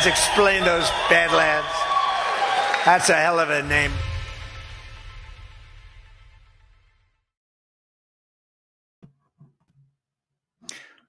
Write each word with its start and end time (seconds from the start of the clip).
Badlands. 0.00 0.20
Explain 0.20 0.64
those 0.64 0.90
Badlands. 1.10 1.68
That's 2.84 3.10
a 3.10 3.14
hell 3.14 3.38
of 3.38 3.50
a 3.50 3.62
name. 3.62 3.92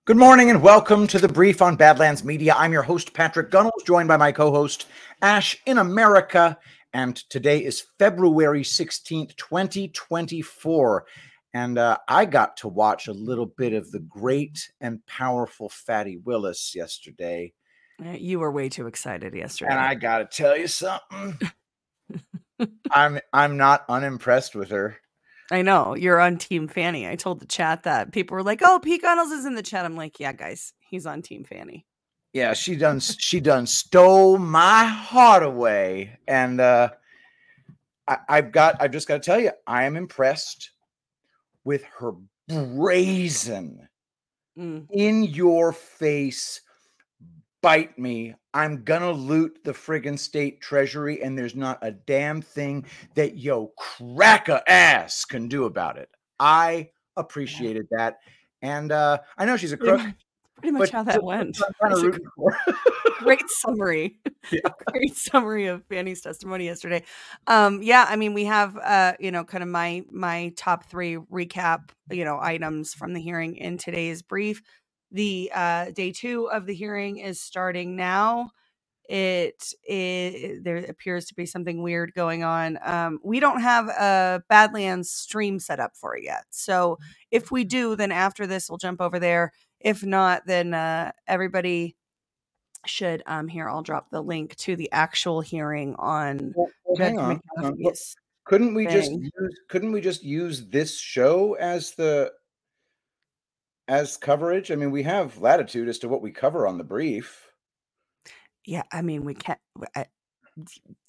Good 0.03 0.17
morning 0.17 0.49
and 0.49 0.61
welcome 0.61 1.07
to 1.07 1.19
the 1.19 1.29
brief 1.29 1.61
on 1.61 1.77
Badlands 1.77 2.25
Media. 2.25 2.53
I'm 2.57 2.73
your 2.73 2.81
host, 2.81 3.13
Patrick 3.13 3.49
Gunnels, 3.49 3.83
joined 3.85 4.09
by 4.09 4.17
my 4.17 4.31
co 4.31 4.51
host, 4.51 4.87
Ashe 5.21 5.57
in 5.65 5.77
America. 5.77 6.57
And 6.93 7.15
today 7.15 7.63
is 7.63 7.85
February 7.97 8.63
16th, 8.63 9.35
2024. 9.37 11.05
And 11.53 11.77
uh, 11.77 11.97
I 12.09 12.25
got 12.25 12.57
to 12.57 12.67
watch 12.67 13.07
a 13.07 13.13
little 13.13 13.45
bit 13.45 13.71
of 13.73 13.91
the 13.91 13.99
great 13.99 14.69
and 14.81 15.05
powerful 15.05 15.69
Fatty 15.69 16.17
Willis 16.17 16.75
yesterday. 16.75 17.53
Uh, 18.03 18.11
You 18.11 18.39
were 18.39 18.51
way 18.51 18.69
too 18.69 18.87
excited 18.87 19.33
yesterday. 19.33 19.71
And 19.71 19.79
I 19.79 19.95
got 19.95 20.19
to 20.19 20.25
tell 20.25 20.57
you 20.57 20.67
something. 20.67 21.39
I'm 22.91 23.19
I'm 23.33 23.57
not 23.57 23.85
unimpressed 23.89 24.55
with 24.55 24.69
her. 24.69 24.97
I 25.51 25.61
know 25.63 25.95
you're 25.95 26.19
on 26.19 26.37
Team 26.37 26.67
Fani. 26.67 27.07
I 27.07 27.15
told 27.15 27.39
the 27.39 27.45
chat 27.45 27.83
that 27.83 28.11
people 28.11 28.35
were 28.35 28.43
like, 28.43 28.61
"Oh, 28.63 28.79
Pete 28.81 29.01
Gunnels 29.01 29.31
is 29.31 29.45
in 29.45 29.55
the 29.55 29.63
chat." 29.63 29.85
I'm 29.85 29.95
like, 29.95 30.19
"Yeah, 30.19 30.33
guys, 30.33 30.73
he's 30.79 31.05
on 31.05 31.21
Team 31.21 31.43
Fani." 31.43 31.85
Yeah, 32.33 32.53
she 32.53 32.75
done 32.75 32.99
she 32.99 33.39
done 33.39 33.65
stole 33.67 34.37
my 34.37 34.85
heart 34.85 35.43
away. 35.43 36.17
And 36.27 36.61
uh 36.61 36.91
I, 38.07 38.17
I've 38.29 38.51
got 38.51 38.81
I've 38.81 38.91
just 38.91 39.07
got 39.07 39.15
to 39.15 39.19
tell 39.25 39.39
you, 39.39 39.51
I 39.67 39.83
am 39.83 39.95
impressed 39.97 40.71
with 41.63 41.83
her 41.99 42.13
brazen 42.47 43.87
Mm. 44.57 44.85
in 44.91 45.23
your 45.23 45.71
face 45.71 46.59
bite 47.61 47.97
me 47.97 48.33
i'm 48.53 48.83
gonna 48.83 49.11
loot 49.11 49.59
the 49.63 49.71
friggin 49.71 50.17
state 50.17 50.61
treasury 50.61 51.21
and 51.21 51.37
there's 51.37 51.55
not 51.55 51.77
a 51.81 51.91
damn 51.91 52.41
thing 52.41 52.85
that 53.15 53.37
yo 53.37 53.67
cracker 53.77 54.61
ass 54.67 55.25
can 55.25 55.47
do 55.47 55.65
about 55.65 55.97
it 55.97 56.09
i 56.39 56.89
appreciated 57.17 57.85
that 57.91 58.19
and 58.61 58.91
uh 58.91 59.17
i 59.37 59.45
know 59.45 59.57
she's 59.57 59.73
a 59.73 59.77
crook 59.77 60.01
pretty 60.61 60.77
much 60.77 60.91
how 60.91 61.03
that 61.03 61.23
went. 61.23 61.57
Kinda 61.81 61.95
It's 61.95 62.01
a 62.01 62.05
rooting 62.05 62.27
for 62.35 62.51
her. 62.51 62.73
Great 63.19 63.49
summary. 63.49 64.19
Yeah. 64.51 64.71
Great 64.87 65.15
summary 65.15 65.67
of 65.67 65.87
Fani's 65.87 66.19
testimony 66.19 66.65
yesterday. 66.65 67.03
Um, 67.45 67.83
yeah, 67.83 68.07
I 68.09 68.15
mean, 68.15 68.33
we 68.33 68.45
have 68.45 68.75
uh, 68.75 69.13
you 69.19 69.31
know, 69.31 69.43
kind 69.43 69.61
of 69.61 69.69
my 69.69 70.03
my 70.09 70.51
top 70.57 70.89
three 70.89 71.17
recap, 71.17 71.91
you 72.09 72.25
know, 72.25 72.39
items 72.41 72.95
from 72.95 73.13
the 73.13 73.21
hearing 73.21 73.55
in 73.55 73.77
today's 73.77 74.23
brief. 74.23 74.63
The 75.11 75.51
uh 75.53 75.91
day 75.91 76.11
two 76.11 76.49
of 76.49 76.65
the 76.65 76.73
hearing 76.73 77.17
is 77.17 77.41
starting 77.41 77.95
now. 77.95 78.51
It, 79.09 79.73
it 79.83 80.63
there 80.63 80.77
appears 80.77 81.25
to 81.25 81.35
be 81.35 81.45
something 81.45 81.81
weird 81.83 82.13
going 82.13 82.43
on. 82.45 82.79
Um, 82.83 83.19
we 83.23 83.41
don't 83.41 83.59
have 83.61 83.89
a 83.89 84.41
Badlands 84.49 85.09
stream 85.09 85.59
set 85.59 85.81
up 85.81 85.97
for 85.97 86.15
it 86.15 86.23
yet. 86.23 86.45
So 86.51 86.97
if 87.29 87.51
we 87.51 87.65
do, 87.65 87.95
then 87.97 88.11
after 88.13 88.47
this 88.47 88.69
we'll 88.69 88.77
jump 88.77 89.01
over 89.01 89.19
there. 89.19 89.51
If 89.81 90.03
not, 90.05 90.43
then 90.45 90.73
uh 90.73 91.11
everybody 91.27 91.97
should 92.85 93.21
um 93.27 93.47
here 93.47 93.69
I'll 93.69 93.83
drop 93.83 94.09
the 94.11 94.21
link 94.23 94.55
to 94.57 94.75
the 94.75 94.91
actual 94.91 95.41
hearing 95.41 95.95
on 95.99 96.55
Well, 96.55 96.73
well, 96.85 96.97
hang 96.97 97.19
on, 97.19 97.41
hang 97.55 97.65
on. 97.65 97.75
Look, 97.81 97.95
McAfee's. 97.95 98.15
couldn't 98.45 98.73
we 98.75 98.87
just 98.87 99.11
use, 99.11 99.59
couldn't 99.69 99.91
we 99.91 100.01
just 100.01 100.23
use 100.23 100.67
this 100.69 100.99
show 100.99 101.55
as 101.55 101.93
the 101.95 102.31
as 103.91 104.15
coverage 104.15 104.71
i 104.71 104.75
mean 104.75 104.89
we 104.89 105.03
have 105.03 105.37
latitude 105.39 105.87
as 105.89 105.99
to 105.99 106.07
what 106.07 106.21
we 106.21 106.31
cover 106.31 106.65
on 106.65 106.77
the 106.77 106.83
brief 106.83 107.51
Yeah, 108.65 108.83
I 108.91 109.01
mean 109.01 109.25
we 109.25 109.33
can't. 109.33 109.59
I, 109.95 110.05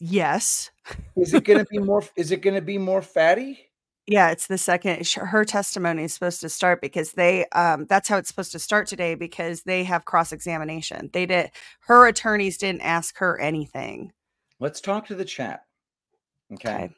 yes, 0.00 0.70
is 1.16 1.34
it 1.34 1.44
going 1.44 1.59
to 1.59 1.66
be 1.70 1.78
more 1.78 2.03
is 2.16 2.31
it 2.32 2.41
going 2.43 2.54
to 2.56 2.62
be 2.62 2.78
more 2.78 3.03
fatty 3.03 3.69
yeah, 4.09 4.31
it's 4.32 4.48
the 4.48 4.59
second. 4.59 5.06
Her 5.15 5.44
testimony 5.44 6.03
is 6.03 6.12
supposed 6.12 6.41
to 6.41 6.48
start 6.48 6.81
because 6.81 7.12
they. 7.12 7.47
Um, 7.53 7.87
that's 7.88 8.09
how 8.09 8.16
it's 8.16 8.28
supposed 8.28 8.50
to 8.50 8.59
start 8.59 8.88
today 8.88 9.14
because 9.14 9.62
they 9.62 9.84
have 9.84 10.06
cross 10.06 10.32
examination. 10.32 11.08
They 11.12 11.25
did. 11.25 11.52
Her 11.82 12.08
attorneys 12.08 12.58
didn't 12.58 12.81
ask 12.81 13.17
her 13.19 13.38
anything. 13.40 14.12
let's 14.58 14.81
talk 14.81 15.06
to 15.06 15.14
the 15.14 15.25
chat 15.25 15.67
okay, 16.55 16.75
Okay. 16.75 16.90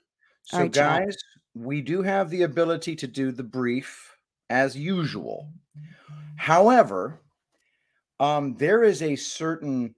so 0.45 0.59
right, 0.61 0.73
chat. 0.73 1.05
guys 1.05 1.17
we 1.55 1.83
do 1.83 2.01
have 2.03 2.31
the 2.31 2.43
ability 2.43 2.97
to 2.97 3.07
do 3.07 3.31
the 3.33 3.43
brief 3.45 4.17
as 4.49 4.75
usual 4.77 5.49
however 6.37 7.21
um 8.21 8.55
there 8.57 8.83
is 8.83 9.03
a 9.03 9.17
certain 9.17 9.95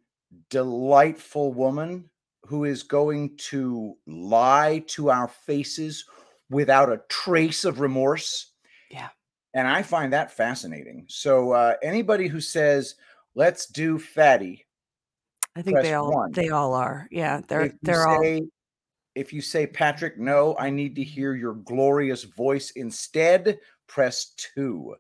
delightful 0.51 1.53
woman 1.53 2.09
who 2.47 2.65
is 2.65 2.83
going 2.83 3.37
to 3.37 3.97
lie 4.07 4.83
to 4.87 5.11
our 5.11 5.29
faces 5.29 6.05
without 6.49 6.91
a 6.91 7.03
trace 7.09 7.65
of 7.65 7.81
remorse. 7.81 8.53
Yeah. 8.91 9.09
And 9.55 9.67
I 9.67 9.83
find 9.83 10.13
that 10.13 10.31
fascinating. 10.31 11.07
So 11.09 11.53
uh, 11.53 11.75
anybody 11.83 12.29
who 12.29 12.41
says, 12.41 12.95
let's 13.35 13.67
do 13.67 13.99
fatty, 13.99 14.65
I 15.57 15.63
think 15.63 15.81
they 15.81 15.95
all. 15.95 16.13
one. 16.13 16.33
They 16.33 16.51
all 16.51 16.75
are. 16.75 17.09
Yeah, 17.11 17.41
They're 17.49 17.63
if 17.63 17.73
they're 17.83 18.07
all. 18.07 18.41
if 19.15 19.33
you 19.33 19.41
say, 19.41 19.67
Patrick, 19.67 20.19
no, 20.19 20.55
I 20.59 20.69
need 20.69 20.95
to 20.97 21.03
hear 21.03 21.35
your 21.35 21.55
glorious 21.55 22.25
voice 22.25 22.71
instead, 22.73 23.59
press 23.87 24.35
two. 24.37 24.95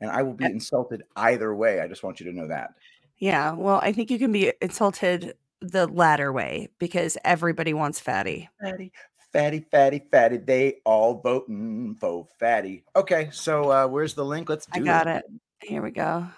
And 0.00 0.10
I 0.10 0.22
will 0.22 0.34
be 0.34 0.44
Uh, 0.44 0.50
insulted 0.50 1.02
either 1.16 1.54
way. 1.54 1.80
I 1.80 1.88
just 1.88 2.02
want 2.02 2.20
you 2.20 2.26
to 2.26 2.32
know 2.32 2.46
that. 2.48 2.74
Yeah. 3.18 3.52
Well, 3.52 3.80
I 3.82 3.92
think 3.92 4.10
you 4.10 4.18
can 4.18 4.30
be 4.32 4.52
insulted 4.62 5.34
the 5.60 5.86
latter 5.88 6.32
way 6.32 6.68
because 6.78 7.18
everybody 7.24 7.74
wants 7.74 7.98
fatty. 7.98 8.48
Fatty, 8.60 8.92
fatty, 9.32 9.66
fatty, 9.72 10.02
fatty. 10.10 10.36
They 10.36 10.80
all 10.84 11.20
voting 11.20 11.96
for 11.98 12.28
fatty. 12.38 12.84
Okay, 12.94 13.28
so 13.32 13.70
uh, 13.70 13.86
where's 13.88 14.14
the 14.14 14.24
link? 14.24 14.48
Let's 14.48 14.66
do 14.66 14.80
I 14.80 14.84
got 14.84 15.06
this. 15.06 15.22
it. 15.62 15.68
Here 15.68 15.82
we 15.82 15.90
go. 15.90 16.28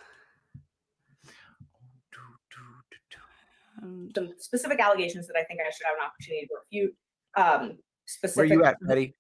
Um, 3.83 4.11
some 4.15 4.33
specific 4.39 4.81
allegations 4.81 5.27
that 5.27 5.37
I 5.37 5.45
think 5.45 5.61
I 5.61 5.71
should 5.71 5.87
have 5.87 5.97
an 5.99 6.07
opportunity 6.07 6.47
to 6.47 6.55
refute. 6.65 6.95
Um, 7.37 7.69
Where 7.69 7.77
specific, 8.07 8.53
you 8.53 8.65
at, 8.65 8.77
Fatty? 8.87 9.15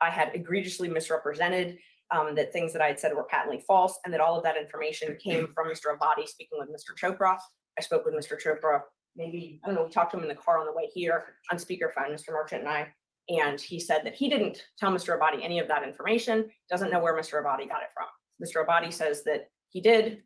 I 0.00 0.10
had 0.10 0.30
egregiously 0.34 0.88
misrepresented 0.88 1.78
um, 2.10 2.34
that 2.34 2.52
things 2.52 2.72
that 2.72 2.82
I 2.82 2.88
had 2.88 3.00
said 3.00 3.14
were 3.14 3.24
patently 3.24 3.62
false, 3.66 3.98
and 4.04 4.12
that 4.12 4.20
all 4.20 4.36
of 4.36 4.42
that 4.44 4.56
information 4.56 5.16
came 5.22 5.48
from 5.54 5.68
Mr. 5.68 5.96
Abbate 5.96 6.28
speaking 6.28 6.58
with 6.58 6.68
Mr. 6.68 6.96
Chopra. 6.98 7.38
I 7.78 7.82
spoke 7.82 8.04
with 8.04 8.14
Mr. 8.14 8.40
Chopra. 8.40 8.82
Maybe 9.16 9.60
I 9.64 9.68
don't 9.68 9.76
know. 9.76 9.84
We 9.84 9.90
talked 9.90 10.12
to 10.12 10.16
him 10.16 10.22
in 10.22 10.28
the 10.28 10.34
car 10.34 10.58
on 10.58 10.66
the 10.66 10.72
way 10.72 10.88
here 10.92 11.24
on 11.50 11.58
speakerphone, 11.58 12.10
Mr. 12.10 12.30
Merchant 12.30 12.62
and 12.62 12.70
I, 12.70 12.88
and 13.28 13.60
he 13.60 13.80
said 13.80 14.02
that 14.04 14.14
he 14.14 14.28
didn't 14.28 14.64
tell 14.78 14.92
Mr. 14.92 15.18
Abbate 15.18 15.42
any 15.42 15.58
of 15.58 15.68
that 15.68 15.82
information. 15.82 16.48
Doesn't 16.68 16.90
know 16.90 17.00
where 17.00 17.16
Mr. 17.16 17.42
Abbate 17.42 17.68
got 17.68 17.82
it 17.82 17.88
from. 17.94 18.06
Mr. 18.42 18.66
Abbate 18.66 18.92
says 18.92 19.22
that 19.24 19.48
he 19.68 19.80
did. 19.80 20.22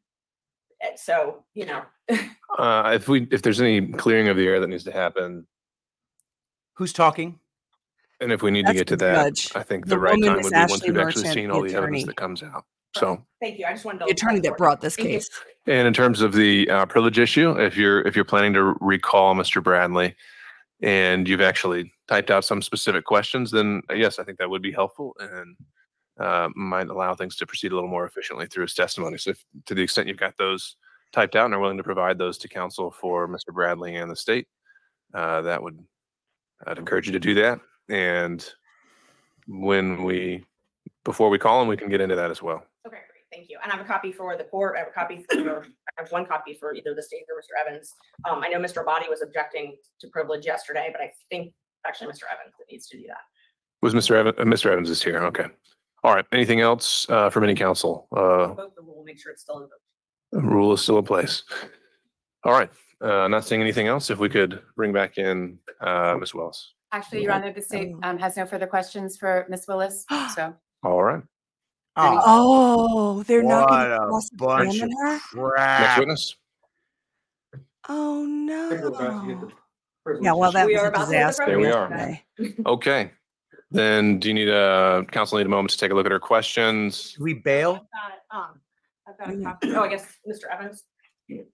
And 0.82 0.98
so 0.98 1.44
you 1.54 1.66
know, 1.66 1.82
Uh, 2.58 2.92
if 2.94 3.08
we, 3.08 3.26
if 3.32 3.42
there's 3.42 3.60
any 3.60 3.88
clearing 3.88 4.28
of 4.28 4.36
the 4.36 4.46
air 4.46 4.60
that 4.60 4.68
needs 4.68 4.84
to 4.84 4.92
happen, 4.92 5.44
Who's 6.76 6.92
talking? 6.92 7.38
And 8.20 8.32
if 8.32 8.42
we 8.42 8.50
need 8.50 8.62
to 8.66 8.72
That's 8.72 8.78
get 8.78 8.88
to 8.88 8.96
the 8.96 9.04
that, 9.06 9.34
judge. 9.34 9.52
I 9.54 9.62
think 9.62 9.84
The 9.86 9.90
the 9.90 9.98
right 9.98 10.12
woman 10.14 10.28
time 10.28 10.38
is 10.40 10.44
would 10.44 10.52
be 10.52 10.58
once 10.60 10.72
Ashley 10.72 10.90
we've 10.90 11.00
actually 11.00 11.22
Merchant, 11.22 11.34
seen 11.34 11.48
the 11.48 11.54
all 11.54 11.62
the 11.62 11.74
evidence 11.74 12.02
attorney. 12.02 12.04
that 12.04 12.16
comes 12.16 12.42
out. 12.42 12.64
So, 12.96 13.24
thank 13.40 13.58
you. 13.58 13.66
I 13.66 13.72
just 13.72 13.84
wanted 13.84 14.00
to. 14.00 14.04
The 14.06 14.12
attorney 14.12 14.40
that 14.40 14.56
brought 14.56 14.80
this 14.80 14.94
Thank 14.96 15.08
you. 15.08 15.14
case. 15.16 15.28
and 15.66 15.86
in 15.88 15.92
terms 15.92 16.20
of 16.20 16.32
the 16.32 16.70
uh, 16.70 16.86
privilege 16.86 17.18
issue, 17.18 17.50
if 17.60 17.76
you're 17.76 18.02
if 18.02 18.14
you're 18.14 18.24
planning 18.24 18.52
to 18.54 18.74
recall 18.80 19.34
Mr. 19.34 19.62
Bradley, 19.62 20.14
and 20.80 21.26
you've 21.28 21.40
actually 21.40 21.92
typed 22.06 22.30
out 22.30 22.44
some 22.44 22.62
specific 22.62 23.04
questions, 23.04 23.50
then 23.50 23.82
uh, 23.90 23.94
yes, 23.94 24.18
I 24.20 24.24
think 24.24 24.38
that 24.38 24.48
would 24.48 24.62
be 24.62 24.70
helpful 24.70 25.16
and 25.18 25.56
uh, 26.20 26.48
might 26.54 26.86
allow 26.88 27.14
things 27.16 27.34
to 27.36 27.46
proceed 27.46 27.72
a 27.72 27.74
little 27.74 27.90
more 27.90 28.06
efficiently 28.06 28.46
through 28.46 28.62
his 28.62 28.74
testimony. 28.74 29.18
So, 29.18 29.30
if, 29.30 29.44
to 29.66 29.74
the 29.74 29.82
extent 29.82 30.06
you've 30.06 30.16
got 30.16 30.36
those 30.36 30.76
typed 31.12 31.34
out 31.34 31.46
and 31.46 31.54
are 31.54 31.60
willing 31.60 31.78
to 31.78 31.82
provide 31.82 32.16
those 32.18 32.38
to 32.38 32.48
counsel 32.48 32.92
for 32.92 33.26
Mr. 33.26 33.52
Bradley 33.52 33.96
and 33.96 34.08
the 34.08 34.14
state, 34.16 34.46
uh, 35.14 35.40
that 35.42 35.60
would 35.60 35.78
I'd 36.64 36.78
encourage 36.78 37.06
you 37.06 37.12
to 37.12 37.18
do 37.20 37.34
that. 37.34 37.58
And 37.88 38.44
when 39.46 40.02
we 40.04 40.44
before 41.04 41.28
we 41.28 41.38
call 41.38 41.60
him, 41.60 41.68
we 41.68 41.76
can 41.76 41.88
get 41.90 42.00
into 42.00 42.16
that 42.16 42.30
as 42.30 42.42
well. 42.42 42.64
Okay, 42.86 42.96
great, 42.96 43.24
thank 43.30 43.50
you. 43.50 43.58
And 43.62 43.70
I 43.70 43.76
have 43.76 43.84
a 43.84 43.88
copy 43.88 44.10
for 44.10 44.36
the 44.38 44.44
court, 44.44 44.74
I 44.76 44.80
have 44.80 44.88
a 44.88 44.92
copy 44.92 45.24
for, 45.30 45.64
I 45.64 46.00
have 46.02 46.10
one 46.10 46.24
copy 46.24 46.54
for 46.58 46.74
either 46.74 46.94
the 46.94 47.02
state 47.02 47.24
or 47.28 47.36
Mr. 47.40 47.60
Evans. 47.68 47.92
Um, 48.28 48.42
I 48.42 48.48
know 48.48 48.58
Mr. 48.58 48.84
Body 48.84 49.06
was 49.10 49.20
objecting 49.22 49.76
to 50.00 50.08
privilege 50.08 50.46
yesterday, 50.46 50.88
but 50.92 51.02
I 51.02 51.10
think 51.30 51.52
actually 51.86 52.06
Mr. 52.08 52.22
Evans 52.32 52.54
that 52.58 52.64
needs 52.70 52.86
to 52.88 52.96
do 52.96 53.04
that. 53.08 53.18
Was 53.82 53.92
Mr. 53.92 54.12
Evans? 54.16 54.36
Uh, 54.38 54.44
Mr. 54.44 54.70
Evans 54.70 54.88
is 54.88 55.02
here. 55.02 55.18
Okay. 55.24 55.44
All 56.02 56.14
right. 56.14 56.24
Anything 56.32 56.60
else 56.60 57.06
uh, 57.10 57.28
from 57.28 57.44
any 57.44 57.54
council? 57.54 58.08
Uh, 58.12 58.54
Vote 58.54 58.74
the 58.76 58.82
rule, 58.82 59.02
make 59.04 59.18
sure 59.20 59.30
it's 59.32 59.42
still 59.42 59.56
in 59.58 59.62
vote. 59.64 59.70
the 60.32 60.40
rule 60.40 60.72
is 60.72 60.80
still 60.80 60.98
in 60.98 61.04
place. 61.04 61.42
All 62.44 62.52
right. 62.52 62.70
Uh, 63.02 63.28
not 63.28 63.44
seeing 63.44 63.60
anything 63.60 63.88
else. 63.88 64.08
If 64.08 64.18
we 64.18 64.30
could 64.30 64.62
bring 64.76 64.92
back 64.94 65.18
in 65.18 65.58
uh, 65.82 66.16
Ms. 66.18 66.34
Wells. 66.34 66.72
Actually, 66.94 67.22
Your 67.24 67.32
Honor, 67.32 67.52
the 67.52 67.60
state 67.60 67.92
um, 68.04 68.18
has 68.18 68.36
no 68.36 68.46
further 68.46 68.68
questions 68.68 69.16
for 69.16 69.46
Ms. 69.48 69.64
Willis, 69.66 70.06
so. 70.32 70.54
All 70.84 71.02
right. 71.02 71.22
Oh, 71.96 72.20
Oh, 72.24 73.22
they're 73.24 73.42
not 73.42 73.68
what 73.68 73.88
going 73.88 73.90
a 73.92 74.36
bunch 74.36 74.80
of 74.80 74.90
cross-examine 74.90 74.96
her? 75.02 75.12
Next 75.12 75.26
crap. 75.30 75.98
witness. 75.98 76.36
Oh 77.88 78.24
we're 78.70 78.88
about 78.88 79.26
to 79.26 79.28
get 79.28 79.40
no. 79.40 80.20
Yeah, 80.22 80.32
well, 80.34 80.52
to 80.52 80.54
that 80.58 80.66
We 80.66 80.74
was 80.74 80.82
are 80.82 80.86
a 80.86 80.88
about 80.90 81.06
to 81.06 81.10
get 81.12 81.18
the 81.18 81.26
disaster. 81.32 81.46
There 81.46 81.58
we 81.58 81.66
are. 81.66 81.88
of. 81.88 82.22
Okay. 82.66 83.10
Then 83.72 84.20
do 84.20 84.28
you 84.28 84.34
need 84.34 84.48
a, 84.48 85.04
council 85.10 85.38
need 85.38 85.46
a 85.46 85.50
moment 85.50 85.70
to 85.70 85.78
take 85.78 85.90
a 85.90 85.94
look 85.94 86.06
at 86.06 86.12
her 86.12 86.20
questions? 86.20 87.14
Do 87.18 87.24
we 87.24 87.34
bail? 87.34 87.88
I've 87.92 88.10
got, 88.30 88.38
um, 88.38 88.60
I've 89.08 89.18
got 89.18 89.34
a 89.34 89.42
copy. 89.42 89.74
Oh, 89.74 89.82
I 89.82 89.88
guess 89.88 90.06
Mr. 90.28 90.44
Evans. 90.48 90.84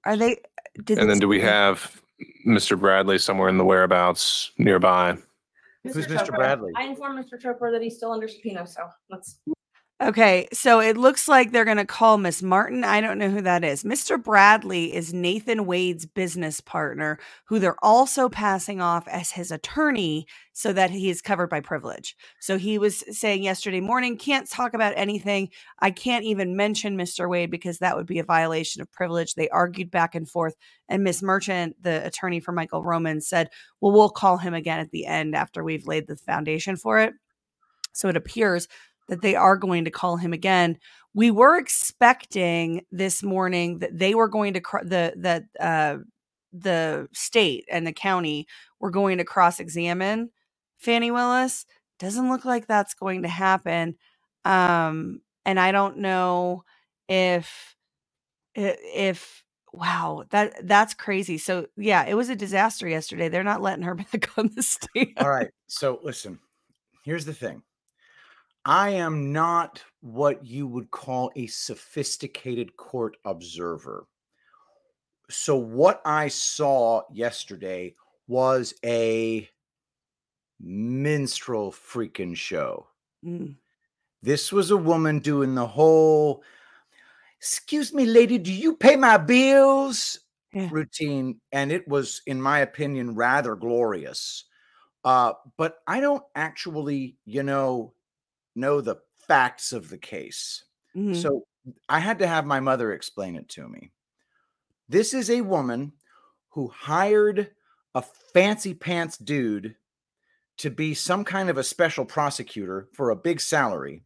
Are 0.04 0.16
they? 0.18 0.36
Did 0.84 0.98
And 0.98 1.08
they 1.08 1.14
then 1.14 1.18
do 1.18 1.28
we 1.28 1.40
have 1.40 2.02
Mr. 2.46 2.78
Bradley 2.78 3.16
somewhere 3.18 3.48
in 3.48 3.56
the 3.56 3.64
whereabouts 3.64 4.52
nearby? 4.58 5.16
Who's 5.84 6.06
Mr. 6.06 6.34
Bradley? 6.34 6.72
I 6.76 6.84
informed 6.84 7.24
Mr. 7.24 7.40
Chopra 7.40 7.72
that 7.72 7.82
he's 7.82 7.96
still 7.96 8.12
under 8.12 8.28
subpoena, 8.28 8.66
so 8.66 8.88
let's. 9.08 9.40
Okay, 10.02 10.48
so 10.50 10.80
it 10.80 10.96
looks 10.96 11.28
like 11.28 11.52
they're 11.52 11.66
going 11.66 11.76
to 11.76 11.84
call 11.84 12.16
Miss 12.16 12.42
Martin. 12.42 12.84
I 12.84 13.02
don't 13.02 13.18
know 13.18 13.28
who 13.28 13.42
that 13.42 13.62
is. 13.62 13.84
Mr. 13.84 14.22
Bradley 14.22 14.94
is 14.94 15.12
Nathan 15.12 15.66
Wade's 15.66 16.06
business 16.06 16.62
partner, 16.62 17.18
who 17.44 17.58
they're 17.58 17.84
also 17.84 18.30
passing 18.30 18.80
off 18.80 19.06
as 19.08 19.30
his 19.30 19.50
attorney 19.50 20.26
so 20.54 20.72
that 20.72 20.90
he 20.90 21.10
is 21.10 21.20
covered 21.20 21.50
by 21.50 21.60
privilege. 21.60 22.16
So 22.40 22.56
he 22.56 22.78
was 22.78 23.04
saying 23.14 23.42
yesterday 23.42 23.80
morning, 23.80 24.16
can't 24.16 24.48
talk 24.48 24.72
about 24.72 24.94
anything. 24.96 25.50
I 25.80 25.90
can't 25.90 26.24
even 26.24 26.56
mention 26.56 26.96
Mr. 26.96 27.28
Wade 27.28 27.50
because 27.50 27.80
that 27.80 27.94
would 27.94 28.06
be 28.06 28.20
a 28.20 28.24
violation 28.24 28.80
of 28.80 28.90
privilege. 28.90 29.34
They 29.34 29.50
argued 29.50 29.90
back 29.90 30.14
and 30.14 30.26
forth. 30.26 30.54
And 30.88 31.04
Miss 31.04 31.22
Merchant, 31.22 31.76
the 31.82 32.06
attorney 32.06 32.40
for 32.40 32.52
Michael 32.52 32.82
Roman, 32.82 33.20
said, 33.20 33.50
Well, 33.82 33.92
we'll 33.92 34.08
call 34.08 34.38
him 34.38 34.54
again 34.54 34.80
at 34.80 34.92
the 34.92 35.04
end 35.04 35.34
after 35.36 35.62
we've 35.62 35.86
laid 35.86 36.06
the 36.06 36.16
foundation 36.16 36.76
for 36.76 37.00
it. 37.00 37.12
So 37.92 38.08
it 38.08 38.16
appears 38.16 38.68
that 39.10 39.22
they 39.22 39.34
are 39.34 39.56
going 39.56 39.84
to 39.84 39.90
call 39.90 40.16
him 40.16 40.32
again. 40.32 40.78
We 41.12 41.30
were 41.30 41.58
expecting 41.58 42.86
this 42.92 43.22
morning 43.22 43.80
that 43.80 43.98
they 43.98 44.14
were 44.14 44.28
going 44.28 44.54
to 44.54 44.60
cr- 44.60 44.84
the 44.84 45.12
that 45.18 45.44
uh, 45.60 45.98
the 46.52 47.08
state 47.12 47.64
and 47.70 47.86
the 47.86 47.92
county 47.92 48.46
were 48.78 48.90
going 48.90 49.18
to 49.18 49.24
cross 49.24 49.60
examine 49.60 50.30
Fani 50.78 51.10
Willis. 51.10 51.66
Doesn't 51.98 52.30
look 52.30 52.44
like 52.44 52.66
that's 52.66 52.94
going 52.94 53.22
to 53.22 53.28
happen. 53.28 53.96
Um, 54.44 55.20
and 55.44 55.58
I 55.58 55.72
don't 55.72 55.98
know 55.98 56.62
if 57.08 57.76
if 58.54 59.42
wow 59.72 60.24
that 60.30 60.66
that's 60.66 60.94
crazy. 60.94 61.38
So 61.38 61.66
yeah, 61.76 62.04
it 62.06 62.14
was 62.14 62.28
a 62.28 62.36
disaster 62.36 62.86
yesterday. 62.86 63.28
They're 63.28 63.42
not 63.42 63.62
letting 63.62 63.84
her 63.84 63.94
back 64.12 64.38
on 64.38 64.50
the 64.54 64.62
stand. 64.62 65.14
All 65.18 65.28
right. 65.28 65.50
So 65.66 65.98
listen, 66.04 66.38
here's 67.04 67.24
the 67.24 67.34
thing. 67.34 67.64
I 68.64 68.90
am 68.90 69.32
not 69.32 69.82
what 70.00 70.44
you 70.44 70.66
would 70.66 70.90
call 70.90 71.32
a 71.36 71.46
sophisticated 71.46 72.76
court 72.76 73.16
observer. 73.24 74.06
So 75.30 75.56
what 75.56 76.02
I 76.04 76.28
saw 76.28 77.02
yesterday 77.12 77.94
was 78.26 78.74
a 78.84 79.48
minstrel 80.60 81.72
freaking 81.72 82.36
show. 82.36 82.88
Mm. 83.24 83.56
This 84.22 84.52
was 84.52 84.70
a 84.70 84.76
woman 84.76 85.20
doing 85.20 85.54
the 85.54 85.66
whole 85.66 86.42
excuse 87.38 87.94
me 87.94 88.04
lady 88.04 88.36
do 88.36 88.52
you 88.52 88.76
pay 88.76 88.96
my 88.96 89.16
bills 89.16 90.20
Yeah. 90.52 90.68
routine 90.70 91.40
and 91.52 91.72
it 91.72 91.88
was 91.88 92.20
in 92.26 92.40
my 92.40 92.58
opinion 92.58 93.14
rather 93.14 93.56
glorious 93.56 94.44
uh 95.04 95.32
but 95.56 95.78
i 95.86 96.00
don't 96.00 96.22
actually 96.34 97.16
you 97.24 97.42
know 97.42 97.94
know 98.60 98.80
the 98.80 98.96
facts 99.26 99.72
of 99.72 99.88
the 99.88 99.98
case 99.98 100.64
Mhm. 100.94 101.14
so 101.20 101.46
i 101.88 101.98
had 101.98 102.18
to 102.18 102.26
have 102.26 102.46
my 102.46 102.60
mother 102.60 102.92
explain 102.92 103.36
it 103.36 103.48
to 103.50 103.68
me 103.68 103.90
this 104.88 105.14
is 105.14 105.30
a 105.30 105.40
woman 105.40 105.92
who 106.48 106.68
hired 106.68 107.50
a 107.94 108.02
fancy 108.32 108.74
pants 108.74 109.16
dude 109.18 109.76
to 110.56 110.70
be 110.70 110.94
some 110.94 111.24
kind 111.24 111.48
of 111.48 111.58
a 111.58 111.64
special 111.64 112.04
prosecutor 112.04 112.88
for 112.92 113.10
a 113.10 113.16
big 113.16 113.40
salary 113.40 114.02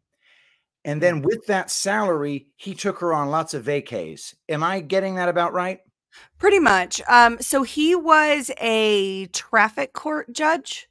and 0.87 1.01
then 1.01 1.23
with 1.23 1.47
that 1.47 1.71
salary, 1.71 2.49
he 2.57 2.75
took 2.75 2.99
her 2.99 3.15
on 3.15 3.31
lots 3.31 3.55
of 3.55 3.65
vacays. 3.65 4.35
Am 4.51 4.63
I 4.63 4.81
getting 4.81 5.15
that 5.15 5.31
about 5.31 5.55
right? 5.55 5.81
Pretty 6.39 6.59
much. 6.59 7.01
Um, 7.09 7.41
so 7.41 7.63
he 7.63 7.95
was 7.97 8.51
a 8.61 9.27
traffic 9.29 9.95
court 9.95 10.31
judge, 10.33 10.87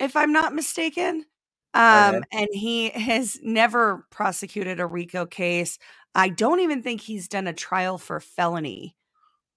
if 0.00 0.16
I'm 0.16 0.32
not 0.32 0.52
mistaken. 0.52 1.26
Um, 1.76 2.24
and 2.32 2.48
he 2.52 2.90
has 2.94 3.38
never 3.42 4.06
prosecuted 4.10 4.80
a 4.80 4.86
RICO 4.86 5.26
case. 5.26 5.78
I 6.14 6.28
don't 6.30 6.60
even 6.60 6.82
think 6.82 7.00
he's 7.00 7.28
done 7.28 7.46
a 7.46 7.52
trial 7.52 7.98
for 7.98 8.20
felony. 8.20 8.96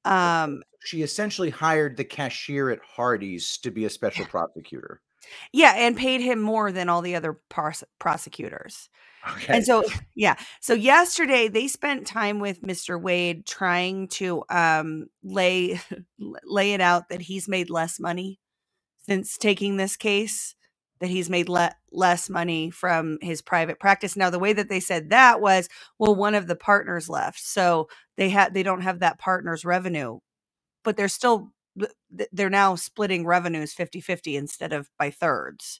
Um, 0.06 0.64
She 0.84 1.02
essentially 1.04 1.50
hired 1.50 1.98
the 1.98 2.06
cashier 2.06 2.70
at 2.70 2.80
Hardee's 2.84 3.58
to 3.60 3.72
be 3.72 3.86
a 3.86 3.90
special 3.90 4.26
prosecutor. 4.26 5.02
yeah, 5.54 5.74
and 5.76 5.98
paid 5.98 6.22
him 6.22 6.40
more 6.42 6.72
than 6.72 6.90
all 6.90 7.02
the 7.02 7.16
other 7.16 7.34
pros- 7.50 7.84
prosecutors. 8.00 8.90
Okay. 9.30 9.54
And 9.58 9.66
so, 9.66 9.84
yeah. 10.16 10.36
So 10.62 10.74
yesterday 10.74 11.48
they 11.48 11.68
spent 11.68 12.08
time 12.08 12.40
with 12.40 12.62
Mr. 12.62 13.00
Wade 13.02 13.46
trying 13.46 14.08
to 14.10 14.44
um 14.50 15.08
lay 15.24 15.80
lay 16.46 16.74
it 16.74 16.82
out 16.82 17.10
that 17.10 17.22
he's 17.22 17.48
made 17.48 17.70
less 17.70 18.00
money 18.00 18.40
since 19.08 19.38
taking 19.38 19.78
this 19.78 19.98
case, 19.98 20.56
that 21.00 21.10
he's 21.10 21.29
made 21.29 21.48
le- 21.50 21.75
less 21.91 22.29
money 22.29 22.70
from 22.70 23.18
his 23.22 23.41
private 23.41 23.79
practice. 23.79 24.15
Now, 24.18 24.29
the 24.29 24.39
way 24.39 24.53
that 24.53 24.68
they 24.70 24.79
said 24.79 25.10
that 25.12 25.39
was, 25.41 25.70
well, 25.98 26.15
one 26.15 26.36
of 26.36 26.48
the 26.48 26.56
partners 26.56 27.08
left, 27.10 27.39
so 27.39 27.88
they 28.18 28.29
had 28.29 28.53
they 28.53 28.63
don't 28.63 28.82
have 28.82 29.00
that 29.00 29.18
partner's 29.20 29.63
revenue, 29.65 30.20
but 30.84 30.98
they're 30.98 31.08
still 31.08 31.51
th- 31.79 31.91
th- 32.18 32.29
they're 32.34 32.50
now 32.50 32.75
splitting 32.75 33.25
revenues 33.25 33.74
50-50 33.74 34.36
instead 34.38 34.74
of 34.74 34.89
by 35.00 35.10
thirds. 35.10 35.79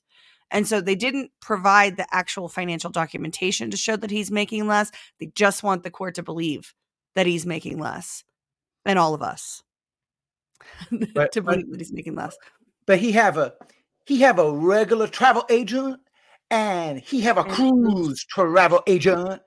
And 0.52 0.68
so 0.68 0.82
they 0.82 0.96
didn't 0.96 1.32
provide 1.42 1.98
the 1.98 2.08
actual 2.12 2.48
financial 2.50 2.90
documentation 2.90 3.70
to 3.72 3.78
show 3.78 3.96
that 3.98 4.10
he's 4.10 4.32
making 4.32 4.66
less. 4.68 4.90
They 5.20 5.28
just 5.36 5.62
want 5.64 5.84
the 5.84 5.92
court 5.92 6.16
to 6.16 6.24
believe 6.24 6.74
that 7.16 7.28
he's 7.28 7.46
making 7.46 7.78
less 7.78 8.24
and 8.86 8.98
all 8.98 9.14
of 9.14 9.22
us 9.22 9.62
But- 11.14 11.32
to 11.34 11.42
but- 11.42 11.52
believe 11.52 11.70
that 11.72 11.80
he's 11.82 11.92
making 11.94 12.16
less. 12.16 12.36
but 12.86 13.00
he 13.00 13.12
have 13.12 13.38
a 13.38 13.54
he 14.10 14.22
have 14.22 14.40
a 14.40 14.52
regular 14.52 15.06
travel 15.08 15.46
agent 15.52 16.00
and 16.50 17.00
he 17.00 17.22
have 17.22 17.38
a 17.38 17.44
cruise 17.44 18.26
travel 18.26 18.82
agent 18.88 19.40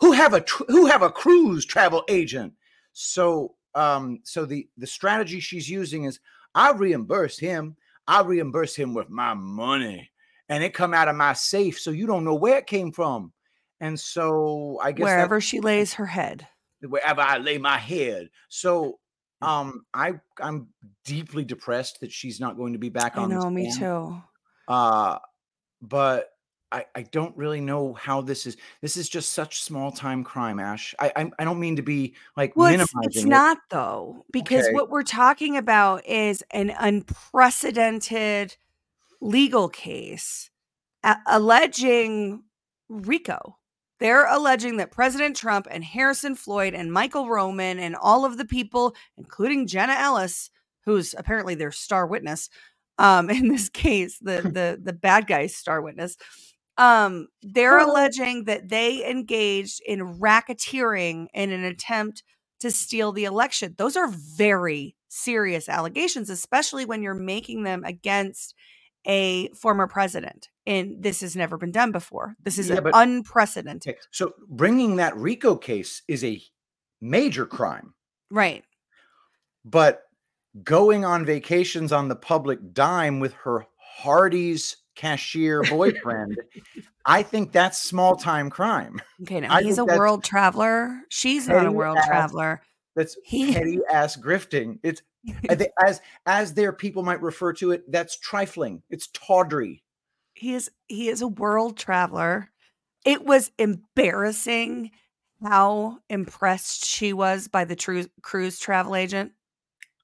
who 0.00 0.12
have 0.12 0.34
a 0.34 0.42
tr- 0.42 0.64
who 0.68 0.84
have 0.84 1.00
a 1.00 1.08
cruise 1.08 1.64
travel 1.64 2.04
agent. 2.10 2.52
So 2.92 3.54
um 3.74 4.20
so 4.24 4.44
the 4.44 4.68
the 4.76 4.86
strategy 4.86 5.40
she's 5.40 5.66
using 5.66 6.04
is 6.04 6.20
I 6.54 6.72
reimburse 6.72 7.38
him. 7.38 7.74
I 8.06 8.20
reimburse 8.20 8.76
him 8.76 8.92
with 8.92 9.08
my 9.08 9.32
money 9.32 10.10
and 10.50 10.62
it 10.62 10.74
come 10.74 10.92
out 10.92 11.08
of 11.08 11.16
my 11.16 11.32
safe 11.32 11.80
so 11.80 11.90
you 11.90 12.06
don't 12.06 12.24
know 12.24 12.34
where 12.34 12.58
it 12.58 12.66
came 12.66 12.92
from. 12.92 13.32
And 13.80 13.98
so 13.98 14.78
I 14.82 14.92
guess 14.92 15.04
Wherever 15.04 15.40
she 15.40 15.60
lays 15.60 15.94
her 15.94 16.04
head. 16.04 16.46
wherever 16.86 17.22
I 17.22 17.38
lay 17.38 17.56
my 17.56 17.78
head. 17.78 18.28
So. 18.50 18.98
Um 19.42 19.84
I 19.92 20.14
I'm 20.40 20.68
deeply 21.04 21.44
depressed 21.44 22.00
that 22.00 22.12
she's 22.12 22.40
not 22.40 22.56
going 22.56 22.72
to 22.72 22.78
be 22.78 22.88
back 22.88 23.16
I 23.16 23.22
on 23.22 23.30
the 23.30 23.40
know, 23.40 23.50
me 23.50 23.70
stand. 23.70 23.80
too. 23.80 24.22
Uh 24.68 25.18
but 25.80 26.28
I, 26.70 26.86
I 26.94 27.02
don't 27.02 27.36
really 27.36 27.60
know 27.60 27.92
how 27.92 28.22
this 28.22 28.46
is. 28.46 28.56
This 28.80 28.96
is 28.96 29.06
just 29.08 29.32
such 29.32 29.62
small 29.62 29.92
time 29.92 30.24
crime, 30.24 30.58
Ashe. 30.58 30.94
I 30.98 31.12
I, 31.16 31.30
I 31.38 31.44
don't 31.44 31.60
mean 31.60 31.76
to 31.76 31.82
be 31.82 32.14
like 32.34 32.56
Well, 32.56 32.68
it's, 32.72 32.94
minimizing 32.94 33.10
it's 33.10 33.24
it. 33.24 33.28
not 33.28 33.58
though, 33.68 34.24
because 34.32 34.64
Okay. 34.64 34.74
what 34.74 34.88
we're 34.88 35.02
talking 35.02 35.58
about 35.58 36.06
is 36.06 36.42
an 36.52 36.70
unprecedented 36.78 38.56
legal 39.20 39.68
case 39.68 40.50
a- 41.04 41.18
alleging 41.26 42.44
RICO. 42.88 43.58
They're 44.02 44.26
alleging 44.26 44.78
that 44.78 44.90
President 44.90 45.36
Trump 45.36 45.68
and 45.70 45.84
Harrison 45.84 46.34
Floyd 46.34 46.74
and 46.74 46.92
Michael 46.92 47.28
Roman 47.28 47.78
and 47.78 47.94
all 47.94 48.24
of 48.24 48.36
the 48.36 48.44
people, 48.44 48.96
including 49.16 49.68
Jenna 49.68 49.94
Ellis, 49.94 50.50
who's 50.84 51.14
apparently 51.16 51.54
their 51.54 51.70
star 51.70 52.04
witness, 52.06 52.50
um, 52.98 53.30
in 53.38 53.46
this 53.48 53.68
case, 53.68 54.18
the 54.20 54.42
the 54.42 54.78
the 54.82 54.92
bad 54.92 55.28
guy's 55.28 55.54
star 55.54 55.80
witness, 55.80 56.16
um, 56.78 57.28
they're 57.42 57.80
Oh. 57.80 57.90
alleging 57.92 58.44
that 58.44 58.68
they 58.70 59.08
engaged 59.08 59.80
in 59.86 60.18
racketeering 60.18 61.28
in 61.32 61.52
an 61.52 61.64
attempt 61.64 62.24
to 62.60 62.70
steal 62.72 63.12
the 63.12 63.24
election. 63.24 63.74
Those 63.78 63.96
are 63.96 64.08
very 64.08 64.96
serious 65.08 65.68
allegations, 65.68 66.28
especially 66.30 66.84
when 66.84 67.02
you're 67.02 67.14
making 67.14 67.62
them 67.62 67.84
against 67.84 68.54
a 69.06 69.48
former 69.50 69.86
president. 69.86 70.48
And 70.66 71.02
this 71.02 71.20
has 71.22 71.34
never 71.34 71.56
been 71.56 71.72
done 71.72 71.90
before. 71.92 72.36
This 72.42 72.58
is 72.58 72.68
Yeah, 72.68 72.80
but- 72.80 72.92
unprecedented. 72.94 73.94
Okay, 73.94 74.00
So 74.12 74.34
bringing 74.48 74.96
that 74.96 75.16
RICO 75.16 75.56
case 75.56 76.02
is 76.06 76.22
a 76.22 76.40
major 77.00 77.46
crime, 77.46 77.94
Right. 78.30 78.64
but 79.64 80.02
going 80.62 81.04
on 81.04 81.24
vacations 81.24 81.92
on 81.92 82.08
the 82.08 82.16
public 82.16 82.72
dime 82.72 83.18
with 83.20 83.32
her 83.44 83.66
Hardee's 83.98 84.76
cashier 84.94 85.62
boyfriend, 85.64 86.36
I 87.06 87.22
think 87.22 87.50
that's 87.52 87.78
small 87.78 88.16
time 88.16 88.48
crime. 88.50 89.00
Okay. 89.22 89.40
Now 89.40 89.54
I 89.54 89.62
he's 89.62 89.78
a 89.78 89.84
world 89.84 90.22
traveler. 90.22 91.00
She's 91.08 91.48
not 91.48 91.66
a 91.66 91.72
world 91.72 91.98
ass- 91.98 92.06
traveler. 92.06 92.62
That's 92.94 93.16
He- 93.24 93.52
petty 93.54 93.80
ass 93.90 94.16
grifting. 94.16 94.78
It's 94.82 95.02
as 95.84 96.00
as 96.26 96.54
their 96.54 96.72
people 96.72 97.02
might 97.02 97.22
refer 97.22 97.52
to 97.54 97.70
it. 97.72 97.90
That's 97.90 98.18
trifling. 98.18 98.82
It's 98.90 99.08
tawdry. 99.08 99.81
He 100.42 100.54
is 100.54 100.70
he 100.88 101.08
is 101.08 101.22
a 101.22 101.28
world 101.28 101.78
traveler. 101.78 102.50
It 103.04 103.24
was 103.24 103.52
embarrassing 103.58 104.90
how 105.42 105.98
impressed 106.08 106.84
she 106.84 107.12
was 107.12 107.48
by 107.48 107.64
the 107.64 107.76
tru- 107.76 108.10
cruise 108.22 108.58
travel 108.58 108.96
agent. 108.96 109.32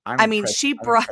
I'm 0.07 0.21
I 0.21 0.27
mean, 0.27 0.47
she 0.47 0.71
I'm 0.71 0.77
brought- 0.85 1.09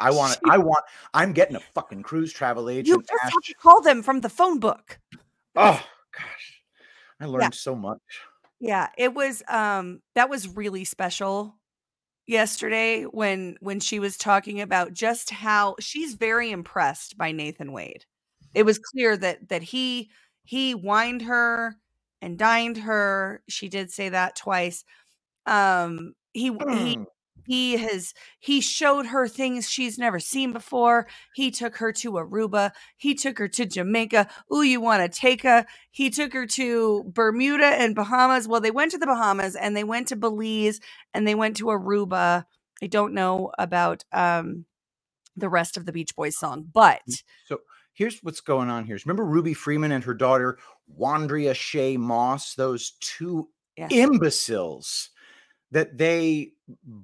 I 0.00 0.10
want 0.10 0.34
she- 0.34 0.50
I 0.50 0.58
want. 0.58 0.84
I'm 1.14 1.32
getting 1.32 1.56
a 1.56 1.60
fucking 1.60 2.02
cruise 2.02 2.32
travel 2.32 2.68
agent. 2.68 2.88
You 2.88 3.02
just 3.02 3.22
have 3.22 3.42
to 3.42 3.54
call 3.54 3.80
them 3.82 4.02
from 4.02 4.20
the 4.20 4.28
phone 4.28 4.58
book. 4.58 4.98
Oh 5.54 5.80
gosh, 6.12 6.62
I 7.20 7.26
learned 7.26 7.54
so 7.54 7.74
much. 7.76 8.00
Yeah, 8.58 8.88
it 8.98 9.14
was 9.14 9.42
um 9.48 10.02
that 10.16 10.28
was 10.28 10.48
really 10.48 10.84
special 10.84 11.56
yesterday 12.26 13.04
when 13.04 13.56
when 13.60 13.78
she 13.78 14.00
was 14.00 14.16
talking 14.16 14.60
about 14.60 14.92
just 14.92 15.30
how 15.30 15.76
she's 15.78 16.14
very 16.14 16.50
impressed 16.50 17.16
by 17.16 17.30
Nathan 17.32 17.72
Wade. 17.72 18.06
It 18.56 18.64
was 18.66 18.80
clear 18.80 19.16
that 19.18 19.50
that 19.50 19.62
he 19.64 20.10
he 20.44 20.74
wined 20.74 21.22
her 21.24 21.76
and 22.22 22.38
dined 22.38 22.78
her. 22.78 23.42
She 23.48 23.68
did 23.70 23.92
say 23.92 24.10
that 24.10 24.36
twice. 24.36 24.84
Um 25.46 26.14
he 26.32 26.52
he 26.68 26.98
Mm. 26.98 27.06
he 27.46 27.76
has 27.76 28.12
he 28.40 28.60
showed 28.60 29.06
her 29.06 29.28
things 29.28 29.70
she's 29.70 29.98
never 29.98 30.18
seen 30.20 30.52
before. 30.52 31.06
He 31.34 31.50
took 31.52 31.76
her 31.78 31.92
to 31.94 32.12
Aruba. 32.14 32.72
He 32.96 33.14
took 33.14 33.38
her 33.38 33.48
to 33.48 33.66
Jamaica. 33.66 34.28
Ooh, 34.54 34.62
you 34.62 34.80
want 34.80 35.02
to 35.02 35.20
take 35.20 35.42
her? 35.44 35.66
He 35.92 36.10
took 36.10 36.32
her 36.32 36.46
to 36.48 37.04
Bermuda 37.14 37.66
and 37.66 37.94
Bahamas. 37.94 38.48
Well, 38.48 38.60
they 38.60 38.72
went 38.72 38.92
to 38.92 38.98
the 38.98 39.06
Bahamas 39.06 39.56
and 39.56 39.76
they 39.76 39.84
went 39.84 40.08
to 40.08 40.16
Belize 40.16 40.80
and 41.14 41.26
they 41.26 41.34
went 41.36 41.56
to 41.58 41.66
Aruba. 41.66 42.44
I 42.82 42.86
don't 42.88 43.14
know 43.14 43.52
about 43.58 44.04
um 44.12 44.66
the 45.36 45.48
rest 45.48 45.76
of 45.76 45.86
the 45.86 45.92
Beach 45.92 46.14
Boys 46.16 46.36
song, 46.38 46.66
but 46.72 47.02
So 47.46 47.60
here's 47.96 48.18
what's 48.20 48.40
going 48.40 48.68
on 48.68 48.84
here. 48.84 48.98
Remember 49.04 49.24
Ruby 49.24 49.54
Freeman 49.54 49.92
and 49.92 50.04
her 50.04 50.14
daughter 50.14 50.58
Wandrea 51.00 51.52
Shaye 51.52 51.96
Moss, 51.96 52.54
those 52.54 52.92
two 53.00 53.48
imbeciles 53.90 55.10
that 55.72 55.98
they 55.98 56.52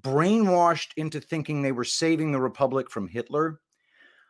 brainwashed 0.01 0.91
into 0.97 1.21
thinking 1.21 1.63
they 1.63 1.73
were 1.73 1.85
saving 1.85 2.31
the 2.31 2.41
republic 2.41 2.91
from 2.91 3.09
Hitler. 3.09 3.61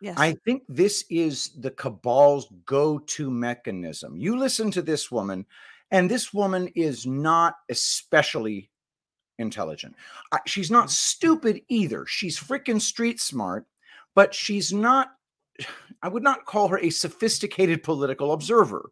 yes. 0.01 0.17
I 0.19 0.35
think 0.45 0.63
this 0.69 1.05
is 1.11 1.51
the 1.61 1.71
cabal's 1.71 2.49
go 2.67 2.99
to 2.99 3.31
mechanism. 3.31 4.17
You 4.17 4.37
listen 4.39 4.71
to 4.73 4.83
this 4.83 5.11
woman, 5.11 5.47
and 5.91 6.11
this 6.11 6.33
woman 6.35 6.69
is 6.75 7.07
not 7.07 7.55
especially 7.71 8.71
intelligent. 9.39 9.95
She's 10.47 10.71
not 10.71 10.85
mm-hmm. 10.85 10.91
stupid 10.91 11.63
either. 11.69 12.05
She's 12.07 12.39
freaking 12.39 12.81
street 12.81 13.21
smart, 13.21 13.67
but 14.15 14.35
she's 14.35 14.73
not, 14.73 15.13
I 16.03 16.09
would 16.09 16.23
not 16.23 16.47
call 16.47 16.69
her 16.69 16.79
a 16.79 16.91
sophisticated 16.91 17.83
political 17.83 18.33
observer. 18.33 18.91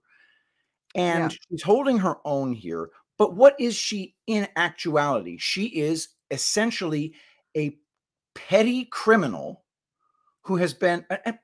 And 0.94 1.36
she's 1.48 1.62
holding 1.62 1.98
her 1.98 2.16
own 2.24 2.52
here. 2.52 2.90
But 3.16 3.34
what 3.34 3.54
is 3.60 3.76
she 3.76 4.16
in 4.26 4.48
actuality? 4.56 5.36
She 5.38 5.66
is 5.66 6.08
essentially 6.30 7.14
a 7.56 7.76
petty 8.34 8.86
criminal 8.86 9.64
who 10.42 10.56
has 10.56 10.74
been 10.74 11.04
a, 11.10 11.18
a 11.26 11.38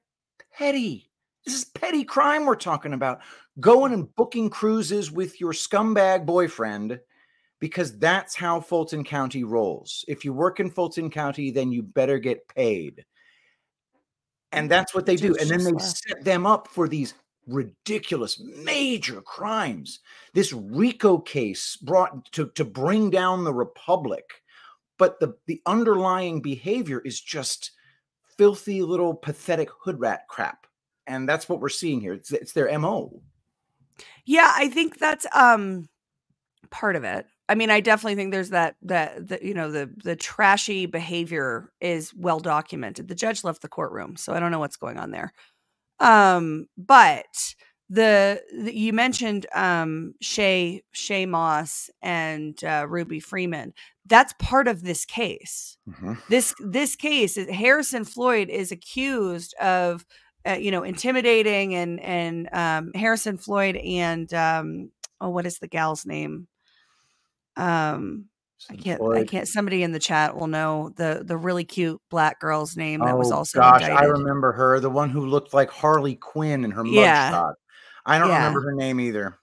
petty. 0.53 1.11
This 1.45 1.55
is 1.55 1.65
petty 1.65 2.03
crime 2.03 2.45
we're 2.45 2.57
talking 2.57 2.93
about. 2.93 3.21
Going 3.61 3.93
and 3.93 4.13
booking 4.17 4.51
cruises 4.51 5.13
with 5.13 5.41
your 5.41 5.53
scumbag 5.53 6.27
boyfriend 6.27 6.99
because 7.61 7.99
that's 7.99 8.35
how 8.35 8.61
Fulton 8.61 9.05
County 9.05 9.45
rolls. 9.45 10.05
If 10.09 10.25
you 10.25 10.33
work 10.33 10.61
in 10.61 10.71
Fulton 10.71 11.11
County, 11.11 11.51
then 11.51 11.73
you 11.73 11.83
better 11.83 12.19
get 12.19 12.49
paid. 12.49 13.05
And 14.57 14.71
that's 14.71 14.95
what 14.95 15.07
they 15.07 15.17
do. 15.17 15.37
And 15.37 15.51
then 15.51 15.65
they 15.65 15.73
set 15.79 16.25
them 16.25 16.47
up 16.47 16.69
for 16.69 16.89
these 16.89 17.15
ridiculous 17.47 18.41
major 18.41 19.21
crimes. 19.21 20.01
This 20.35 20.53
RICO 20.53 21.19
case 21.19 21.77
brought 21.77 22.31
to, 22.33 22.49
to 22.55 22.65
bring 22.65 23.11
down 23.11 23.45
the 23.45 23.55
Republic. 23.55 24.25
But 24.99 25.21
the, 25.21 25.37
the 25.47 25.61
underlying 25.67 26.41
behavior 26.41 27.01
is 27.05 27.21
just 27.21 27.73
filthy 28.37 28.83
little 28.83 29.15
pathetic 29.15 29.69
hood 29.81 30.01
rat 30.01 30.23
crap. 30.29 30.67
And 31.07 31.29
that's 31.29 31.49
what 31.49 31.61
we're 31.61 31.69
seeing 31.69 32.01
here. 32.01 32.15
It's, 32.15 32.33
it's 32.33 32.53
their 32.53 32.77
MO. 32.79 33.23
Yeah, 34.25 34.53
I 34.55 34.69
think 34.69 34.99
that's 34.99 35.27
um 35.35 35.89
part 36.71 36.97
of 36.97 37.05
it. 37.05 37.27
I 37.49 37.55
mean, 37.55 37.71
I 37.71 37.81
definitely 37.81 38.17
think 38.17 38.33
there's 38.33 38.51
that 38.51 38.77
that 38.83 39.29
the, 39.29 39.39
you 39.43 39.55
know 39.55 39.71
the 39.71 39.91
the 40.03 40.17
trashy 40.17 40.87
behavior 40.87 41.71
is 41.81 42.13
well 42.15 42.41
documented. 42.41 43.09
The 43.09 43.15
judge 43.15 43.45
left 43.45 43.63
the 43.63 43.69
courtroom, 43.69 44.17
so 44.17 44.33
I 44.33 44.41
don't 44.41 44.51
know 44.51 44.59
what's 44.59 44.77
going 44.77 44.99
on 44.99 45.11
there. 45.13 45.33
Um, 46.01 46.67
but 46.77 47.55
the, 47.89 48.43
the 48.53 48.77
you 48.77 48.93
mentioned 48.93 49.47
um 49.55 50.15
Shay 50.21 50.83
Shay 50.93 51.25
Moss 51.27 51.89
and 52.03 52.63
uh, 52.65 52.87
Ruby 52.89 53.21
Freeman. 53.21 53.73
That's 54.07 54.35
part 54.39 54.69
of 54.69 54.83
this 54.83 55.05
case 55.05 55.77
this 56.29 56.55
this 56.61 56.97
case 56.97 57.37
is- 57.37 57.49
harrison 57.51 58.05
floyd 58.05 58.49
is 58.51 58.73
accused 58.73 59.55
of 59.61 60.05
uh, 60.49 60.53
you 60.55 60.71
know 60.71 60.83
intimidating 60.83 61.75
and 61.75 62.01
and 62.01 62.49
um 62.53 62.91
harrison 62.95 63.37
floyd 63.37 63.77
and 63.77 64.33
um 64.35 64.91
oh 65.21 65.29
what 65.31 65.47
is 65.47 65.59
the 65.59 65.69
gal's 65.69 66.05
name 66.07 66.47
um 67.57 68.27
i 68.71 68.77
can't 68.77 69.01
i 69.15 69.25
can't 69.25 69.49
somebody 69.49 69.83
in 69.83 69.93
the 69.93 69.99
chat 69.99 70.37
will 70.37 70.47
know 70.47 70.91
the 70.97 71.23
the 71.25 71.37
really 71.37 71.65
cute 71.65 72.01
black 72.11 72.41
girl's 72.41 72.77
name 72.77 73.03
that 73.05 73.17
was 73.17 73.31
Oh, 73.31 73.37
also 73.37 73.59
gosh, 73.61 73.83
I 73.83 74.05
remember 74.05 74.53
her, 74.53 74.81
the 74.81 74.91
one 74.91 75.11
who 75.11 75.27
looked 75.27 75.55
like 75.55 75.71
Harley 75.71 76.15
Quinn 76.17 76.65
in 76.65 76.71
her 76.73 76.85
Yeah. 76.85 77.31
mugshot. 77.31 77.55
I 78.05 78.19
don't 78.19 78.29
Yeah. 78.29 78.39
remember 78.39 78.61
her 78.63 78.73
name 78.73 79.01
either. 79.01 79.39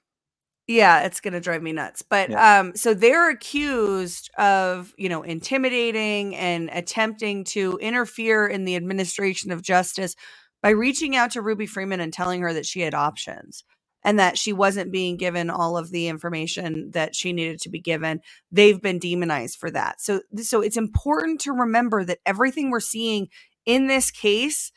Yeah, 0.67 1.01
it's 1.01 1.19
going 1.19 1.33
to 1.33 1.41
drive 1.41 1.61
me 1.61 1.73
nuts. 1.73 2.01
But 2.01 2.29
Yeah. 2.29 2.59
um 2.59 2.75
so 2.75 2.93
they're 2.93 3.29
accused 3.29 4.29
of, 4.37 4.93
you 4.97 5.09
know, 5.09 5.21
intimidating 5.23 6.35
and 6.35 6.69
attempting 6.71 7.43
to 7.45 7.77
interfere 7.79 8.47
in 8.47 8.63
the 8.65 8.75
administration 8.77 9.51
of 9.51 9.61
justice 9.61 10.15
by 10.61 10.69
reaching 10.69 11.15
out 11.17 11.31
to 11.31 11.41
Ruby 11.41 11.65
Freeman 11.65 11.99
and 11.99 12.13
telling 12.13 12.41
her 12.41 12.53
that 12.53 12.65
she 12.65 12.79
had 12.79 12.93
options 12.93 13.63
and 14.03 14.19
that 14.19 14.37
she 14.37 14.53
wasn't 14.53 14.91
being 14.91 15.17
given 15.17 15.49
all 15.49 15.77
of 15.77 15.91
the 15.91 16.07
information 16.07 16.91
that 16.91 17.15
she 17.15 17.33
needed 17.33 17.59
to 17.61 17.69
be 17.69 17.79
given. 17.79 18.19
They've 18.51 18.81
been 18.81 18.99
demonized 18.99 19.57
for 19.57 19.71
that. 19.71 20.01
So 20.01 20.21
so 20.37 20.61
it's 20.61 20.77
important 20.77 21.41
to 21.41 21.51
remember 21.51 22.03
that 22.05 22.19
everything 22.25 22.69
we're 22.69 22.79
seeing 22.79 23.27
in 23.65 23.87
this 23.87 24.11
case 24.11 24.71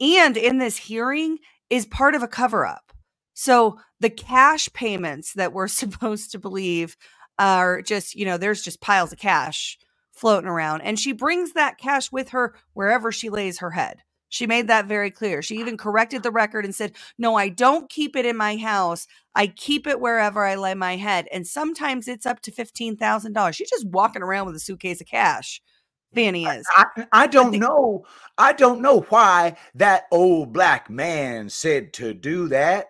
and 0.00 0.36
in 0.36 0.58
this 0.58 0.76
hearing 0.76 1.38
is 1.70 1.86
part 1.86 2.14
of 2.14 2.22
a 2.22 2.28
cover 2.28 2.66
up. 2.66 2.92
So 3.34 3.78
the 4.00 4.10
cash 4.10 4.68
payments 4.72 5.34
that 5.34 5.52
we're 5.52 5.68
supposed 5.68 6.32
to 6.32 6.38
believe 6.38 6.96
are 7.38 7.82
just, 7.82 8.14
you 8.14 8.24
know, 8.24 8.36
there's 8.36 8.62
just 8.62 8.80
piles 8.80 9.12
of 9.12 9.18
cash 9.18 9.78
floating 10.12 10.48
around. 10.48 10.82
And 10.82 10.98
she 10.98 11.12
brings 11.12 11.52
that 11.52 11.78
cash 11.78 12.12
with 12.12 12.30
her 12.30 12.54
wherever 12.74 13.10
she 13.10 13.30
lays 13.30 13.58
her 13.58 13.70
head. 13.70 14.02
She 14.32 14.46
made 14.46 14.66
that 14.68 14.86
very 14.86 15.10
clear. 15.10 15.42
She 15.42 15.56
even 15.56 15.76
corrected 15.76 16.22
the 16.22 16.30
record 16.30 16.64
and 16.64 16.74
said, 16.74 16.92
No, 17.18 17.34
I 17.34 17.50
don't 17.50 17.90
keep 17.90 18.16
it 18.16 18.24
in 18.24 18.34
my 18.34 18.56
house. 18.56 19.06
I 19.34 19.48
keep 19.48 19.86
it 19.86 20.00
wherever 20.00 20.46
I 20.46 20.54
lay 20.54 20.72
my 20.72 20.96
head. 20.96 21.28
And 21.30 21.46
sometimes 21.46 22.08
it's 22.08 22.24
up 22.24 22.40
to 22.42 22.50
$15,000. 22.50 23.54
She's 23.54 23.68
just 23.68 23.86
walking 23.88 24.22
around 24.22 24.46
with 24.46 24.56
a 24.56 24.58
suitcase 24.58 25.02
of 25.02 25.06
cash. 25.06 25.60
Fani 26.14 26.46
is. 26.46 26.66
I, 26.74 27.06
I 27.12 27.26
don't 27.26 27.52
the- 27.52 27.58
know. 27.58 28.06
I 28.38 28.54
don't 28.54 28.80
know 28.80 29.00
why 29.10 29.58
that 29.74 30.04
old 30.10 30.54
black 30.54 30.88
man 30.88 31.50
said 31.50 31.92
to 31.94 32.14
do 32.14 32.48
that, 32.48 32.86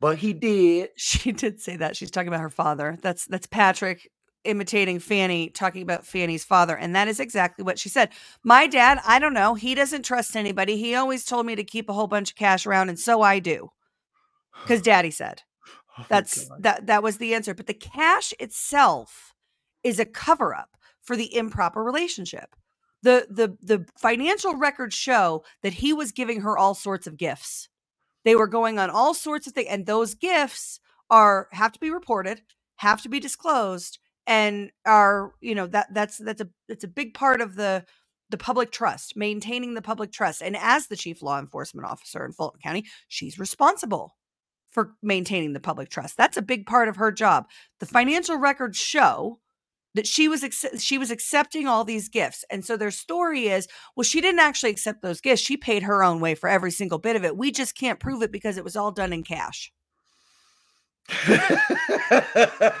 but 0.00 0.18
he 0.18 0.32
did. 0.32 0.88
She 0.96 1.30
did 1.30 1.60
say 1.60 1.76
that. 1.76 1.96
She's 1.96 2.10
talking 2.10 2.26
about 2.28 2.40
her 2.40 2.50
father. 2.50 2.98
That's 3.02 3.24
that's 3.26 3.46
Patrick 3.46 4.10
imitating 4.46 4.98
Fani, 4.98 5.50
talking 5.50 5.82
about 5.82 6.06
Fani's 6.06 6.44
father. 6.44 6.76
And 6.76 6.94
that 6.96 7.08
is 7.08 7.20
exactly 7.20 7.64
what 7.64 7.78
she 7.78 7.88
said. 7.88 8.10
My 8.42 8.66
dad, 8.66 9.00
I 9.06 9.18
don't 9.18 9.34
know. 9.34 9.54
He 9.54 9.74
doesn't 9.74 10.04
trust 10.04 10.36
anybody. 10.36 10.76
He 10.76 10.94
always 10.94 11.24
told 11.24 11.46
me 11.46 11.54
to 11.56 11.64
keep 11.64 11.88
a 11.88 11.92
whole 11.92 12.06
bunch 12.06 12.30
of 12.30 12.36
cash 12.36 12.66
around, 12.66 12.88
and 12.88 12.98
so 12.98 13.22
I 13.22 13.38
do. 13.38 13.70
Because 14.62 14.82
daddy 14.82 15.10
said. 15.10 15.42
Oh 15.98 16.04
That's 16.08 16.48
God. 16.48 16.62
that 16.62 16.86
that 16.86 17.02
was 17.02 17.18
the 17.18 17.34
answer. 17.34 17.54
But 17.54 17.66
the 17.66 17.74
cash 17.74 18.34
itself 18.38 19.34
is 19.82 19.98
a 19.98 20.04
cover 20.04 20.54
up 20.54 20.76
for 21.02 21.16
the 21.16 21.34
improper 21.34 21.82
relationship. 21.82 22.54
The 23.02 23.26
the 23.30 23.56
the 23.62 23.86
financial 23.98 24.54
records 24.56 24.94
show 24.94 25.44
that 25.62 25.74
he 25.74 25.92
was 25.92 26.12
giving 26.12 26.40
her 26.42 26.58
all 26.58 26.74
sorts 26.74 27.06
of 27.06 27.16
gifts. 27.16 27.68
They 28.24 28.34
were 28.34 28.48
going 28.48 28.78
on 28.78 28.90
all 28.90 29.14
sorts 29.14 29.46
of 29.46 29.52
things, 29.52 29.68
and 29.70 29.86
those 29.86 30.14
gifts 30.14 30.80
are 31.08 31.48
have 31.52 31.72
to 31.72 31.80
be 31.80 31.90
reported, 31.90 32.42
have 32.76 33.00
to 33.02 33.08
be 33.08 33.20
disclosed, 33.20 33.98
and 34.26 34.70
are 34.84 35.32
you 35.40 35.54
know 35.54 35.66
that 35.68 35.88
that's 35.92 36.18
that's 36.18 36.40
a 36.40 36.48
that's 36.68 36.84
a 36.84 36.88
big 36.88 37.14
part 37.14 37.40
of 37.40 37.56
the 37.56 37.84
the 38.30 38.36
public 38.36 38.72
trust, 38.72 39.16
maintaining 39.16 39.74
the 39.74 39.82
public 39.82 40.12
trust. 40.12 40.42
And 40.42 40.56
as 40.56 40.88
the 40.88 40.96
chief 40.96 41.22
law 41.22 41.38
enforcement 41.38 41.86
officer 41.86 42.24
in 42.24 42.32
Fulton 42.32 42.60
County, 42.60 42.84
she's 43.08 43.38
responsible 43.38 44.16
for 44.70 44.94
maintaining 45.02 45.52
the 45.52 45.60
public 45.60 45.88
trust. 45.88 46.16
That's 46.16 46.36
a 46.36 46.42
big 46.42 46.66
part 46.66 46.88
of 46.88 46.96
her 46.96 47.12
job. 47.12 47.46
The 47.80 47.86
financial 47.86 48.36
records 48.36 48.76
show 48.78 49.38
that 49.94 50.06
she 50.06 50.28
was 50.28 50.44
she 50.78 50.98
was 50.98 51.10
accepting 51.10 51.66
all 51.66 51.82
these 51.82 52.10
gifts 52.10 52.44
and 52.50 52.64
so 52.64 52.76
their 52.76 52.90
story 52.90 53.46
is 53.48 53.66
well 53.96 54.04
she 54.04 54.20
didn't 54.20 54.40
actually 54.40 54.68
accept 54.68 55.00
those 55.00 55.22
gifts 55.22 55.40
she 55.40 55.56
paid 55.56 55.82
her 55.82 56.04
own 56.04 56.20
way 56.20 56.34
for 56.34 56.50
every 56.50 56.70
single 56.70 56.98
bit 56.98 57.16
of 57.16 57.24
it 57.24 57.34
we 57.34 57.50
just 57.50 57.74
can't 57.74 57.98
prove 57.98 58.22
it 58.22 58.30
because 58.30 58.58
it 58.58 58.64
was 58.64 58.76
all 58.76 58.92
done 58.92 59.10
in 59.10 59.22
cash 59.22 59.72
I 61.08 62.72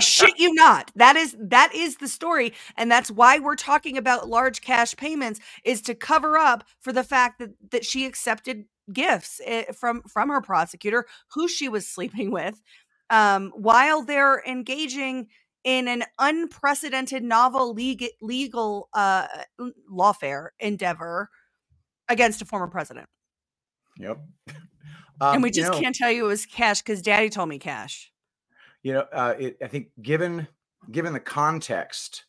shit 0.00 0.38
you 0.38 0.52
not. 0.54 0.90
That 0.96 1.16
is 1.16 1.36
that 1.38 1.72
is 1.74 1.96
the 1.96 2.08
story, 2.08 2.52
and 2.76 2.90
that's 2.90 3.10
why 3.10 3.38
we're 3.38 3.56
talking 3.56 3.96
about 3.96 4.28
large 4.28 4.60
cash 4.60 4.96
payments 4.96 5.40
is 5.64 5.80
to 5.82 5.94
cover 5.94 6.36
up 6.36 6.64
for 6.80 6.92
the 6.92 7.04
fact 7.04 7.38
that 7.38 7.50
that 7.70 7.84
she 7.84 8.06
accepted 8.06 8.64
gifts 8.92 9.40
eh, 9.44 9.70
from 9.72 10.02
from 10.02 10.28
her 10.28 10.40
prosecutor, 10.40 11.06
who 11.34 11.48
she 11.48 11.68
was 11.68 11.86
sleeping 11.86 12.30
with, 12.30 12.60
um, 13.10 13.52
while 13.54 14.02
they're 14.02 14.42
engaging 14.46 15.28
in 15.64 15.86
an 15.86 16.02
unprecedented 16.18 17.22
novel 17.22 17.72
legal 17.72 18.08
legal 18.20 18.88
uh, 18.94 19.26
lawfare 19.90 20.48
endeavor 20.58 21.28
against 22.08 22.42
a 22.42 22.44
former 22.44 22.66
president. 22.66 23.08
Yep. 23.98 24.18
And 25.20 25.36
Um, 25.36 25.42
we 25.42 25.48
you 25.48 25.52
just 25.54 25.72
know- 25.72 25.80
can't 25.80 25.94
tell 25.94 26.10
you 26.10 26.24
it 26.24 26.28
was 26.28 26.46
cash 26.46 26.82
because 26.82 27.02
Daddy 27.02 27.28
told 27.30 27.48
me 27.48 27.58
cash. 27.58 28.12
you 28.82 28.92
know 28.94 29.06
uh, 29.12 29.34
it, 29.38 29.56
i 29.62 29.68
think 29.68 29.88
given 30.02 30.48
given 30.90 31.12
the 31.12 31.20
context 31.20 32.24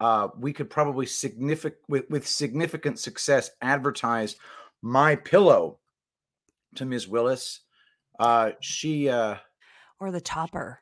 uh, 0.00 0.26
we 0.36 0.52
could 0.52 0.68
probably 0.68 1.06
significant 1.06 1.80
with, 1.88 2.04
with 2.10 2.26
significant 2.26 2.98
success 2.98 3.50
advertise 3.60 4.34
my 4.82 5.14
pillow 5.14 5.78
to 6.74 6.84
ms 6.84 7.06
willis 7.06 7.60
uh, 8.18 8.50
she 8.60 9.08
uh, 9.08 9.36
or 10.00 10.10
the 10.10 10.20
topper. 10.20 10.80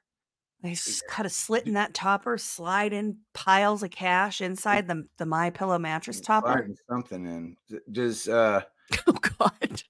They 0.62 0.76
cut 1.08 1.24
a 1.24 1.30
slit 1.30 1.66
in 1.66 1.72
that 1.74 1.94
topper, 1.94 2.36
slide 2.36 2.92
in 2.92 3.18
piles 3.32 3.82
of 3.82 3.90
cash 3.90 4.40
inside 4.42 4.88
the 4.88 5.06
the 5.16 5.24
my 5.26 5.48
pillow 5.50 5.78
mattress 5.78 6.20
topper. 6.20 6.68
something 6.90 7.24
in 7.26 7.56
does 7.90 8.28
uh 8.28 8.62
Oh 9.06 9.12
God! 9.38 9.82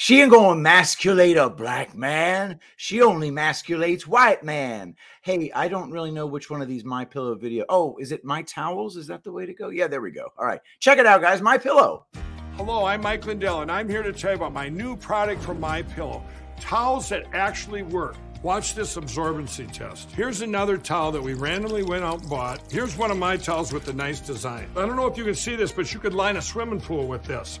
She 0.00 0.20
ain't 0.20 0.30
gonna 0.30 0.52
emasculate 0.52 1.36
a 1.36 1.50
black 1.50 1.92
man 1.92 2.60
she 2.76 3.02
only 3.02 3.32
emasculates 3.32 4.06
white 4.06 4.44
man 4.44 4.94
hey 5.22 5.50
i 5.56 5.66
don't 5.66 5.90
really 5.90 6.12
know 6.12 6.24
which 6.24 6.48
one 6.48 6.62
of 6.62 6.68
these 6.68 6.84
my 6.84 7.04
pillow 7.04 7.34
video 7.34 7.64
oh 7.68 7.96
is 7.98 8.12
it 8.12 8.24
my 8.24 8.40
towels 8.42 8.96
is 8.96 9.08
that 9.08 9.24
the 9.24 9.32
way 9.32 9.44
to 9.44 9.52
go 9.52 9.70
yeah 9.70 9.88
there 9.88 10.00
we 10.00 10.12
go 10.12 10.28
all 10.38 10.46
right 10.46 10.60
check 10.78 10.98
it 10.98 11.06
out 11.06 11.20
guys 11.20 11.42
my 11.42 11.58
pillow 11.58 12.06
Hello, 12.54 12.86
I'm 12.86 13.02
Mike 13.02 13.24
Lindell, 13.24 13.62
and 13.62 13.70
I'm 13.70 13.88
here 13.88 14.02
to 14.02 14.12
tell 14.12 14.32
you 14.32 14.36
about 14.36 14.52
my 14.52 14.68
new 14.68 14.96
product 14.96 15.40
from 15.40 15.60
My 15.60 15.82
Pillow, 15.82 16.24
towels 16.58 17.08
that 17.10 17.26
actually 17.32 17.82
work. 17.82 18.16
Watch 18.42 18.74
this 18.74 18.96
absorbency 18.96 19.70
test. 19.70 20.10
Here's 20.10 20.40
another 20.40 20.76
towel 20.76 21.12
that 21.12 21.22
we 21.22 21.34
randomly 21.34 21.84
went 21.84 22.02
out 22.02 22.20
and 22.20 22.28
bought. 22.28 22.60
Here's 22.68 22.96
one 22.96 23.12
of 23.12 23.16
my 23.16 23.36
towels 23.36 23.72
with 23.72 23.84
the 23.84 23.92
nice 23.92 24.18
design. 24.18 24.68
I 24.76 24.86
don't 24.86 24.96
know 24.96 25.06
if 25.06 25.16
you 25.16 25.22
can 25.22 25.36
see 25.36 25.54
this, 25.54 25.70
but 25.70 25.94
you 25.94 26.00
could 26.00 26.14
line 26.14 26.36
a 26.36 26.42
swimming 26.42 26.80
pool 26.80 27.06
with 27.06 27.22
this. 27.22 27.60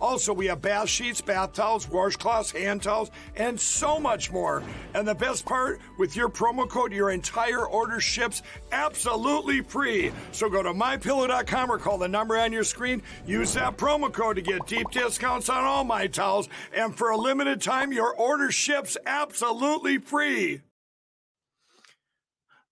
Also, 0.00 0.32
we 0.32 0.46
have 0.46 0.60
bath 0.62 0.88
sheets, 0.88 1.20
bath 1.20 1.52
towels, 1.52 1.86
washcloths, 1.86 2.52
hand 2.52 2.82
towels, 2.82 3.10
and 3.36 3.58
so 3.58 3.98
much 3.98 4.30
more. 4.30 4.62
And 4.94 5.06
the 5.06 5.14
best 5.14 5.44
part, 5.44 5.80
with 5.98 6.16
your 6.16 6.28
promo 6.28 6.68
code, 6.68 6.92
your 6.92 7.10
entire 7.10 7.66
order 7.66 8.00
ships 8.00 8.42
absolutely 8.72 9.62
free. 9.62 10.12
So 10.32 10.48
go 10.48 10.62
to 10.62 10.72
mypillow.com 10.72 11.70
or 11.70 11.78
call 11.78 11.98
the 11.98 12.08
number 12.08 12.38
on 12.38 12.52
your 12.52 12.64
screen. 12.64 13.02
Use 13.26 13.54
that 13.54 13.76
promo 13.76 14.12
code 14.12 14.36
to 14.36 14.42
get 14.42 14.66
deep 14.66 14.90
discounts 14.90 15.48
on 15.48 15.64
all 15.64 15.84
my 15.84 16.06
towels. 16.06 16.48
And 16.74 16.96
for 16.96 17.10
a 17.10 17.16
limited 17.16 17.60
time, 17.60 17.92
your 17.92 18.14
order 18.14 18.50
ships 18.50 18.96
absolutely 19.06 19.98
free. 19.98 20.62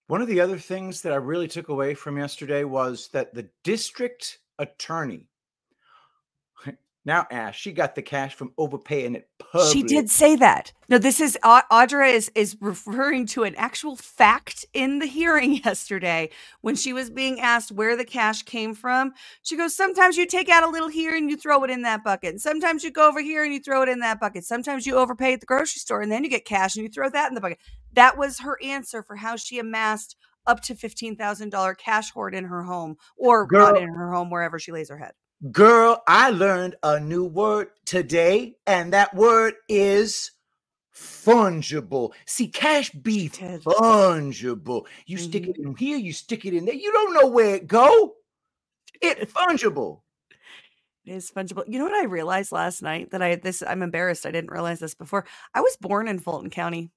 One 0.09 0.23
of 0.23 0.29
the 0.29 0.41
other 0.41 0.59
things 0.59 1.03
that 1.03 1.13
I 1.13 1.17
really 1.17 1.49
took 1.49 1.69
away 1.69 1.95
from 1.95 2.17
yesterday 2.17 2.63
was 2.63 3.09
that 3.09 3.35
the 3.35 3.49
district 3.65 4.39
attorney, 4.57 5.27
now 7.07 7.25
Ashe, 7.31 7.61
she 7.61 7.73
got 7.73 7.95
the 7.95 8.03
cash 8.03 8.35
from 8.35 8.53
overpaying 8.59 9.15
it 9.15 9.29
public. 9.39 9.73
She 9.73 9.85
did 9.85 10.11
say 10.11 10.35
that. 10.35 10.73
No, 10.89 10.99
this 10.99 11.21
is 11.21 11.39
Au- 11.45 11.63
Audra 11.71 12.13
is 12.13 12.33
is 12.35 12.57
referring 12.61 13.27
to 13.29 13.45
an 13.45 13.55
actual 13.55 13.95
fact 13.95 14.67
in 14.75 14.99
the 14.99 15.07
hearing 15.07 15.55
yesterday 15.65 16.31
when 16.63 16.75
she 16.75 16.93
was 16.93 17.09
being 17.09 17.41
asked 17.41 17.71
where 17.71 17.97
the 17.97 18.05
cash 18.05 18.43
came 18.43 18.75
from. 18.75 19.13
She 19.43 19.57
goes, 19.57 19.75
"Sometimes 19.75 20.17
you 20.17 20.27
take 20.27 20.49
out 20.49 20.65
a 20.65 20.69
little 20.69 20.89
here 20.89 21.15
and 21.15 21.31
you 21.31 21.37
throw 21.37 21.63
it 21.63 21.71
in 21.71 21.83
that 21.83 22.03
bucket. 22.03 22.31
And 22.31 22.41
sometimes 22.41 22.83
you 22.83 22.91
go 22.91 23.09
over 23.09 23.23
here 23.23 23.45
and 23.45 23.55
you 23.55 23.61
throw 23.61 23.83
it 23.83 23.89
in 23.89 24.01
that 24.01 24.19
bucket. 24.19 24.45
Sometimes 24.45 24.85
you 24.85 24.97
overpay 24.97 25.35
at 25.35 25.41
the 25.41 25.47
grocery 25.47 25.79
store 25.79 26.03
and 26.03 26.11
then 26.11 26.25
you 26.25 26.29
get 26.31 26.45
cash 26.45 26.75
and 26.75 26.83
you 26.83 26.91
throw 26.91 27.09
that 27.09 27.29
in 27.29 27.35
the 27.35 27.41
bucket." 27.41 27.59
That 27.93 28.19
was 28.19 28.41
her 28.41 28.59
answer 28.63 29.05
for 29.05 29.15
how 29.17 29.37
she 29.37 29.61
amassed 29.61 30.17
up 30.45 30.61
to 30.63 30.75
fifteen 30.75 31.15
thousand 31.15 31.51
dollar 31.51 31.75
cash 31.75 32.11
hoard 32.11 32.35
in 32.35 32.45
her 32.45 32.65
home 32.65 32.97
or 33.17 33.47
Girl. 33.47 33.77
in 33.77 33.95
her 33.95 34.13
home 34.13 34.29
wherever 34.29 34.59
she 34.59 34.73
lays 34.73 34.89
her 34.89 34.99
head. 34.99 35.13
Girl, 35.53 36.03
I 36.07 36.31
learned 36.31 36.77
a 36.83 36.99
new 36.99 37.25
word 37.25 37.69
today, 37.85 38.57
and 38.67 38.93
that 38.95 39.15
word 39.15 39.55
is 39.69 40.31
fungible. 40.95 42.13
See, 42.25 42.49
cash 42.49 42.91
be 42.91 43.29
fungible. 43.29 44.87
You 45.05 45.19
stick 45.19 45.47
it 45.47 45.59
mm-hmm. 45.59 45.69
in 45.69 45.77
here, 45.77 45.99
you 45.99 46.15
stick 46.15 46.47
it 46.47 46.55
in 46.55 46.65
there. 46.65 46.75
You 46.75 46.91
don't 46.91 47.15
know 47.15 47.27
where 47.27 47.57
it 47.57 47.67
go. 47.67 48.15
It 49.03 49.31
fungible. 49.35 50.01
It 51.05 51.13
is 51.13 51.31
fungible. 51.31 51.65
You 51.67 51.79
know 51.79 51.85
what 51.85 52.03
I 52.03 52.07
realized 52.07 52.51
last 52.51 52.83
night 52.83 53.11
that 53.11 53.23
I 53.23 53.37
this 53.37 53.63
I'm 53.63 53.83
embarrassed 53.83 54.25
I 54.25 54.31
didn't 54.31 54.51
realize 54.51 54.81
this 54.81 54.95
before. 54.95 55.27
I 55.55 55.61
was 55.61 55.77
born 55.77 56.09
in 56.09 56.19
Fulton 56.19 56.51
County. 56.51 56.91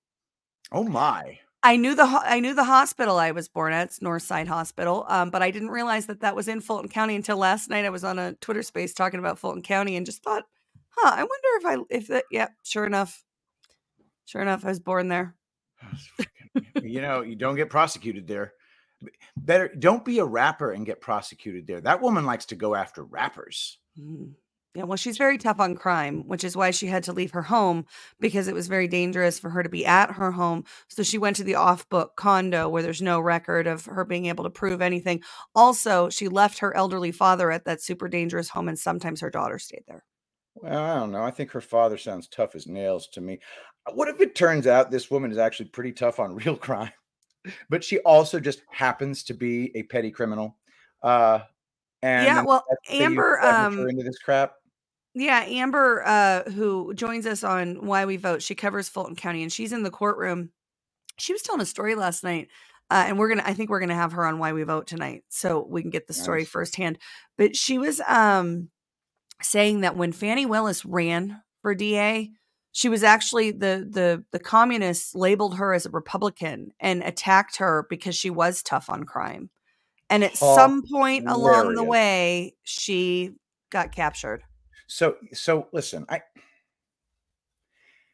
Oh 0.71 0.83
my. 0.83 1.39
I 1.61 1.75
knew 1.75 1.93
the 1.93 2.05
ho- 2.05 2.21
I 2.23 2.39
knew 2.39 2.53
the 2.53 2.63
hospital 2.63 3.17
I 3.17 3.31
was 3.31 3.49
born 3.49 3.73
at, 3.73 3.87
it's 3.87 3.99
Northside 3.99 4.47
Hospital, 4.47 5.05
um, 5.09 5.29
but 5.29 5.41
I 5.41 5.51
didn't 5.51 5.71
realize 5.71 6.05
that 6.05 6.21
that 6.21 6.35
was 6.35 6.47
in 6.47 6.61
Fulton 6.61 6.89
County 6.89 7.15
until 7.15 7.37
last 7.37 7.69
night. 7.69 7.85
I 7.85 7.89
was 7.89 8.03
on 8.03 8.17
a 8.17 8.33
Twitter 8.35 8.63
space 8.63 8.93
talking 8.93 9.19
about 9.19 9.39
Fulton 9.39 9.61
County 9.61 9.97
and 9.97 10.05
just 10.05 10.23
thought, 10.23 10.43
huh, 10.89 11.11
I 11.15 11.23
wonder 11.23 11.29
if 11.57 11.65
I 11.65 11.95
if 11.95 12.07
that 12.07 12.25
yeah, 12.31 12.47
sure 12.63 12.85
enough, 12.85 13.23
sure 14.25 14.41
enough, 14.41 14.63
I 14.63 14.69
was 14.69 14.79
born 14.79 15.09
there. 15.09 15.35
you 16.81 17.01
know, 17.01 17.21
you 17.21 17.35
don't 17.35 17.55
get 17.55 17.69
prosecuted 17.69 18.27
there. 18.27 18.53
Better 19.35 19.67
don't 19.67 20.05
be 20.05 20.19
a 20.19 20.25
rapper 20.25 20.71
and 20.71 20.85
get 20.85 21.01
prosecuted 21.01 21.67
there. 21.67 21.81
That 21.81 22.01
woman 22.01 22.25
likes 22.25 22.45
to 22.47 22.55
go 22.55 22.73
after 22.75 23.03
rappers. 23.03 23.79
Mm. 23.99 24.33
Yeah, 24.75 24.83
well, 24.83 24.97
she's 24.97 25.17
very 25.17 25.39
tough 25.39 25.59
on 25.59 25.75
crime, 25.75 26.27
which 26.27 26.43
is 26.43 26.55
why 26.55 26.69
she 26.69 26.85
had 26.87 27.03
to 27.05 27.13
leave 27.13 27.31
her 27.31 27.41
home 27.41 27.85
because 28.19 28.47
it 28.47 28.53
was 28.53 28.67
very 28.67 28.87
dangerous 28.87 29.39
for 29.39 29.49
her 29.49 29.63
to 29.63 29.69
be 29.69 29.83
at 29.85 30.11
her 30.11 30.31
home. 30.31 30.63
So 30.87 31.01
she 31.01 31.17
went 31.17 31.37
to 31.37 31.43
the 31.43 31.55
off 31.55 31.89
book 31.89 32.15
condo 32.15 32.69
where 32.69 32.83
there's 32.83 33.01
no 33.01 33.19
record 33.19 33.65
of 33.65 33.85
her 33.85 34.05
being 34.05 34.27
able 34.27 34.43
to 34.43 34.49
prove 34.51 34.79
anything. 34.81 35.23
Also, 35.55 36.09
she 36.09 36.27
left 36.27 36.59
her 36.59 36.75
elderly 36.75 37.11
father 37.11 37.49
at 37.51 37.65
that 37.65 37.81
super 37.81 38.07
dangerous 38.07 38.49
home, 38.49 38.67
and 38.69 38.77
sometimes 38.77 39.21
her 39.21 39.31
daughter 39.31 39.57
stayed 39.57 39.83
there. 39.87 40.03
Well, 40.55 40.79
I 40.83 40.95
don't 40.99 41.11
know. 41.11 41.23
I 41.23 41.31
think 41.31 41.51
her 41.51 41.61
father 41.61 41.97
sounds 41.97 42.27
tough 42.27 42.55
as 42.55 42.67
nails 42.67 43.07
to 43.09 43.21
me. 43.21 43.39
Uh, 43.85 43.93
What 43.93 44.07
if 44.09 44.19
it 44.19 44.35
turns 44.35 44.67
out 44.67 44.91
this 44.91 45.09
woman 45.09 45.31
is 45.31 45.37
actually 45.37 45.69
pretty 45.69 45.93
tough 45.93 46.19
on 46.19 46.35
real 46.45 46.57
crime, 46.57 46.91
but 47.69 47.83
she 47.83 47.99
also 47.99 48.39
just 48.39 48.61
happens 48.71 49.23
to 49.25 49.33
be 49.33 49.75
a 49.75 49.83
petty 49.83 50.11
criminal? 50.11 50.57
Uh, 51.03 51.41
and 52.01 52.25
Yeah, 52.25 52.41
well, 52.43 52.63
that's 52.69 52.89
the 52.89 52.97
you 52.97 53.03
Amber, 53.03 53.39
um, 53.41 53.89
into 53.89 54.03
this 54.03 54.19
crap. 54.19 54.53
Yeah, 55.13 55.43
Amber, 55.47 56.03
uh, 56.05 56.49
who 56.51 56.93
joins 56.93 57.25
us 57.25 57.43
on 57.43 57.85
Why 57.85 58.05
We 58.05 58.17
Vote, 58.17 58.41
she 58.41 58.55
covers 58.55 58.89
Fulton 58.89 59.15
County 59.15 59.43
and 59.43 59.51
she's 59.51 59.73
in 59.73 59.83
the 59.83 59.91
courtroom. 59.91 60.51
She 61.17 61.33
was 61.33 61.41
telling 61.41 61.61
a 61.61 61.65
story 61.65 61.95
last 61.95 62.23
night. 62.23 62.49
Uh, 62.91 63.05
and 63.07 63.19
we're 63.19 63.29
gonna 63.29 63.43
I 63.45 63.53
think 63.53 63.69
we're 63.69 63.79
gonna 63.79 63.93
have 63.93 64.13
her 64.13 64.25
on 64.25 64.39
Why 64.39 64.51
We 64.51 64.63
Vote 64.63 64.87
tonight 64.87 65.23
so 65.29 65.65
we 65.69 65.81
can 65.81 65.91
get 65.91 66.07
the 66.07 66.13
story 66.13 66.43
firsthand. 66.43 66.97
But 67.37 67.55
she 67.55 67.77
was 67.77 68.01
um 68.07 68.69
saying 69.41 69.81
that 69.81 69.95
when 69.95 70.11
Fani 70.11 70.45
Willis 70.47 70.85
ran 70.85 71.41
for 71.61 71.75
DA, 71.75 72.31
she 72.71 72.89
was 72.89 73.03
actually 73.03 73.51
the 73.51 73.87
the 73.89 74.23
the 74.31 74.39
communists 74.39 75.13
labeled 75.13 75.57
her 75.57 75.73
as 75.73 75.85
a 75.85 75.91
Republican 75.91 76.71
and 76.79 77.03
attacked 77.03 77.57
her 77.57 77.85
because 77.89 78.15
she 78.15 78.31
was 78.31 78.63
tough 78.63 78.89
on 78.89 79.03
crime. 79.03 79.51
And 80.09 80.23
at 80.23 80.35
some 80.37 80.83
point 80.91 81.27
along 81.27 81.75
the 81.75 81.83
way, 81.83 82.55
she 82.63 83.35
got 83.69 83.91
captured. 83.91 84.43
So, 84.87 85.17
so 85.33 85.67
listen, 85.71 86.05
I, 86.09 86.21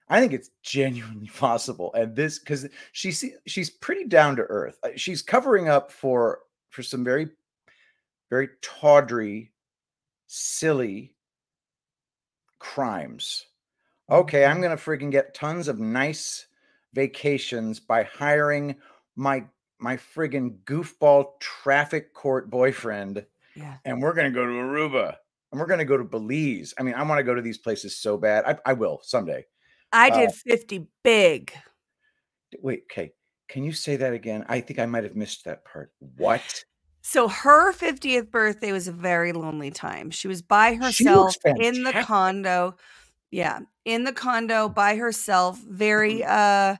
I 0.10 0.20
think 0.20 0.34
it's 0.34 0.52
genuinely 0.62 1.28
possible, 1.36 1.94
and 1.94 2.16
this 2.16 2.40
because 2.40 2.68
she's 2.92 3.24
she's 3.48 3.70
pretty 3.70 4.06
down 4.06 4.36
to 4.36 4.44
earth. 4.44 4.78
Uh, 4.84 4.90
She's 4.96 5.22
covering 5.22 5.70
up 5.70 5.92
for 5.92 6.40
for 6.70 6.84
some 6.84 7.04
very, 7.04 7.30
very 8.30 8.50
tawdry, 8.62 9.52
silly 10.28 11.16
crimes. 12.60 13.46
Okay, 14.10 14.46
I'm 14.46 14.62
gonna 14.62 14.78
freaking 14.78 15.12
get 15.12 15.34
tons 15.34 15.68
of 15.68 15.80
nice 15.80 16.46
vacations 16.94 17.80
by 17.80 18.04
hiring 18.04 18.76
my 19.16 19.46
my 19.80 19.98
friggin' 19.98 20.60
goofball 20.64 21.40
traffic 21.40 22.14
court 22.14 22.50
boyfriend, 22.50 23.26
Yeah. 23.56 23.78
and 23.86 24.02
we're 24.02 24.14
gonna 24.14 24.32
go 24.32 24.46
to 24.46 24.52
Aruba 24.52 25.16
and 25.52 25.60
we're 25.60 25.68
gonna 25.68 25.86
go 25.86 25.98
to 25.98 26.04
Belize. 26.04 26.74
I 26.78 26.84
mean, 26.84 26.96
I 26.96 27.04
want 27.04 27.20
to 27.20 27.24
go 27.24 27.36
to 27.36 27.42
these 27.42 27.58
places 27.58 27.98
so 27.98 28.18
bad. 28.18 28.46
I, 28.46 28.58
I 28.72 28.74
will 28.74 29.02
someday. 29.04 29.46
I 29.92 30.10
Uh, 30.10 30.18
did 30.18 30.34
50 30.34 30.88
big. 31.04 31.54
Wait, 32.60 32.84
okay. 32.92 33.14
Can 33.48 33.64
you 33.64 33.74
say 33.74 33.96
that 33.98 34.14
again? 34.14 34.46
I 34.50 34.60
think 34.62 34.80
I 34.80 34.86
might 34.86 35.04
have 35.04 35.16
missed 35.16 35.46
that 35.46 35.64
part. 35.66 35.92
What? 36.00 36.64
So 37.02 37.28
her 37.28 37.72
50th 37.72 38.32
birthday 38.32 38.72
was 38.72 38.88
a 38.88 38.92
very 38.92 39.32
lonely 39.32 39.70
time. 39.70 40.10
She 40.10 40.28
was 40.28 40.42
by 40.42 40.74
herself 40.74 41.36
in 41.46 41.84
the 41.84 41.94
condo. 41.94 42.76
Yeah, 43.30 43.60
in 43.84 44.06
the 44.06 44.14
condo 44.14 44.70
by 44.70 44.96
herself, 44.96 45.60
very 45.60 46.24
uh 46.24 46.78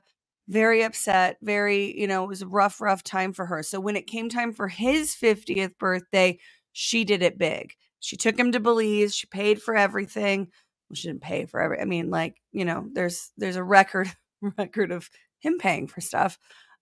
very 0.48 0.82
upset, 0.82 1.38
very, 1.42 1.98
you 1.98 2.06
know, 2.06 2.24
it 2.24 2.28
was 2.28 2.42
a 2.42 2.46
rough 2.48 2.80
rough 2.80 3.02
time 3.02 3.32
for 3.32 3.46
her. 3.46 3.62
So 3.62 3.80
when 3.80 3.96
it 3.96 4.06
came 4.06 4.28
time 4.28 4.52
for 4.52 4.68
his 4.68 5.14
50th 5.14 5.78
birthday, 5.78 6.38
she 6.72 7.04
did 7.04 7.22
it 7.22 7.38
big. 7.38 7.72
She 8.00 8.16
took 8.16 8.38
him 8.38 8.52
to 8.52 8.60
Belize, 8.60 9.14
she 9.14 9.26
paid 9.26 9.60
for 9.62 9.76
everything. 9.76 10.48
Well, 10.88 10.94
she 10.96 11.08
didn't 11.08 11.22
pay 11.22 11.46
for 11.46 11.60
every 11.60 11.80
I 11.80 11.84
mean, 11.84 12.10
like, 12.10 12.36
you 12.52 12.64
know, 12.64 12.86
there's 12.92 13.32
there's 13.36 13.56
a 13.56 13.64
record 13.64 14.08
record 14.58 14.92
of 14.92 15.10
him 15.40 15.58
paying 15.58 15.86
for 15.86 16.00
stuff 16.00 16.38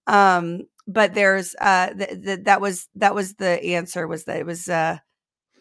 um 0.06 0.60
but 0.86 1.14
there's 1.14 1.54
uh 1.60 1.88
th- 1.94 2.22
th- 2.22 2.40
that 2.44 2.60
was 2.60 2.88
that 2.94 3.14
was 3.14 3.34
the 3.34 3.62
answer 3.74 4.06
was 4.06 4.24
that 4.24 4.38
it 4.38 4.46
was 4.46 4.68
uh 4.68 4.98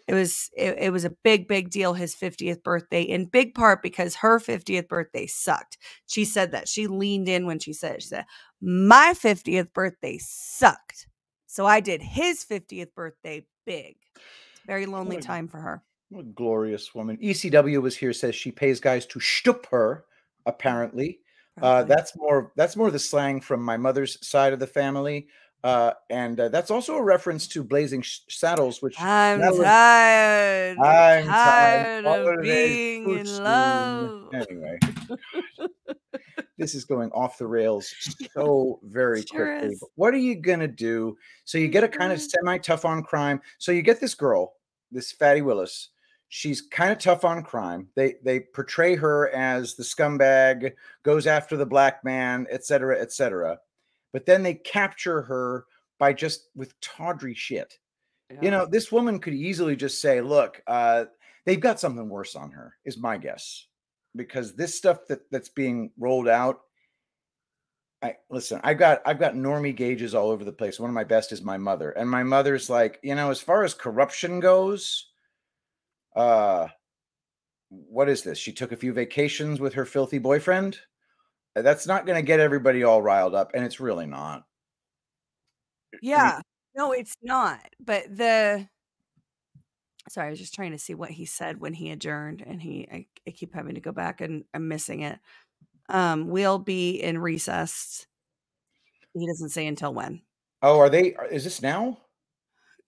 it 0.08 0.14
was 0.14 0.50
it, 0.56 0.78
it 0.80 0.90
was 0.92 1.06
a 1.06 1.16
big 1.24 1.48
big 1.48 1.70
deal 1.70 1.94
his 1.94 2.16
50th 2.16 2.64
birthday 2.64 3.04
in 3.04 3.26
big 3.26 3.54
part 3.56 3.82
because 3.82 4.16
her 4.16 4.40
50th 4.40 4.88
birthday 4.88 5.26
sucked. 5.28 5.78
She 6.08 6.26
said 6.26 6.52
that. 6.52 6.68
She 6.68 6.88
leaned 6.88 7.30
in 7.30 7.46
when 7.46 7.60
she 7.60 7.74
said 7.74 7.96
it. 7.96 8.02
She 8.02 8.10
said 8.10 8.26
my 8.62 9.14
50th 9.16 9.74
birthday 9.74 10.18
sucked. 10.20 11.08
So 11.48 11.66
i 11.66 11.80
did 11.80 12.02
his 12.02 12.44
50th 12.44 12.94
birthday 12.96 13.46
big. 13.66 13.96
Very 14.66 14.86
lonely 14.86 15.18
a- 15.18 15.22
time 15.22 15.48
for 15.48 15.60
her. 15.60 15.84
What 16.10 16.22
a 16.22 16.30
glorious 16.30 16.94
woman. 16.94 17.18
ECW 17.18 17.82
was 17.82 17.98
here, 17.98 18.14
says 18.14 18.36
she 18.36 18.52
pays 18.52 18.80
guys 18.80 19.06
to 19.08 19.20
shtup 19.20 19.66
her, 19.68 20.06
apparently. 20.46 21.20
Uh, 21.62 21.84
that's 21.84 22.16
more 22.18 22.52
that's 22.56 22.76
more 22.76 22.90
the 22.90 23.00
slang 23.00 23.40
from 23.40 23.62
my 23.62 23.78
mother's 23.78 24.24
side 24.26 24.54
of 24.54 24.60
the 24.60 24.68
family. 24.68 25.28
Uh, 25.64 25.94
and 26.10 26.40
uh, 26.42 26.50
that's 26.50 26.70
also 26.70 26.96
a 26.96 27.02
reference 27.02 27.48
to 27.48 27.64
Blazing 27.64 28.02
Sh- 28.02 28.20
Saddles, 28.30 28.82
which 28.82 29.00
i'm 29.00 29.40
tired 29.40 30.78
I'm 30.78 31.26
tired 31.28 32.04
tired 32.04 32.28
of 32.38 32.42
being 32.42 33.10
in 33.10 33.26
soon. 33.26 33.44
love 33.44 34.30
Anyway, 34.34 34.80
this 36.58 36.76
is 36.76 36.84
going 36.86 37.12
off 37.12 37.38
the 37.38 37.48
rails 37.48 37.94
so 38.34 38.80
very 38.84 39.22
Sure 39.24 39.58
quickly. 39.60 39.78
what 39.96 40.14
are 40.14 40.18
you 40.18 40.36
gonna 40.36 40.68
do? 40.68 41.18
So 41.46 41.58
you 41.58 41.68
get 41.70 41.84
a 41.84 41.88
kind 41.88 42.12
of 42.12 42.20
Mhm. 42.20 42.30
semi 42.30 42.58
tough 42.58 42.84
on 42.86 43.02
crime. 43.04 43.42
So 43.58 43.72
you 43.72 43.82
get 43.82 44.00
this 44.02 44.16
girl, 44.16 44.56
this 44.92 45.12
Fatty 45.12 45.42
Willis. 45.42 45.90
She's 46.30 46.62
kind 46.62 46.92
of 46.92 46.98
tough 46.98 47.24
on 47.24 47.44
crime. 47.44 47.88
They 47.96 48.16
they 48.24 48.40
portray 48.42 48.96
her 48.96 49.30
as 49.30 49.76
the 49.76 49.84
scumbag, 49.84 50.74
goes 51.04 51.26
after 51.28 51.56
the 51.56 51.66
black 51.66 52.04
man, 52.04 52.48
et 52.50 52.66
cetera, 52.66 53.00
et 53.00 53.12
cetera. 53.14 53.60
But 54.14 54.26
then 54.26 54.44
they 54.44 54.54
capture 54.54 55.24
her 55.24 55.66
by 56.00 56.14
just 56.14 56.50
with 56.56 56.80
tawdry 56.80 57.34
shit. 57.34 57.78
You 58.42 58.50
know, 58.50 58.66
this 58.66 58.92
woman 58.92 59.20
could 59.20 59.36
easily 59.36 59.76
just 59.76 60.02
say, 60.02 60.20
"Look, 60.20 60.64
uh, 60.66 61.06
they've 61.46 61.60
got 61.60 61.80
something 61.80 62.10
worse 62.10 62.36
on 62.36 62.52
her." 62.52 62.74
Is 62.84 62.98
my 62.98 63.18
guess, 63.18 63.68
because 64.16 64.56
this 64.56 64.74
stuff 64.74 65.06
that 65.08 65.30
that's 65.30 65.50
being 65.50 65.92
rolled 66.00 66.28
out. 66.28 66.62
I 68.02 68.18
listen. 68.32 68.60
I've 68.64 68.80
got 68.80 69.02
I've 69.06 69.20
got 69.20 69.36
normie 69.36 69.76
gauges 69.76 70.16
all 70.16 70.32
over 70.32 70.44
the 70.44 70.52
place. 70.52 70.80
One 70.80 70.90
of 70.90 70.96
my 70.96 71.04
best 71.04 71.32
is 71.32 71.44
my 71.44 71.58
mother, 71.58 71.92
and 71.92 72.10
my 72.10 72.24
mother's 72.24 72.72
like, 72.72 73.00
you 73.04 73.14
know, 73.14 73.30
as 73.30 73.40
far 73.40 73.64
as 73.64 73.76
corruption 73.76 74.40
goes, 74.40 75.12
uh, 76.16 76.68
what 77.70 78.10
is 78.10 78.24
this? 78.24 78.38
She 78.38 78.52
took 78.52 78.72
a 78.72 78.78
few 78.78 78.94
vacations 78.94 79.60
with 79.60 79.74
her 79.74 79.86
filthy 79.86 80.18
boyfriend. 80.18 80.80
That's 81.56 81.86
not 81.86 82.06
going 82.06 82.16
to 82.18 82.26
get 82.26 82.40
everybody 82.40 82.84
all 82.84 83.02
riled 83.02 83.36
up, 83.36 83.52
and 83.54 83.64
it's 83.64 83.80
really 83.80 84.08
not. 84.08 84.44
Yeah. 86.02 86.42
No, 86.76 86.92
it's 86.92 87.16
not. 87.22 87.60
But 87.80 88.06
the 88.16 88.68
sorry, 90.10 90.28
I 90.28 90.30
was 90.32 90.40
just 90.40 90.56
trying 90.56 90.72
to 90.72 90.80
see 90.80 90.96
what 90.96 91.12
he 91.12 91.26
said 91.26 91.60
when 91.60 91.74
he 91.74 91.92
adjourned, 91.92 92.42
and 92.46 92.62
he 92.62 92.88
I, 92.92 93.06
I 93.28 93.32
keep 93.32 93.54
having 93.54 93.76
to 93.76 93.82
go 93.82 93.92
back 93.92 94.22
and 94.22 94.44
I'm 94.54 94.68
missing 94.68 95.02
it. 95.02 95.20
Um, 95.90 96.28
we'll 96.30 96.60
be 96.60 96.92
in 97.02 97.18
recess. 97.20 98.08
He 99.14 99.28
doesn't 99.28 99.50
say 99.50 99.68
until 99.68 99.94
when. 99.94 100.22
Oh, 100.64 100.80
are 100.80 100.90
they? 100.90 101.14
are- 101.14 101.28
Is 101.28 101.44
this 101.44 101.62
now? 101.62 102.00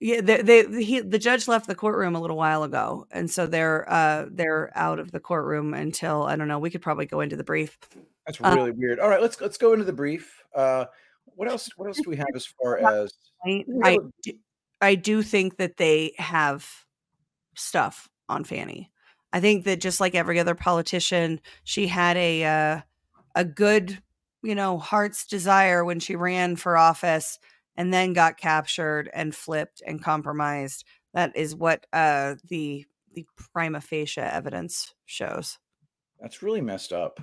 Yeah, 0.00 0.20
they, 0.20 0.42
they 0.42 0.82
he 0.84 1.00
the 1.00 1.18
judge 1.18 1.46
left 1.48 1.68
the 1.68 1.74
courtroom 1.74 2.16
a 2.16 2.20
little 2.20 2.36
while 2.36 2.64
ago, 2.64 3.06
and 3.12 3.30
so 3.30 3.46
they're 3.46 3.90
uh 3.90 4.26
they're 4.30 4.70
out 4.76 4.98
of 4.98 5.10
the 5.12 5.20
courtroom 5.20 5.72
until 5.72 6.24
I 6.24 6.36
don't 6.36 6.48
know. 6.48 6.58
We 6.58 6.70
could 6.70 6.82
probably 6.82 7.06
go 7.06 7.20
into 7.20 7.36
the 7.36 7.44
brief. 7.44 7.78
That's 8.26 8.40
Uh, 8.40 8.52
really 8.54 8.72
weird. 8.72 8.98
All 8.98 9.08
right, 9.08 9.22
let's 9.22 9.40
let's 9.40 9.56
go 9.56 9.72
into 9.72 9.84
the 9.84 9.92
brief. 9.92 10.42
Uh, 10.54 10.86
what 11.34 11.48
else? 11.48 11.68
What 11.76 11.86
else 11.86 12.00
do 12.02 12.10
we 12.10 12.16
have 12.16 12.26
as 12.34 12.46
far 12.62 12.78
as? 12.78 13.12
I, 13.44 13.64
I 13.82 13.98
do, 14.22 14.32
I 14.80 14.94
do 14.94 15.22
think 15.22 15.56
that 15.58 15.76
they 15.76 16.12
have 16.18 16.68
stuff 17.54 18.08
on 18.28 18.44
Fani. 18.44 18.90
I 19.32 19.40
think 19.40 19.64
that 19.64 19.80
just 19.80 20.00
like 20.00 20.14
every 20.14 20.40
other 20.40 20.54
politician, 20.54 21.40
she 21.64 21.86
had 21.86 22.16
a 22.16 22.44
uh, 22.44 22.80
a 23.34 23.44
good, 23.44 24.02
you 24.42 24.54
know, 24.54 24.78
heart's 24.78 25.26
desire 25.26 25.84
when 25.84 26.00
she 26.00 26.16
ran 26.16 26.56
for 26.56 26.76
office 26.76 27.38
and 27.76 27.92
then 27.92 28.12
got 28.12 28.38
captured 28.38 29.10
and 29.12 29.34
flipped 29.34 29.82
and 29.86 30.02
compromised. 30.02 30.84
That 31.14 31.36
is 31.36 31.54
what 31.54 31.86
uh, 31.92 32.36
the 32.48 32.86
the 33.14 33.26
prima 33.52 33.80
facie 33.80 34.20
evidence 34.20 34.94
shows. 35.04 35.58
That's 36.20 36.42
really 36.42 36.60
messed 36.60 36.92
up. 36.92 37.20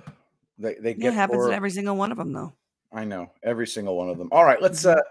They 0.64 0.74
they 0.80 0.94
get 0.94 1.12
it 1.12 1.14
happens 1.14 1.42
for, 1.42 1.48
in 1.48 1.54
every 1.54 1.70
single 1.70 1.96
one 1.96 2.10
of 2.10 2.18
them, 2.18 2.32
though. 2.32 2.52
I 2.92 3.04
know 3.04 3.30
every 3.42 3.66
single 3.66 3.96
one 3.96 4.08
of 4.08 4.18
them. 4.18 4.28
All 4.32 4.44
right, 4.44 4.60
let's 4.60 4.82
Mhm. 4.84 4.96
uh 4.96 5.02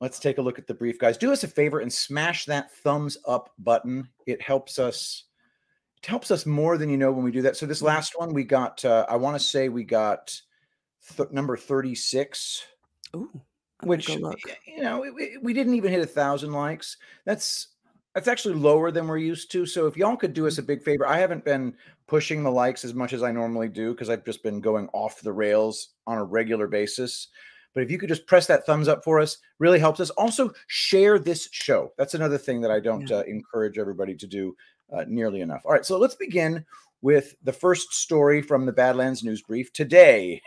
let's 0.00 0.18
take 0.18 0.38
a 0.38 0.42
look 0.42 0.58
at 0.58 0.66
the 0.66 0.74
brief, 0.74 0.98
guys. 0.98 1.16
Do 1.16 1.32
us 1.32 1.44
a 1.44 1.48
favor 1.48 1.80
and 1.80 1.92
smash 1.92 2.44
that 2.46 2.70
thumbs 2.72 3.16
up 3.26 3.50
button. 3.58 4.08
It 4.26 4.40
helps 4.42 4.78
us. 4.78 5.24
It 6.02 6.06
helps 6.06 6.30
us 6.30 6.46
more 6.46 6.78
than 6.78 6.88
you 6.90 6.96
know 6.96 7.12
when 7.12 7.24
we 7.24 7.30
do 7.32 7.42
that. 7.42 7.56
So 7.56 7.66
this 7.66 7.80
Mhm. 7.82 7.86
last 7.86 8.18
one 8.18 8.32
we 8.34 8.44
got. 8.44 8.84
Uh, 8.84 9.06
I 9.08 9.16
want 9.16 9.38
to 9.40 9.44
say 9.44 9.68
we 9.68 9.84
got 9.84 10.40
th- 11.16 11.30
number 11.30 11.56
thirty 11.56 11.94
six. 11.94 12.64
Ooh, 13.16 13.30
I'm 13.80 13.88
which 13.88 14.08
you 14.08 14.20
know 14.82 15.00
we- 15.00 15.10
we, 15.10 15.38
we 15.42 15.52
didn't 15.52 15.74
even 15.74 15.90
hit 15.92 16.02
a 16.02 16.06
thousand 16.06 16.52
likes 16.52 16.96
that's 17.24 17.68
that's 18.14 18.28
actually 18.28 18.54
lower 18.54 18.90
than 18.90 19.06
we're 19.06 19.18
used 19.18 19.50
to 19.52 19.64
so 19.66 19.86
if 19.86 19.96
y'all 19.96 20.16
could 20.16 20.32
do 20.34 20.46
us 20.46 20.58
a 20.58 20.62
big 20.62 20.82
favor 20.82 21.06
i 21.06 21.18
haven't 21.18 21.44
been 21.44 21.74
pushing 22.06 22.42
the 22.42 22.50
likes 22.50 22.84
as 22.84 22.94
much 22.94 23.12
as 23.12 23.22
i 23.22 23.30
normally 23.30 23.68
do 23.68 23.92
because 23.92 24.10
i've 24.10 24.24
just 24.24 24.42
been 24.42 24.60
going 24.60 24.88
off 24.92 25.20
the 25.20 25.32
rails 25.32 25.90
on 26.06 26.18
a 26.18 26.24
regular 26.24 26.66
basis 26.66 27.28
but 27.74 27.82
if 27.82 27.90
you 27.90 27.98
could 27.98 28.08
just 28.08 28.26
press 28.26 28.46
that 28.46 28.64
thumbs 28.66 28.88
up 28.88 29.04
for 29.04 29.20
us 29.20 29.38
really 29.58 29.78
helps 29.78 30.00
us. 30.00 30.10
Also 30.10 30.52
share 30.66 31.18
this 31.18 31.48
show. 31.52 31.92
That's 31.98 32.14
another 32.14 32.38
thing 32.38 32.60
that 32.62 32.70
i 32.72 32.80
don't 32.80 33.08
Yeah. 33.08 33.18
uh, 33.18 33.22
encourage 33.22 33.78
everybody 33.78 34.14
to 34.16 34.26
do 34.26 34.56
uh, 34.92 35.04
nearly 35.06 35.42
enough. 35.42 35.62
All 35.64 35.72
right 35.72 35.84
so 35.84 35.98
let's 35.98 36.14
begin 36.16 36.64
with 37.02 37.34
the 37.42 37.52
first 37.52 37.92
story 37.92 38.42
from 38.42 38.66
the 38.66 38.72
Badlands 38.72 39.22
News 39.22 39.42
Brief 39.42 39.72
today. 39.72 40.42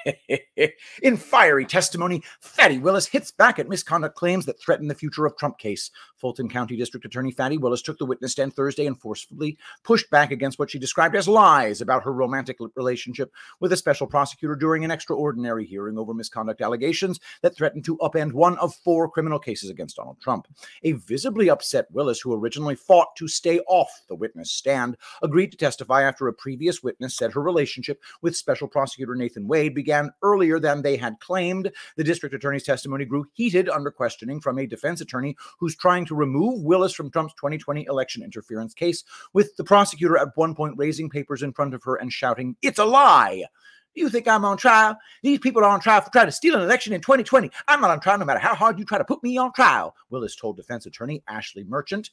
In 1.03 1.17
fiery 1.17 1.65
testimony, 1.65 2.23
Fatty 2.39 2.77
Willis 2.77 3.07
hits 3.07 3.31
back 3.31 3.59
at 3.59 3.69
misconduct 3.69 4.15
claims 4.15 4.45
that 4.45 4.59
threaten 4.59 4.87
the 4.87 4.95
future 4.95 5.25
of 5.25 5.37
Trump 5.37 5.57
case. 5.57 5.91
Fulton 6.17 6.49
County 6.49 6.75
District 6.75 7.05
Attorney 7.05 7.31
Fatty 7.31 7.57
Willis 7.57 7.81
took 7.81 7.97
the 7.97 8.05
witness 8.05 8.33
stand 8.33 8.53
Thursday 8.53 8.85
and 8.85 8.99
forcefully 8.99 9.57
pushed 9.83 10.09
back 10.11 10.31
against 10.31 10.59
what 10.59 10.69
she 10.69 10.77
described 10.77 11.15
as 11.15 11.27
lies 11.27 11.81
about 11.81 12.03
her 12.03 12.13
romantic 12.13 12.57
relationship 12.75 13.31
with 13.59 13.73
a 13.73 13.77
special 13.77 14.05
prosecutor 14.05 14.55
during 14.55 14.83
an 14.85 14.91
extraordinary 14.91 15.65
hearing 15.65 15.97
over 15.97 16.13
misconduct 16.13 16.61
allegations 16.61 17.19
that 17.41 17.55
threatened 17.55 17.85
to 17.85 17.97
upend 17.97 18.33
one 18.33 18.57
of 18.57 18.75
four 18.75 19.09
criminal 19.09 19.39
cases 19.39 19.69
against 19.69 19.95
Donald 19.95 20.19
Trump. 20.21 20.47
A 20.83 20.91
visibly 20.93 21.49
upset 21.49 21.87
Willis, 21.91 22.21
who 22.21 22.33
originally 22.33 22.75
fought 22.75 23.15
to 23.17 23.27
stay 23.27 23.59
off 23.61 23.89
the 24.07 24.15
witness 24.15 24.51
stand, 24.51 24.97
agreed 25.23 25.51
to 25.51 25.57
testify 25.57 26.03
after 26.03 26.27
a 26.27 26.33
previous 26.41 26.81
witness 26.81 27.15
said 27.15 27.31
her 27.31 27.41
relationship 27.41 28.01
with 28.21 28.35
special 28.35 28.67
prosecutor 28.67 29.15
Nathan 29.15 29.47
Wade 29.47 29.75
began 29.75 30.11
earlier 30.23 30.59
than 30.59 30.81
they 30.81 30.97
had 30.97 31.19
claimed. 31.19 31.71
The 31.95 32.03
district 32.03 32.33
attorney's 32.33 32.63
testimony 32.63 33.05
grew 33.05 33.27
heated 33.33 33.69
under 33.69 33.91
questioning 33.91 34.41
from 34.41 34.57
a 34.57 34.65
defense 34.65 34.99
attorney 34.99 35.37
who's 35.59 35.75
trying 35.75 36.05
to 36.07 36.15
remove 36.15 36.63
Willis 36.63 36.93
from 36.93 37.11
Trump's 37.11 37.35
2020 37.35 37.85
election 37.85 38.23
interference 38.23 38.73
case, 38.73 39.03
with 39.33 39.55
the 39.55 39.63
prosecutor 39.63 40.17
at 40.17 40.35
one 40.35 40.55
point 40.55 40.73
raising 40.77 41.09
papers 41.09 41.43
in 41.43 41.53
front 41.53 41.75
of 41.75 41.83
her 41.83 41.95
and 41.95 42.11
shouting, 42.11 42.55
It's 42.61 42.79
a 42.79 42.85
lie! 42.85 43.45
You 43.93 44.09
think 44.09 44.27
I'm 44.27 44.45
on 44.45 44.57
trial? 44.57 44.97
These 45.21 45.39
people 45.39 45.63
are 45.63 45.69
on 45.69 45.81
trial 45.81 46.01
for 46.01 46.11
trying 46.11 46.27
to 46.27 46.31
steal 46.31 46.55
an 46.55 46.61
election 46.61 46.93
in 46.93 47.01
2020. 47.01 47.51
I'm 47.67 47.81
not 47.81 47.91
on 47.91 47.99
trial 47.99 48.17
no 48.17 48.25
matter 48.25 48.39
how 48.39 48.55
hard 48.55 48.79
you 48.79 48.85
try 48.85 48.97
to 48.97 49.03
put 49.03 49.21
me 49.21 49.37
on 49.37 49.51
trial, 49.53 49.95
Willis 50.09 50.35
told 50.35 50.55
defense 50.55 50.85
attorney 50.85 51.23
Ashley 51.27 51.65
Merchant. 51.65 52.09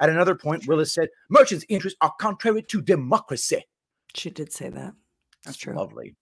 At 0.00 0.10
another 0.10 0.34
point, 0.34 0.66
Willis 0.66 0.92
said, 0.92 1.08
Merchant's 1.28 1.64
interests 1.68 1.98
are 2.00 2.12
contrary 2.20 2.62
to 2.62 2.80
democracy. 2.80 3.64
She 4.14 4.30
did 4.30 4.52
say 4.52 4.68
that. 4.70 4.94
That's 5.44 5.56
true. 5.56 5.74
Lovely. 5.74 6.14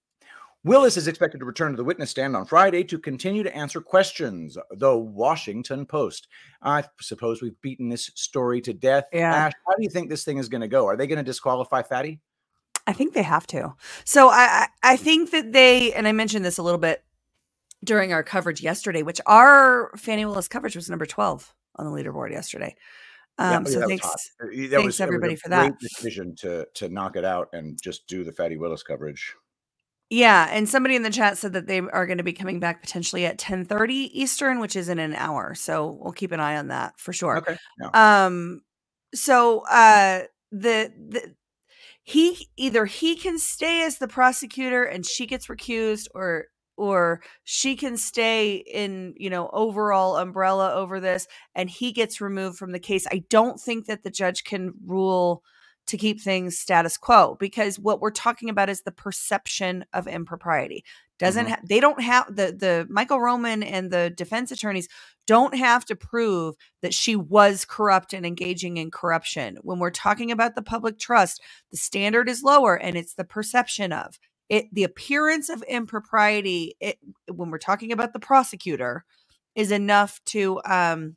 Willis 0.64 0.96
is 0.96 1.06
expected 1.06 1.38
to 1.38 1.44
return 1.44 1.70
to 1.70 1.76
the 1.76 1.84
witness 1.84 2.10
stand 2.10 2.34
on 2.34 2.44
Friday 2.44 2.82
to 2.84 2.98
continue 2.98 3.44
to 3.44 3.56
answer 3.56 3.80
questions. 3.80 4.58
The 4.72 4.96
Washington 4.96 5.86
Post. 5.86 6.26
I 6.60 6.82
suppose 7.00 7.40
we've 7.40 7.60
beaten 7.60 7.88
this 7.88 8.10
story 8.16 8.60
to 8.62 8.72
death. 8.72 9.04
Yeah. 9.12 9.32
Ashe, 9.32 9.54
how 9.64 9.76
do 9.76 9.84
you 9.84 9.88
think 9.88 10.08
this 10.08 10.24
thing 10.24 10.38
is 10.38 10.48
going 10.48 10.62
to 10.62 10.68
go? 10.68 10.86
Are 10.86 10.96
they 10.96 11.06
going 11.06 11.18
to 11.18 11.22
disqualify 11.22 11.82
Fatty? 11.82 12.20
I 12.86 12.92
think 12.92 13.14
they 13.14 13.22
have 13.22 13.46
to. 13.48 13.74
So 14.04 14.28
I 14.28 14.66
I 14.82 14.92
I 14.92 14.96
think 14.96 15.30
that 15.30 15.52
they 15.52 15.92
and 15.92 16.08
I 16.08 16.12
mentioned 16.12 16.44
this 16.44 16.58
a 16.58 16.62
little 16.62 16.80
bit 16.80 17.04
during 17.84 18.12
our 18.12 18.22
coverage 18.22 18.60
yesterday, 18.60 19.02
which 19.02 19.20
our 19.26 19.92
Fani 19.96 20.24
Willis 20.24 20.48
coverage 20.48 20.74
was 20.74 20.90
number 20.90 21.06
12 21.06 21.54
on 21.76 21.84
the 21.84 21.92
leaderboard 21.92 22.30
yesterday. 22.30 22.74
Um, 23.38 23.64
yeah, 23.66 23.70
so 23.70 23.80
that 23.80 23.88
thanks. 23.88 24.02
that 24.06 24.12
thanks, 24.40 24.60
was- 24.60 24.70
that 24.70 24.82
was 24.84 25.00
a 25.00 25.02
everybody, 25.02 25.36
for 25.36 25.48
great 25.48 25.56
that. 25.56 25.78
Decision 25.78 26.34
to 26.36 26.66
to 26.74 26.88
knock 26.88 27.16
it 27.16 27.24
out 27.24 27.48
and 27.52 27.78
just 27.82 28.06
do 28.06 28.24
the 28.24 28.32
Fatty 28.32 28.56
Willis 28.56 28.82
coverage. 28.82 29.34
Yeah, 30.08 30.48
and 30.52 30.68
somebody 30.68 30.94
in 30.94 31.02
the 31.02 31.10
chat 31.10 31.36
said 31.36 31.52
that 31.54 31.66
they 31.66 31.80
are 31.80 32.06
going 32.06 32.18
to 32.18 32.24
be 32.24 32.32
coming 32.32 32.60
back 32.60 32.80
potentially 32.80 33.26
at 33.26 33.38
10:30 33.38 34.10
Eastern, 34.12 34.60
which 34.60 34.76
is 34.76 34.88
in 34.88 34.98
an 35.00 35.14
hour. 35.14 35.54
So 35.54 35.98
we'll 36.00 36.12
keep 36.12 36.30
an 36.32 36.38
eye 36.40 36.56
on 36.56 36.68
that 36.68 36.98
for 36.98 37.12
sure. 37.12 37.38
Okay. 37.38 37.56
Um 37.92 38.62
so 39.14 39.64
uh 39.68 40.22
the 40.52 40.92
the 41.08 41.34
he 42.04 42.48
either 42.56 42.84
he 42.86 43.16
can 43.16 43.36
stay 43.38 43.82
as 43.84 43.98
the 43.98 44.06
prosecutor 44.06 44.84
and 44.84 45.04
she 45.04 45.26
gets 45.26 45.48
recused 45.48 46.06
or 46.14 46.46
or 46.76 47.22
she 47.44 47.76
can 47.76 47.96
stay 47.96 48.56
in 48.56 49.14
you 49.18 49.30
know 49.30 49.50
overall 49.52 50.16
umbrella 50.16 50.74
over 50.74 51.00
this 51.00 51.28
and 51.54 51.70
he 51.70 51.92
gets 51.92 52.20
removed 52.20 52.58
from 52.58 52.72
the 52.72 52.80
case 52.80 53.06
i 53.12 53.22
don't 53.30 53.60
think 53.60 53.86
that 53.86 54.02
the 54.04 54.10
judge 54.10 54.44
can 54.44 54.72
rule 54.86 55.42
to 55.86 55.96
keep 55.98 56.20
things 56.20 56.58
status 56.58 56.96
quo 56.98 57.36
because 57.40 57.78
what 57.78 58.00
we're 58.00 58.10
talking 58.10 58.50
about 58.50 58.70
is 58.70 58.82
the 58.82 58.92
perception 58.92 59.84
of 59.92 60.08
impropriety. 60.08 60.84
Doesn't 61.18 61.46
Mhm. 61.46 61.50
ha- 61.50 61.60
they 61.68 61.80
don't 61.80 62.02
have 62.02 62.26
the 62.34 62.52
the 62.52 62.86
michael 62.90 63.20
roman 63.20 63.62
and 63.62 63.90
the 63.92 64.10
defense 64.10 64.52
attorneys 64.52 64.88
don't 65.26 65.56
have 65.56 65.84
to 65.86 65.96
prove 65.96 66.56
that 66.82 66.94
she 66.94 67.16
was 67.16 67.64
corrupt 67.64 68.12
and 68.14 68.26
engaging 68.26 68.78
in 68.78 68.90
corruption. 68.90 69.58
When 69.62 69.78
we're 69.80 69.90
talking 69.90 70.32
about 70.32 70.54
the 70.56 70.62
public 70.62 70.98
trust 70.98 71.42
the 71.72 71.78
standard 71.78 72.28
is 72.28 72.42
lower 72.42 72.76
and 72.76 72.96
it's 72.96 73.14
the 73.14 73.24
perception 73.24 73.92
of 73.92 74.18
it 74.48 74.66
the 74.72 74.84
appearance 74.84 75.48
of 75.48 75.62
impropriety 75.62 76.76
it, 76.80 76.98
when 77.32 77.50
we're 77.50 77.58
talking 77.58 77.92
about 77.92 78.12
the 78.12 78.18
prosecutor 78.18 79.04
is 79.54 79.70
enough 79.70 80.20
to 80.26 80.60
um 80.64 81.16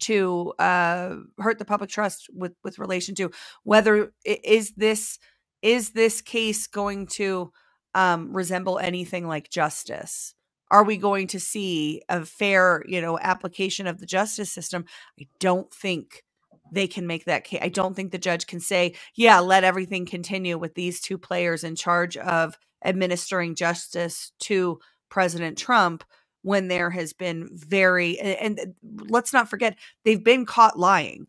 to 0.00 0.52
uh 0.58 1.16
hurt 1.38 1.58
the 1.58 1.64
public 1.64 1.90
trust 1.90 2.28
with 2.32 2.52
with 2.64 2.78
relation 2.78 3.14
to 3.14 3.30
whether 3.62 4.12
is 4.24 4.72
this 4.76 5.18
is 5.62 5.90
this 5.90 6.20
case 6.20 6.66
going 6.66 7.06
to 7.06 7.52
um 7.94 8.34
resemble 8.34 8.78
anything 8.78 9.26
like 9.28 9.50
justice? 9.50 10.34
Are 10.70 10.84
we 10.84 10.96
going 10.96 11.26
to 11.28 11.40
see 11.40 12.02
a 12.08 12.24
fair 12.24 12.82
you 12.88 13.00
know 13.00 13.18
application 13.18 13.86
of 13.86 14.00
the 14.00 14.06
justice 14.06 14.50
system? 14.50 14.84
I 15.20 15.26
don't 15.38 15.72
think 15.72 16.24
they 16.72 16.88
can 16.88 17.06
make 17.06 17.26
that 17.26 17.44
case 17.44 17.60
i 17.62 17.70
don't 17.70 17.96
think 17.96 18.12
the 18.12 18.18
judge 18.18 18.48
can 18.48 18.60
say 18.60 18.94
yeah 19.16 19.40
let 19.40 19.64
everything 19.64 20.06
continue 20.06 20.58
with 20.58 20.74
these 20.74 21.00
two 21.00 21.18
players 21.18 21.64
in 21.64 21.76
charge 21.76 22.16
of 22.18 22.58
administering 22.84 23.56
justice 23.56 24.32
to 24.40 24.80
president 25.10 25.58
trump 25.58 26.04
when 26.42 26.68
there 26.68 26.90
has 26.90 27.14
been 27.14 27.50
very 27.52 28.18
and, 28.20 28.60
and 28.60 28.74
let's 29.10 29.34
not 29.34 29.50
forget 29.50 29.76
they've 30.04 30.24
been 30.24 30.46
caught 30.46 30.78
lying 30.78 31.26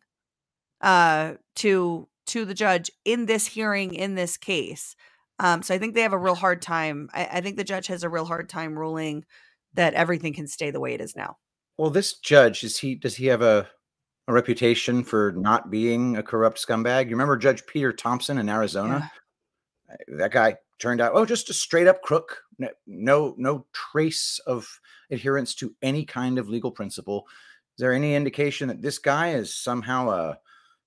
uh 0.81 1.33
to 1.55 2.07
to 2.27 2.45
the 2.45 2.55
judge 2.55 2.91
in 3.05 3.27
this 3.27 3.47
hearing 3.47 3.95
in 3.95 4.15
this 4.15 4.37
case 4.37 4.95
um 5.39 5.63
so 5.63 5.75
i 5.75 5.79
think 5.79 5.95
they 5.95 6.03
have 6.03 6.13
a 6.13 6.19
real 6.19 6.35
hard 6.35 6.61
time 6.61 7.09
I, 7.13 7.29
I 7.33 7.41
think 7.41 7.57
the 7.57 7.65
judge 7.65 7.87
has 7.87 8.03
a 8.03 8.09
real 8.09 8.25
hard 8.25 8.49
time 8.49 8.79
ruling 8.79 9.25
that 9.75 9.95
everything 9.95 10.33
can 10.33 10.47
stay 10.47 10.71
the 10.71 10.81
way 10.81 10.95
it 10.95 11.01
is 11.01 11.15
now 11.15 11.37
Well, 11.77 11.91
this 11.91 12.15
judge 12.15 12.63
is 12.63 12.79
he? 12.79 12.95
Does 12.95 13.17
he 13.17 13.27
have 13.27 13.43
a 13.43 13.69
a 14.27 14.33
reputation 14.33 15.03
for 15.03 15.33
not 15.33 15.69
being 15.69 16.17
a 16.17 16.23
corrupt 16.23 16.65
scumbag? 16.65 17.05
You 17.05 17.11
remember 17.11 17.37
Judge 17.37 17.65
Peter 17.65 17.91
Thompson 17.91 18.37
in 18.37 18.49
Arizona? 18.49 19.11
Uh, 19.89 19.95
That 20.17 20.31
guy 20.31 20.57
turned 20.79 21.01
out 21.01 21.11
oh, 21.13 21.25
just 21.25 21.49
a 21.49 21.53
straight 21.53 21.87
up 21.87 22.01
crook. 22.01 22.41
No, 22.87 23.35
no 23.37 23.65
trace 23.73 24.39
of 24.45 24.67
adherence 25.11 25.55
to 25.55 25.75
any 25.81 26.05
kind 26.05 26.37
of 26.37 26.49
legal 26.49 26.71
principle. 26.71 27.27
Is 27.75 27.81
there 27.81 27.93
any 27.93 28.15
indication 28.15 28.67
that 28.67 28.81
this 28.81 28.99
guy 28.99 29.31
is 29.31 29.53
somehow 29.53 30.09
a 30.09 30.39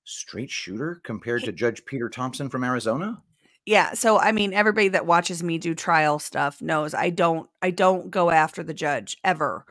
straight 0.04 0.50
shooter 0.50 1.00
compared 1.02 1.44
to 1.44 1.52
Judge 1.52 1.84
Peter 1.84 2.08
Thompson 2.08 2.48
from 2.48 2.64
Arizona? 2.64 3.22
yeah 3.66 3.92
so 3.92 4.18
i 4.18 4.32
mean 4.32 4.54
everybody 4.54 4.88
that 4.88 5.04
watches 5.04 5.42
me 5.42 5.58
do 5.58 5.74
trial 5.74 6.18
stuff 6.18 6.62
knows 6.62 6.94
i 6.94 7.10
don't 7.10 7.50
i 7.60 7.70
don't 7.70 8.10
go 8.10 8.30
after 8.30 8.62
the 8.62 8.72
judge 8.72 9.18
ever 9.24 9.66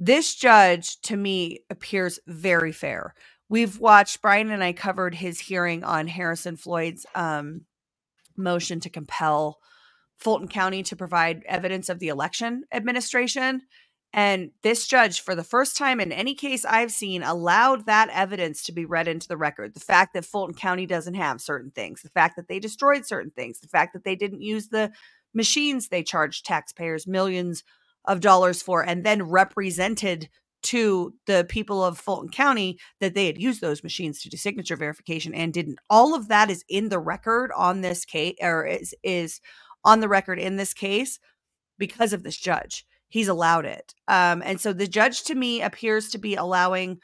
this 0.00 0.34
judge 0.34 1.00
to 1.02 1.16
me 1.16 1.60
appears 1.70 2.18
very 2.26 2.72
fair. 2.72 3.14
We've 3.48 3.78
watched 3.80 4.20
brian 4.22 4.50
and 4.50 4.62
i 4.62 4.72
covered 4.72 5.14
his 5.14 5.40
hearing 5.40 5.82
on 5.82 6.06
harrison 6.06 6.56
floyd's 6.56 7.06
um 7.14 7.62
motion 8.36 8.80
to 8.80 8.90
compel 8.90 9.58
fulton 10.18 10.48
county 10.48 10.82
to 10.82 10.96
provide 10.96 11.42
evidence 11.46 11.88
of 11.88 11.98
the 11.98 12.08
election 12.08 12.64
administration. 12.72 13.62
And 14.12 14.50
this 14.62 14.86
judge 14.86 15.20
for 15.20 15.34
the 15.34 15.44
first 15.44 15.76
time 15.76 16.00
in 16.00 16.12
any 16.12 16.34
case 16.34 16.64
i've 16.64 16.92
seen 16.92 17.22
allowed 17.22 17.86
that 17.86 18.08
evidence 18.12 18.64
to 18.64 18.72
be 18.72 18.84
read 18.84 19.08
into 19.08 19.28
the 19.28 19.36
record. 19.36 19.74
The 19.74 19.80
fact 19.80 20.14
that 20.14 20.24
fulton 20.24 20.54
county 20.54 20.86
doesn't 20.86 21.14
have 21.14 21.40
certain 21.40 21.70
things 21.70 22.02
the 22.02 22.10
fact 22.10 22.36
that 22.36 22.48
they 22.48 22.58
destroyed 22.58 23.06
certain 23.06 23.30
things 23.30 23.60
the 23.60 23.68
fact 23.68 23.92
that 23.94 24.04
they 24.04 24.16
didn't 24.16 24.42
use 24.42 24.68
the 24.68 24.92
machines 25.34 25.88
they 25.88 26.02
charged 26.02 26.46
taxpayers 26.46 27.06
millions 27.06 27.64
of 28.08 28.20
dollars 28.20 28.62
for 28.62 28.82
and 28.82 29.04
then 29.04 29.22
represented 29.22 30.28
to 30.64 31.14
the 31.26 31.46
people 31.48 31.84
of 31.84 31.98
Fulton 31.98 32.30
County 32.30 32.78
that 33.00 33.14
they 33.14 33.26
had 33.26 33.40
used 33.40 33.60
those 33.60 33.84
machines 33.84 34.20
to 34.22 34.28
do 34.28 34.36
signature 34.36 34.76
verification 34.76 35.32
and 35.34 35.54
didn't. 35.54 35.78
All 35.88 36.14
of 36.14 36.28
that 36.28 36.50
is 36.50 36.64
in 36.68 36.88
the 36.88 36.98
record 36.98 37.52
on 37.56 37.80
this 37.80 38.04
case 38.04 38.36
or 38.42 38.66
is 38.66 38.94
is 39.04 39.40
on 39.84 40.00
the 40.00 40.08
record 40.08 40.40
in 40.40 40.56
this 40.56 40.74
case 40.74 41.20
because 41.78 42.12
of 42.12 42.24
this 42.24 42.36
judge. 42.36 42.84
He's 43.08 43.28
allowed 43.28 43.66
it. 43.66 43.94
Um, 44.08 44.42
and 44.44 44.60
so 44.60 44.72
the 44.72 44.88
judge 44.88 45.22
to 45.24 45.34
me 45.34 45.62
appears 45.62 46.10
to 46.10 46.18
be 46.18 46.34
allowing 46.34 46.98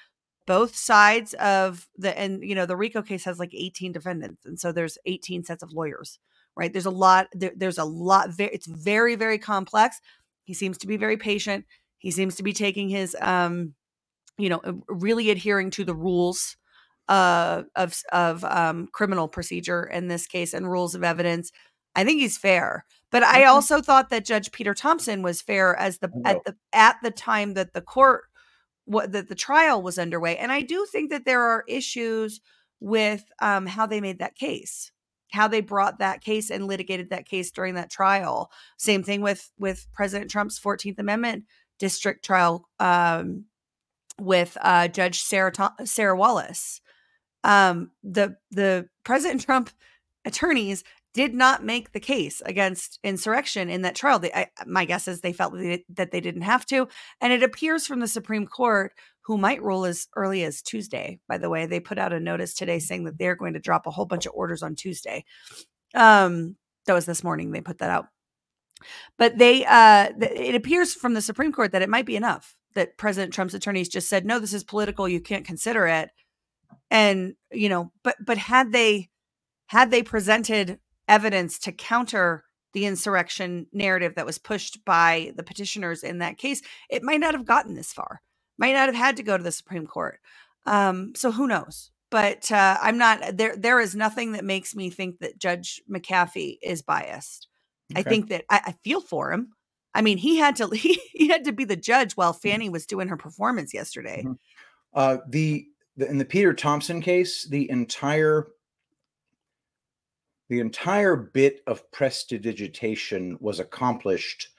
both 0.47 0.77
sides 0.77 1.35
of 1.35 1.89
the 1.97 2.19
and 2.19 2.43
you 2.43 2.55
know 2.55 2.67
the 2.67 2.77
RICO 2.77 3.03
case 3.03 3.25
has 3.25 3.39
like 3.39 3.55
18 3.55 3.93
defendants 3.93 4.45
and 4.45 4.59
so 4.59 4.73
there's 4.73 4.99
18 5.07 5.45
sets 5.45 5.63
of 5.63 5.73
lawyers 5.73 6.19
right 6.57 6.73
there's 6.73 6.87
a 6.87 6.91
lot 6.91 7.29
there, 7.33 7.53
there's 7.57 7.79
a 7.79 7.85
lot 7.85 8.29
it's 8.39 8.67
very 8.67 9.15
very 9.15 9.39
complex 9.39 10.01
he 10.45 10.55
seems 10.55 10.79
to 10.79 10.87
be 10.87 10.97
very 10.97 11.17
patient. 11.17 11.67
He 11.99 12.11
seems 12.11 12.37
to 12.37 12.43
be 12.43 12.53
taking 12.53 12.89
his 12.89 13.17
um 13.21 13.75
you 14.39 14.49
know 14.49 14.61
really 14.89 15.31
adhering 15.31 15.71
to 15.73 15.85
the 15.85 15.95
rules 15.95 16.57
uh 17.09 17.63
of 17.77 17.95
of 18.13 18.45
um 18.45 18.89
criminal 18.93 19.29
procedure 19.29 19.85
in 19.85 20.09
this 20.09 20.27
case 20.27 20.55
and 20.55 20.71
rules 20.71 20.95
of 20.95 21.05
evidence. 21.05 21.51
I 21.97 22.05
think 22.05 22.21
he's 22.21 22.39
fair 22.39 22.85
but 23.15 23.23
i 23.23 23.45
also 23.45 23.81
thought 23.81 24.11
that 24.11 24.25
judge 24.25 24.51
peter 24.51 24.75
thompson 24.75 25.23
was 25.23 25.41
fair 25.41 25.79
as 25.79 25.99
the 25.99 26.11
at 26.25 26.45
the 26.45 26.57
at 26.73 26.97
the 27.03 27.11
time 27.13 27.55
that 27.55 27.73
the 27.73 27.81
court 27.81 28.25
what 28.87 29.13
that 29.13 29.29
the 29.29 29.35
trial 29.37 29.81
was 29.81 29.99
underway 29.99 30.37
and 30.37 30.51
i 30.51 30.61
do 30.61 30.85
think 30.91 31.11
that 31.11 31.25
there 31.25 31.41
are 31.41 31.65
issues 31.69 32.41
with 32.81 33.25
um 33.41 33.67
how 33.67 33.87
they 33.87 34.01
made 34.01 34.19
that 34.19 34.35
case 34.35 34.91
how 35.35 35.49
they 35.49 35.61
brought 35.61 35.99
that 35.99 36.23
case 36.23 36.51
and 36.51 36.67
litigated 36.67 37.11
that 37.11 37.27
case 37.27 37.51
during 37.51 37.75
that 37.75 37.91
trial. 37.91 38.51
Same 38.79 39.03
thing 39.03 39.21
with 39.21 39.51
with 39.59 39.87
president 39.93 40.31
trump's 40.31 40.59
14th 40.59 40.99
amendment 40.99 41.45
district 41.79 42.25
trial 42.25 42.69
um 42.79 43.45
with 44.21 44.57
uh 44.61 44.89
judge 44.89 45.21
sarah 45.21 45.53
sarah 45.85 46.17
wallace. 46.17 46.81
Um 47.43 47.91
the 48.03 48.37
the 48.51 48.89
president 49.05 49.41
trump 49.45 49.71
attorneys 50.25 50.85
did 51.13 51.35
not 51.35 51.65
make 51.65 51.93
the 51.93 52.01
case 52.01 52.43
against 52.45 52.99
insurrection 53.05 53.71
in 53.71 53.83
that 53.83 53.95
trial. 53.95 54.19
They, 54.19 54.33
I, 54.33 54.49
my 54.67 54.85
guess 54.85 55.07
is 55.07 55.21
they 55.21 55.33
felt 55.33 55.53
that 55.53 55.59
they, 55.59 55.85
that 55.91 56.11
they 56.11 56.21
didn't 56.21 56.43
have 56.43 56.67
to 56.67 56.89
and 57.21 57.33
it 57.33 57.43
appears 57.43 57.87
from 57.87 58.01
the 58.01 58.09
supreme 58.09 58.47
court 58.47 58.93
who 59.25 59.39
might 59.39 59.63
rule 59.63 59.85
as 59.85 60.07
early 60.17 60.45
as 60.45 60.63
tuesday 60.63 61.19
by 61.29 61.39
the 61.39 61.51
way 61.51 61.67
they 61.67 61.81
put 61.81 61.99
out 61.99 62.13
a 62.13 62.21
notice 62.21 62.55
today 62.55 62.79
saying 62.79 63.05
that 63.05 63.19
they're 63.19 63.37
going 63.37 63.55
to 63.55 63.61
drop 63.61 63.87
a 63.87 63.91
whole 63.91 64.07
bunch 64.07 64.27
of 64.27 64.33
orders 64.35 64.63
on 64.63 64.75
tuesday. 64.75 65.25
Um 65.95 66.57
that 66.87 66.95
was 66.95 67.07
this 67.07 67.25
morning 67.25 67.51
they 67.51 67.61
put 67.61 67.79
that 67.79 67.91
out. 67.91 68.07
But 69.19 69.39
they 69.39 69.65
uh 69.65 70.11
th- 70.19 70.33
it 70.33 70.55
appears 70.55 70.95
from 70.95 71.15
the 71.15 71.23
supreme 71.23 71.53
court 71.53 71.73
that 71.73 71.83
it 71.83 71.89
might 71.89 72.07
be 72.07 72.17
enough 72.17 72.57
that 72.75 72.99
president 72.99 73.33
trump's 73.33 73.55
attorneys 73.55 73.89
just 73.89 74.09
said 74.09 74.27
no 74.27 74.39
this 74.39 74.55
is 74.55 74.65
political 74.65 75.09
you 75.09 75.21
can't 75.21 75.47
consider 75.47 75.87
it. 75.87 76.11
And 76.91 77.35
you 77.53 77.69
know 77.69 77.93
but 78.03 78.17
but 78.25 78.39
had 78.39 78.73
they 78.73 79.11
had 79.67 79.91
they 79.91 80.03
presented 80.03 80.79
evidence 81.09 81.59
to 81.61 81.73
counter 81.73 82.45
the 82.75 82.87
insurrection 82.87 83.67
narrative 83.73 84.15
that 84.17 84.27
was 84.27 84.39
pushed 84.39 84.85
by 84.85 85.33
the 85.37 85.43
petitioners 85.43 86.03
in 86.03 86.19
that 86.19 86.37
case 86.39 86.61
it 86.91 87.03
might 87.03 87.21
not 87.21 87.35
have 87.35 87.47
gotten 87.47 87.75
this 87.75 87.93
far 87.93 88.21
might 88.59 88.73
not 88.73 88.87
have 88.87 88.95
had 88.95 89.17
to 89.17 89.23
go 89.23 89.37
to 89.37 89.45
the 89.45 89.53
supreme 89.53 89.87
court 89.87 90.21
um 90.67 91.15
so 91.15 91.31
who 91.31 91.47
knows 91.47 91.91
but 92.15 92.53
uh, 92.53 92.79
I'm 92.81 92.97
not 92.97 93.37
there. 93.37 93.57
There 93.57 93.81
is 93.81 93.97
nothing 93.97 94.33
that 94.33 94.45
makes 94.45 94.77
me 94.77 94.89
think 94.89 95.19
that 95.19 95.37
Judge 95.37 95.83
McAfee 95.91 96.59
is 96.63 96.81
biased. 96.81 97.49
I 97.97 98.05
think 98.05 98.29
that 98.29 98.45
I, 98.49 98.61
I 98.67 98.73
feel 98.85 99.01
for 99.01 99.33
him. 99.33 99.49
I 99.95 100.01
mean, 100.01 100.19
he 100.19 100.37
had 100.37 100.55
to 100.57 100.69
he, 100.73 101.01
he 101.13 101.27
had 101.27 101.43
to 101.43 101.53
be 101.53 101.65
the 101.65 101.75
judge 101.75 102.13
while 102.13 102.33
Fani 102.33 102.69
was 102.69 102.87
doing 102.87 103.09
her 103.09 103.17
performance 103.17 103.75
yesterday. 103.75 104.23
Mhm. 104.25 104.39
Uh, 104.95 105.17
the, 105.29 105.67
the 105.97 106.09
in 106.09 106.19
the 106.19 106.25
Peter 106.25 106.55
Thompson 106.55 107.01
case, 107.01 107.49
the 107.49 107.69
entire 107.69 108.47
the 110.49 110.61
entire 110.61 111.17
bit 111.17 111.63
of 111.67 111.91
prestidigitation 111.91 113.37
was 113.41 113.59
accomplished 113.59 114.51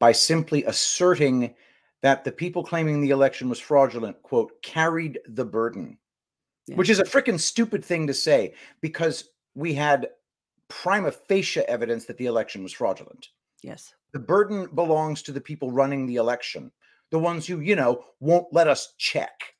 by 0.00 0.10
simply 0.10 0.64
asserting 0.64 1.54
that 2.02 2.24
the 2.24 2.32
people 2.32 2.62
claiming 2.62 3.00
the 3.00 3.10
election 3.10 3.48
was 3.48 3.58
fraudulent, 3.58 4.22
quote, 4.22 4.60
carried 4.62 5.18
the 5.28 5.44
burden, 5.44 5.98
Yeah. 6.66 6.76
which 6.76 6.90
is 6.90 6.98
a 6.98 7.04
freaking 7.04 7.40
stupid 7.40 7.84
thing 7.84 8.06
to 8.06 8.14
say 8.14 8.54
because 8.80 9.30
we 9.54 9.74
had 9.74 10.10
prima 10.68 11.12
facie 11.12 11.60
evidence 11.62 12.04
that 12.06 12.16
the 12.18 12.26
election 12.26 12.62
was 12.62 12.72
fraudulent. 12.72 13.28
Yes. 13.62 13.94
The 14.12 14.18
burden 14.18 14.66
belongs 14.74 15.22
to 15.22 15.32
the 15.32 15.40
people 15.40 15.70
running 15.70 16.06
the 16.06 16.16
election, 16.16 16.72
the 17.10 17.18
ones 17.18 17.46
who, 17.46 17.60
you 17.60 17.76
know, 17.76 18.04
won't 18.20 18.52
let 18.52 18.68
us 18.68 18.94
check. 18.98 19.54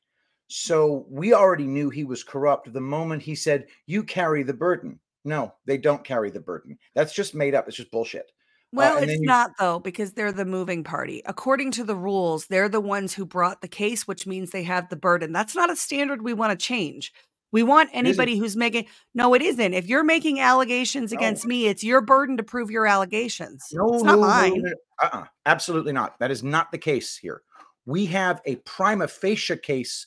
So 0.49 1.07
we 1.09 1.33
already 1.33 1.67
knew 1.67 1.91
he 1.91 2.05
was 2.05 2.23
corrupt 2.23 2.73
the 2.73 2.81
moment 2.81 3.23
he 3.23 3.35
said, 3.35 3.67
You 3.87 4.05
carry 4.05 4.43
the 4.43 4.55
burden. 4.55 5.01
No, 5.25 5.55
they 5.65 5.77
don't 5.77 6.05
carry 6.05 6.31
the 6.31 6.41
burden. 6.41 6.79
That's 6.95 7.13
just 7.13 7.35
made 7.35 7.55
up. 7.55 7.67
It's 7.67 7.77
just 7.77 7.91
bullshit. 7.91 8.31
Uh, 8.75 8.77
well, 8.79 8.97
and 8.97 9.05
it's 9.05 9.13
then 9.13 9.21
you- 9.23 9.27
not 9.27 9.53
though 9.59 9.79
because 9.79 10.13
they're 10.13 10.33
the 10.33 10.45
moving 10.45 10.85
party. 10.85 11.23
According 11.27 11.71
to 11.73 11.85
the 11.85 11.97
rules, 11.97 12.47
they're 12.47 12.69
the 12.69 12.81
ones 12.81 13.15
who 13.15 13.25
brought 13.25 13.61
the 13.63 13.69
case, 13.69 14.07
which 14.07 14.27
means 14.27 14.51
they 14.51 14.65
have 14.65 14.89
the 14.89 14.97
burden. 14.97 15.33
That's 15.33 15.55
not 15.55 15.71
a 15.71 15.77
standard 15.77 16.23
we 16.23 16.33
want 16.35 16.59
to 16.59 16.63
change. 16.67 17.13
We 17.53 17.63
want 17.63 17.91
anybody 17.93 18.37
who's 18.37 18.57
making 18.57 18.87
no, 19.15 19.33
it 19.33 19.41
isn't. 19.41 19.73
If 19.73 19.87
you're 19.87 20.05
making 20.05 20.41
allegations 20.41 21.13
No. 21.13 21.17
against 21.19 21.47
me, 21.47 21.69
it's 21.69 21.85
your 21.85 22.01
burden 22.03 22.37
to 22.37 22.43
prove 22.43 22.71
your 22.71 22.87
allegations. 22.87 23.65
No, 23.73 23.95
it's 23.95 24.03
not 24.03 24.17
no, 24.17 24.23
no, 24.23 24.29
mine. 24.29 24.63
no. 24.63 24.73
Uh-uh. 25.03 25.25
Absolutely 25.47 25.93
not. 25.93 26.19
That 26.19 26.31
is 26.33 26.43
not 26.43 26.71
the 26.73 26.79
case 26.79 27.17
here. 27.17 27.43
We 27.87 28.05
have 28.07 28.43
a 28.47 28.57
prima 28.57 29.07
facie 29.09 29.57
case 29.57 30.07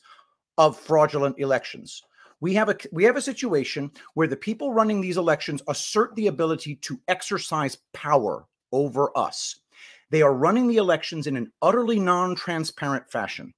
of 0.57 0.77
fraudulent 0.77 1.39
elections. 1.39 2.03
We 2.41 2.53
have 2.53 2.69
a 2.69 2.77
we 2.91 3.03
have 3.03 3.17
a 3.17 3.21
situation 3.21 3.91
where 4.13 4.27
the 4.27 4.37
people 4.37 4.73
running 4.73 5.01
these 5.01 5.17
elections 5.17 5.61
assert 5.67 6.15
the 6.15 6.27
ability 6.27 6.75
to 6.75 6.99
exercise 7.07 7.77
power 7.93 8.45
over 8.71 9.11
us. 9.17 9.59
They 10.09 10.21
are 10.21 10.33
running 10.33 10.67
the 10.67 10.77
elections 10.77 11.27
in 11.27 11.35
an 11.35 11.51
utterly 11.61 11.99
non-transparent 11.99 13.11
fashion. 13.11 13.53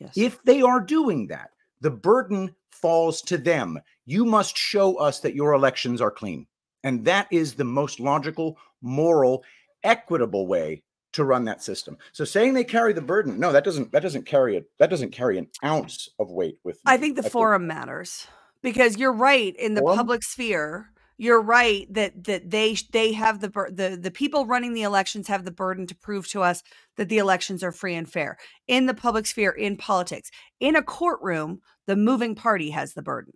Yes. 0.00 0.12
If 0.16 0.42
they 0.42 0.62
are 0.62 0.80
doing 0.80 1.28
that, 1.28 1.50
the 1.80 1.90
burden 1.90 2.54
falls 2.70 3.22
to 3.22 3.38
them. 3.38 3.78
You 4.06 4.24
must 4.24 4.56
show 4.56 4.96
us 4.96 5.20
that 5.20 5.34
your 5.34 5.52
elections 5.52 6.00
are 6.00 6.10
clean. 6.10 6.46
And 6.82 7.04
that 7.04 7.28
is 7.30 7.54
the 7.54 7.64
most 7.64 8.00
logical, 8.00 8.58
moral, 8.80 9.44
equitable 9.84 10.46
way 10.48 10.82
to 11.12 11.24
run 11.24 11.44
that 11.44 11.62
system. 11.62 11.98
So 12.12 12.24
saying 12.24 12.54
they 12.54 12.64
carry 12.64 12.92
the 12.92 13.00
burden, 13.02 13.38
no, 13.38 13.52
that 13.52 13.64
doesn't 13.64 13.92
that 13.92 14.02
doesn't 14.02 14.26
carry 14.26 14.56
it. 14.56 14.66
That 14.78 14.90
doesn't 14.90 15.12
carry 15.12 15.38
an 15.38 15.48
ounce 15.64 16.08
of 16.18 16.30
weight 16.30 16.58
with 16.64 16.76
me. 16.76 16.82
I 16.86 16.96
think 16.96 17.16
the 17.16 17.28
forum 17.28 17.66
matters 17.66 18.26
because 18.62 18.96
you're 18.96 19.12
right 19.12 19.54
in 19.56 19.74
the 19.74 19.80
Forum? 19.80 19.96
public 19.96 20.22
sphere. 20.22 20.88
You're 21.18 21.42
right 21.42 21.86
that 21.92 22.24
that 22.24 22.50
they 22.50 22.76
they 22.92 23.12
have 23.12 23.40
the 23.40 23.48
the 23.48 23.98
the 24.00 24.10
people 24.10 24.46
running 24.46 24.72
the 24.72 24.82
elections 24.82 25.28
have 25.28 25.44
the 25.44 25.50
burden 25.50 25.86
to 25.86 25.94
prove 25.94 26.26
to 26.28 26.42
us 26.42 26.62
that 26.96 27.08
the 27.08 27.18
elections 27.18 27.62
are 27.62 27.72
free 27.72 27.94
and 27.94 28.10
fair 28.10 28.38
in 28.66 28.86
the 28.86 28.94
public 28.94 29.26
sphere 29.26 29.50
in 29.50 29.76
politics. 29.76 30.30
In 30.58 30.74
a 30.74 30.82
courtroom, 30.82 31.60
the 31.86 31.96
moving 31.96 32.34
party 32.34 32.70
has 32.70 32.94
the 32.94 33.02
burden. 33.02 33.34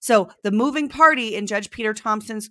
So 0.00 0.30
the 0.42 0.50
moving 0.50 0.88
party 0.88 1.36
in 1.36 1.46
Judge 1.46 1.70
Peter 1.70 1.94
Thompson's 1.94 2.50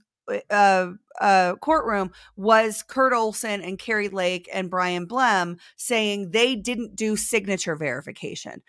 uh, 0.49 0.91
uh, 1.19 1.55
courtroom 1.55 2.11
was 2.35 2.83
Kurt 2.83 3.13
Olsen 3.13 3.61
and 3.61 3.79
Kari 3.79 4.09
Lake 4.09 4.49
and 4.53 4.69
Bryan 4.69 5.07
Blehm 5.07 5.59
saying 5.75 6.31
they 6.31 6.55
didn't 6.55 6.95
do 6.95 7.15
signature 7.15 7.75
verification. 7.75 8.61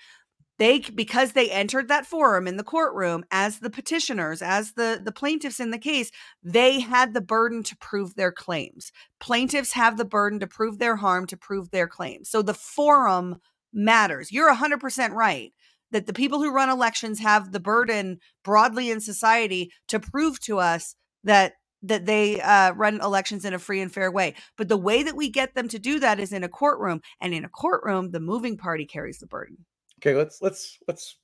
They 0.59 0.81
because 0.81 1.33
they 1.33 1.51
entered 1.51 1.89
that 1.89 2.07
forum 2.07 2.47
in 2.47 2.57
the 2.57 2.63
courtroom 2.63 3.25
as 3.31 3.59
the 3.59 3.71
petitioners 3.71 4.43
as 4.43 4.73
the 4.73 5.01
the 5.03 5.11
plaintiffs 5.11 5.59
in 5.59 5.71
the 5.71 5.79
case 5.79 6.11
they 6.43 6.79
had 6.81 7.15
the 7.15 7.21
burden 7.21 7.63
to 7.65 7.77
prove 7.77 8.15
their 8.15 8.31
claims. 8.31 8.93
Plaintiffs 9.19 9.73
have 9.73 9.97
the 9.97 10.05
burden 10.05 10.39
to 10.41 10.47
prove 10.47 10.79
their 10.79 10.97
harm 10.97 11.27
to 11.29 11.37
prove 11.37 11.71
their 11.71 11.89
claims. 11.89 12.29
So 12.29 12.43
the 12.43 12.55
forum 12.55 13.39
matters. 13.73 14.31
You're 14.31 14.55
100% 14.55 15.11
right 15.13 15.53
that 15.91 16.07
the 16.07 16.13
people 16.13 16.41
who 16.41 16.55
run 16.55 16.69
elections 16.69 17.21
have 17.21 17.53
the 17.53 17.61
burden 17.61 18.19
broadly 18.45 18.91
in 18.91 19.01
society 19.01 19.73
to 19.89 19.99
prove 20.01 20.39
to 20.41 20.59
us 20.59 20.95
that 21.25 21.55
that 21.85 22.07
they 22.07 22.41
uh, 22.41 22.73
run 22.75 23.01
elections 23.01 23.45
in 23.45 23.55
a 23.55 23.59
free 23.59 23.81
and 23.81 23.93
fair 23.93 24.11
way 24.11 24.35
but 24.57 24.69
the 24.69 24.77
way 24.77 25.03
that 25.03 25.17
we 25.17 25.29
get 25.29 25.55
them 25.55 25.69
to 25.69 25.79
do 25.79 25.99
that 25.99 26.21
is 26.21 26.33
in 26.33 26.45
a 26.45 26.49
courtroom 26.49 27.01
and 27.21 27.35
in 27.35 27.45
a 27.45 27.49
courtroom 27.49 28.11
the 28.11 28.21
moving 28.21 28.57
party 28.57 28.85
carries 28.87 29.19
the 29.19 29.27
burden 29.27 29.57
Okay, 30.05 30.17
let's 30.17 30.43
let's 30.43 30.79
let's 30.89 31.19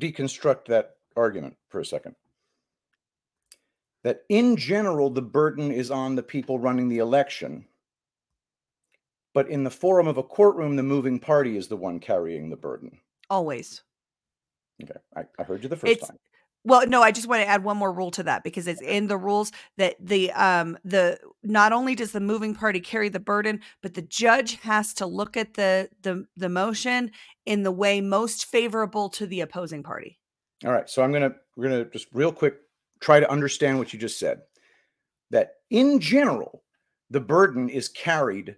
deconstruct 0.00 0.64
that 0.66 0.96
argument 1.16 1.56
for 1.68 1.78
a 1.78 1.84
second. 1.84 2.16
That 4.02 4.22
in 4.28 4.56
general, 4.56 5.10
the 5.10 5.22
burden 5.22 5.70
is 5.70 5.92
on 5.92 6.16
the 6.16 6.24
people 6.24 6.58
running 6.58 6.88
the 6.88 6.98
election. 6.98 7.66
But 9.32 9.48
in 9.48 9.62
the 9.62 9.70
forum 9.70 10.08
of 10.08 10.16
a 10.16 10.24
courtroom, 10.24 10.74
the 10.74 10.82
moving 10.82 11.20
party 11.20 11.56
is 11.56 11.68
the 11.68 11.76
one 11.76 12.00
carrying 12.00 12.50
the 12.50 12.56
burden. 12.56 12.98
always 13.30 13.82
Okay, 14.82 14.98
I, 15.14 15.22
I 15.38 15.42
heard 15.44 15.62
you 15.62 15.68
the 15.68 15.76
first 15.76 15.92
It's- 15.92 16.08
time. 16.08 16.18
Well, 16.66 16.84
no, 16.88 17.00
I 17.00 17.12
just 17.12 17.28
want 17.28 17.42
to 17.42 17.48
add 17.48 17.62
one 17.62 17.76
more 17.76 17.92
rule 17.92 18.10
to 18.10 18.24
that 18.24 18.42
because 18.42 18.66
it's 18.66 18.82
in 18.82 19.06
the 19.06 19.16
rules 19.16 19.52
that 19.76 19.94
the 20.00 20.32
um 20.32 20.76
the 20.84 21.16
not 21.44 21.72
only 21.72 21.94
does 21.94 22.10
the 22.10 22.18
moving 22.18 22.56
party 22.56 22.80
carry 22.80 23.08
the 23.08 23.20
burden, 23.20 23.60
but 23.82 23.94
the 23.94 24.02
judge 24.02 24.56
has 24.56 24.92
to 24.94 25.06
look 25.06 25.36
at 25.36 25.54
the 25.54 25.88
the 26.02 26.26
the 26.36 26.48
motion 26.48 27.12
in 27.46 27.62
the 27.62 27.70
way 27.70 28.00
most 28.00 28.46
favorable 28.46 29.08
to 29.10 29.28
the 29.28 29.42
opposing 29.42 29.84
party. 29.84 30.18
All 30.64 30.72
right, 30.72 30.90
so 30.90 31.04
I'm 31.04 31.12
gonna 31.12 31.36
we're 31.56 31.68
gonna 31.68 31.84
just 31.84 32.08
real 32.12 32.32
quick 32.32 32.56
try 33.00 33.20
to 33.20 33.30
understand 33.30 33.78
what 33.78 33.92
you 33.92 33.98
just 34.00 34.18
said. 34.18 34.40
That 35.30 35.52
in 35.70 36.00
general, 36.00 36.64
the 37.10 37.20
burden 37.20 37.68
is 37.68 37.88
carried 37.88 38.56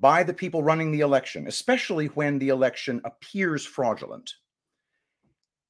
by 0.00 0.24
the 0.24 0.34
people 0.34 0.64
running 0.64 0.90
the 0.90 1.00
election, 1.00 1.46
especially 1.46 2.06
when 2.06 2.40
the 2.40 2.48
election 2.48 3.00
appears 3.04 3.64
fraudulent. 3.64 4.34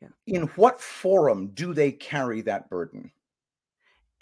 Yeah. 0.01 0.09
In 0.27 0.43
what 0.57 0.81
forum 0.81 1.49
do 1.55 1.73
they 1.73 1.93
carry 1.93 2.43
that 2.43 2.69
burden? 2.69 3.11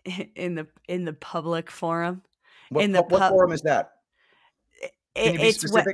in 0.36 0.54
the 0.54 0.66
in 0.88 1.04
the 1.04 1.12
public 1.14 1.70
forum. 1.70 2.22
What, 2.70 2.84
In 2.84 2.92
the 2.92 3.02
what, 3.02 3.20
pub- 3.20 3.32
forum 3.32 3.52
is 3.52 3.62
that? 3.62 3.92
Can 5.14 5.26
It- 5.26 5.32
you 5.34 5.38
be 5.38 5.44
it's 5.48 5.72
what 5.72 5.86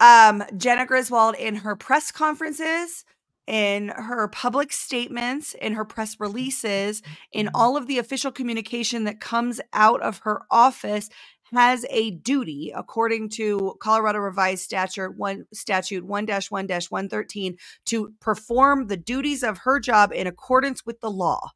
um 0.00 0.44
Jena 0.56 0.86
Griswold 0.86 1.34
in 1.36 1.56
her 1.56 1.74
press 1.76 2.10
conferences, 2.12 3.04
in 3.46 3.88
her 3.88 4.28
public 4.28 4.72
statements, 4.72 5.54
in 5.54 5.72
her 5.74 5.84
press 5.84 6.18
releases, 6.20 7.02
in 7.32 7.48
all 7.54 7.76
of 7.76 7.86
the 7.86 7.98
official 7.98 8.30
communication 8.30 9.04
that 9.04 9.20
comes 9.20 9.60
out 9.72 10.00
of 10.02 10.18
her 10.18 10.42
office 10.50 11.08
has 11.52 11.84
a 11.90 12.10
duty 12.10 12.72
according 12.74 13.30
to 13.30 13.76
Colorado 13.80 14.18
revised 14.18 14.62
statute 14.62 15.16
1 15.16 15.46
statute 15.52 16.06
1-1-113 16.06 17.56
to 17.86 18.12
perform 18.20 18.86
the 18.86 18.96
duties 18.96 19.42
of 19.42 19.58
her 19.58 19.80
job 19.80 20.12
in 20.12 20.26
accordance 20.26 20.84
with 20.84 21.00
the 21.00 21.10
law. 21.10 21.50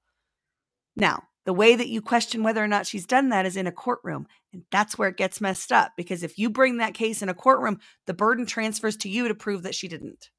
Now, 0.97 1.25
the 1.45 1.53
way 1.53 1.75
that 1.75 1.89
you 1.89 2.01
question 2.01 2.43
whether 2.43 2.63
or 2.63 2.69
not 2.69 2.87
she's 2.87 3.07
done 3.07 3.31
that 3.31 3.47
is 3.47 3.57
in 3.57 3.67
a 3.67 3.73
courtroom. 3.73 4.27
And 4.53 4.63
that's 4.71 4.97
where 4.97 5.09
it 5.09 5.17
gets 5.17 5.41
messed 5.41 5.73
up 5.73 5.93
because 5.97 6.23
if 6.23 6.39
you 6.39 6.51
bring 6.51 6.77
that 6.77 6.95
case 6.95 7.23
in 7.23 7.29
a 7.29 7.35
courtroom, 7.35 7.81
the 8.07 8.15
burden 8.15 8.47
transfers 8.47 8.97
to 8.99 9.09
you 9.09 9.29
to 9.29 9.35
prove 9.35 9.63
that 9.65 9.75
she 9.75 9.89
didn't. 9.89 10.31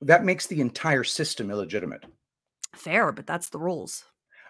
That 0.00 0.24
makes 0.24 0.46
the 0.46 0.60
entire 0.60 1.04
system 1.04 1.50
illegitimate. 1.50 2.04
Fair, 2.74 3.12
but 3.12 3.26
that's 3.26 3.50
the 3.50 3.60
rules. 3.60 4.04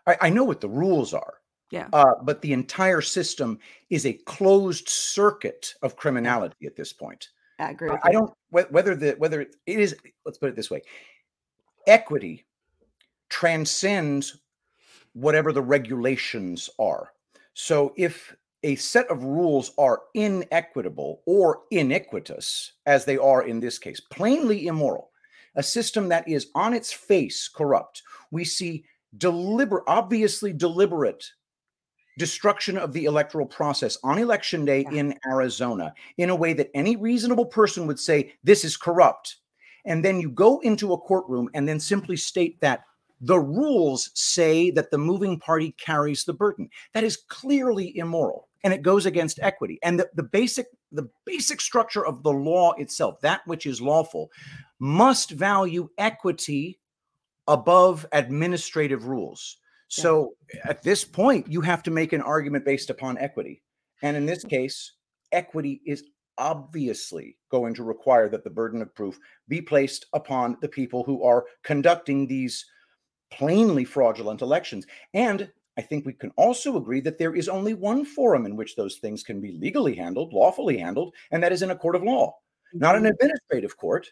I, 0.07 0.16
I 0.22 0.30
know 0.30 0.45
what 0.45 0.61
the 0.61 0.68
rules 0.68 1.12
are. 1.12 1.34
Yeah. 1.73 1.89
Uh, 1.95 2.16
but 2.23 2.43
the 2.43 2.53
entire 2.53 3.01
system 3.01 3.59
is 3.89 4.05
a 4.05 4.12
closed 4.12 4.91
circuit 4.91 5.75
of 5.81 5.97
criminality 5.97 6.66
at 6.66 6.77
this 6.77 6.93
point. 6.93 7.31
I 7.59 7.70
agree. 7.70 7.91
I- 7.91 8.12
don't 8.12 8.33
whether 8.51 8.95
the 8.95 9.12
whether 9.12 9.41
it 9.41 9.57
is 9.66 9.97
let's 10.27 10.37
put 10.37 10.51
it 10.51 10.57
this 10.57 10.70
way 10.70 10.83
equity 11.87 12.45
transcends 13.31 14.39
whatever 15.14 15.53
the 15.53 15.62
regulations 15.62 16.68
are 16.79 17.12
so 17.55 17.95
if 17.97 18.37
a 18.62 18.77
set 18.77 19.09
of 19.09 19.25
rules 19.25 19.73
are 19.79 20.03
inequitable 20.14 21.23
or 21.27 21.62
iniquitous 21.70 22.73
as 22.87 23.05
they 23.05 23.16
are 23.16 23.43
in 23.43 23.59
this 23.59 23.79
case 23.79 24.01
plainly 24.01 24.66
immoral 24.66 25.11
a 25.55 25.62
system 25.62 26.09
that 26.09 26.29
is 26.29 26.49
on 26.55 26.75
its 26.75 26.93
face 26.93 27.49
corrupt 27.49 28.03
we 28.31 28.45
see 28.45 28.85
deliberate 29.16 29.85
obviously 29.87 30.53
deliberate 30.53 31.25
destruction 32.18 32.76
of 32.76 32.92
the 32.92 33.04
electoral 33.04 33.46
process 33.46 33.98
on 34.02 34.18
election 34.18 34.64
day 34.64 34.84
Yeah. 34.90 34.98
in 35.00 35.18
Arizona 35.26 35.94
in 36.18 36.30
a 36.30 36.36
way 36.36 36.52
that 36.52 36.70
any 36.74 36.96
reasonable 36.96 37.46
person 37.46 37.86
would 37.86 37.98
say 37.98 38.34
this 38.44 38.64
is 38.64 38.76
corrupt. 38.76 39.36
And 39.84 40.04
then 40.04 40.20
you 40.20 40.30
go 40.30 40.60
into 40.60 40.92
a 40.92 40.98
courtroom 40.98 41.48
and 41.54 41.68
then 41.68 41.80
simply 41.80 42.16
state 42.16 42.60
that 42.60 42.84
the 43.20 43.38
rules 43.38 44.10
say 44.14 44.70
that 44.72 44.90
the 44.90 44.98
moving 44.98 45.38
party 45.38 45.74
carries 45.78 46.24
the 46.24 46.32
burden. 46.34 46.68
That 46.92 47.04
is 47.04 47.16
clearly 47.28 47.96
immoral 47.96 48.48
and 48.64 48.72
it 48.72 48.82
goes 48.82 49.06
against 49.06 49.40
equity. 49.40 49.78
And 49.82 49.98
the, 49.98 50.08
the 50.14 50.22
basic 50.22 50.66
the 50.90 51.08
basic 51.24 51.60
structure 51.60 52.04
of 52.04 52.22
the 52.22 52.32
law 52.32 52.72
itself, 52.72 53.20
that 53.22 53.40
which 53.46 53.64
is 53.64 53.80
lawful, 53.80 54.30
must 54.78 55.30
value 55.30 55.88
equity 55.96 56.78
above 57.48 58.06
administrative 58.12 59.06
rules. 59.06 59.56
So 59.93 60.34
at 60.64 60.82
this 60.82 61.05
point, 61.05 61.51
you 61.51 61.61
have 61.61 61.82
to 61.82 61.90
make 61.90 62.12
an 62.12 62.22
argument 62.22 62.64
based 62.64 62.88
upon 62.88 63.18
equity. 63.18 63.62
And 64.03 64.16
in 64.16 64.24
this 64.26 64.43
case, 64.43 64.93
equity 65.32 65.82
is 65.86 66.05
obviously 66.38 67.36
going 67.51 67.74
to 67.74 67.84
require 67.84 68.28
that 68.30 68.43
the 68.43 68.51
burden 68.51 68.80
of 68.80 68.95
proof 68.95 69.18
be 69.49 69.61
placed 69.61 70.07
upon 70.14 70.57
the 70.62 70.68
people 70.68 71.05
who 71.05 71.22
are 71.22 71.45
conducting 71.62 72.26
these 72.26 72.64
plainly 73.30 73.84
fraudulent 73.84 74.40
elections. 74.40 74.86
And 75.12 75.53
I 75.76 75.82
think 75.82 76.07
we 76.07 76.14
can 76.14 76.32
also 76.36 76.78
agree 76.78 77.01
that 77.03 77.18
there 77.18 77.34
is 77.34 77.49
only 77.49 77.74
one 77.74 78.05
forum 78.05 78.47
in 78.47 78.57
which 78.57 78.76
those 78.76 78.97
things 78.97 79.22
can 79.22 79.40
be 79.40 79.53
legally 79.53 79.95
handled, 79.95 80.32
lawfully 80.32 80.78
handled, 80.78 81.14
and 81.30 81.43
that 81.43 81.53
is 81.53 81.62
in 81.62 81.70
a 81.70 81.76
court 81.76 81.97
of 81.97 82.03
law, 82.03 82.34
not 82.72 82.97
an 82.97 83.05
Mhm. 83.05 83.11
administrative 83.11 83.76
court, 83.76 84.11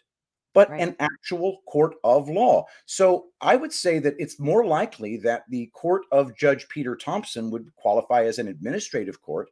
but 0.53 0.69
Right. 0.69 0.81
an 0.81 0.95
actual 0.99 1.61
court 1.67 1.95
of 2.03 2.29
law. 2.29 2.65
So 2.85 3.27
I 3.41 3.55
would 3.55 3.71
say 3.73 3.99
that 3.99 4.15
it's 4.19 4.39
more 4.39 4.65
likely 4.65 5.17
that 5.17 5.43
the 5.49 5.67
court 5.67 6.03
of 6.11 6.35
Judge 6.35 6.67
Peter 6.69 6.95
Thompson 6.95 7.49
would 7.51 7.73
qualify 7.75 8.25
as 8.25 8.37
an 8.39 8.47
administrative 8.47 9.21
court, 9.21 9.49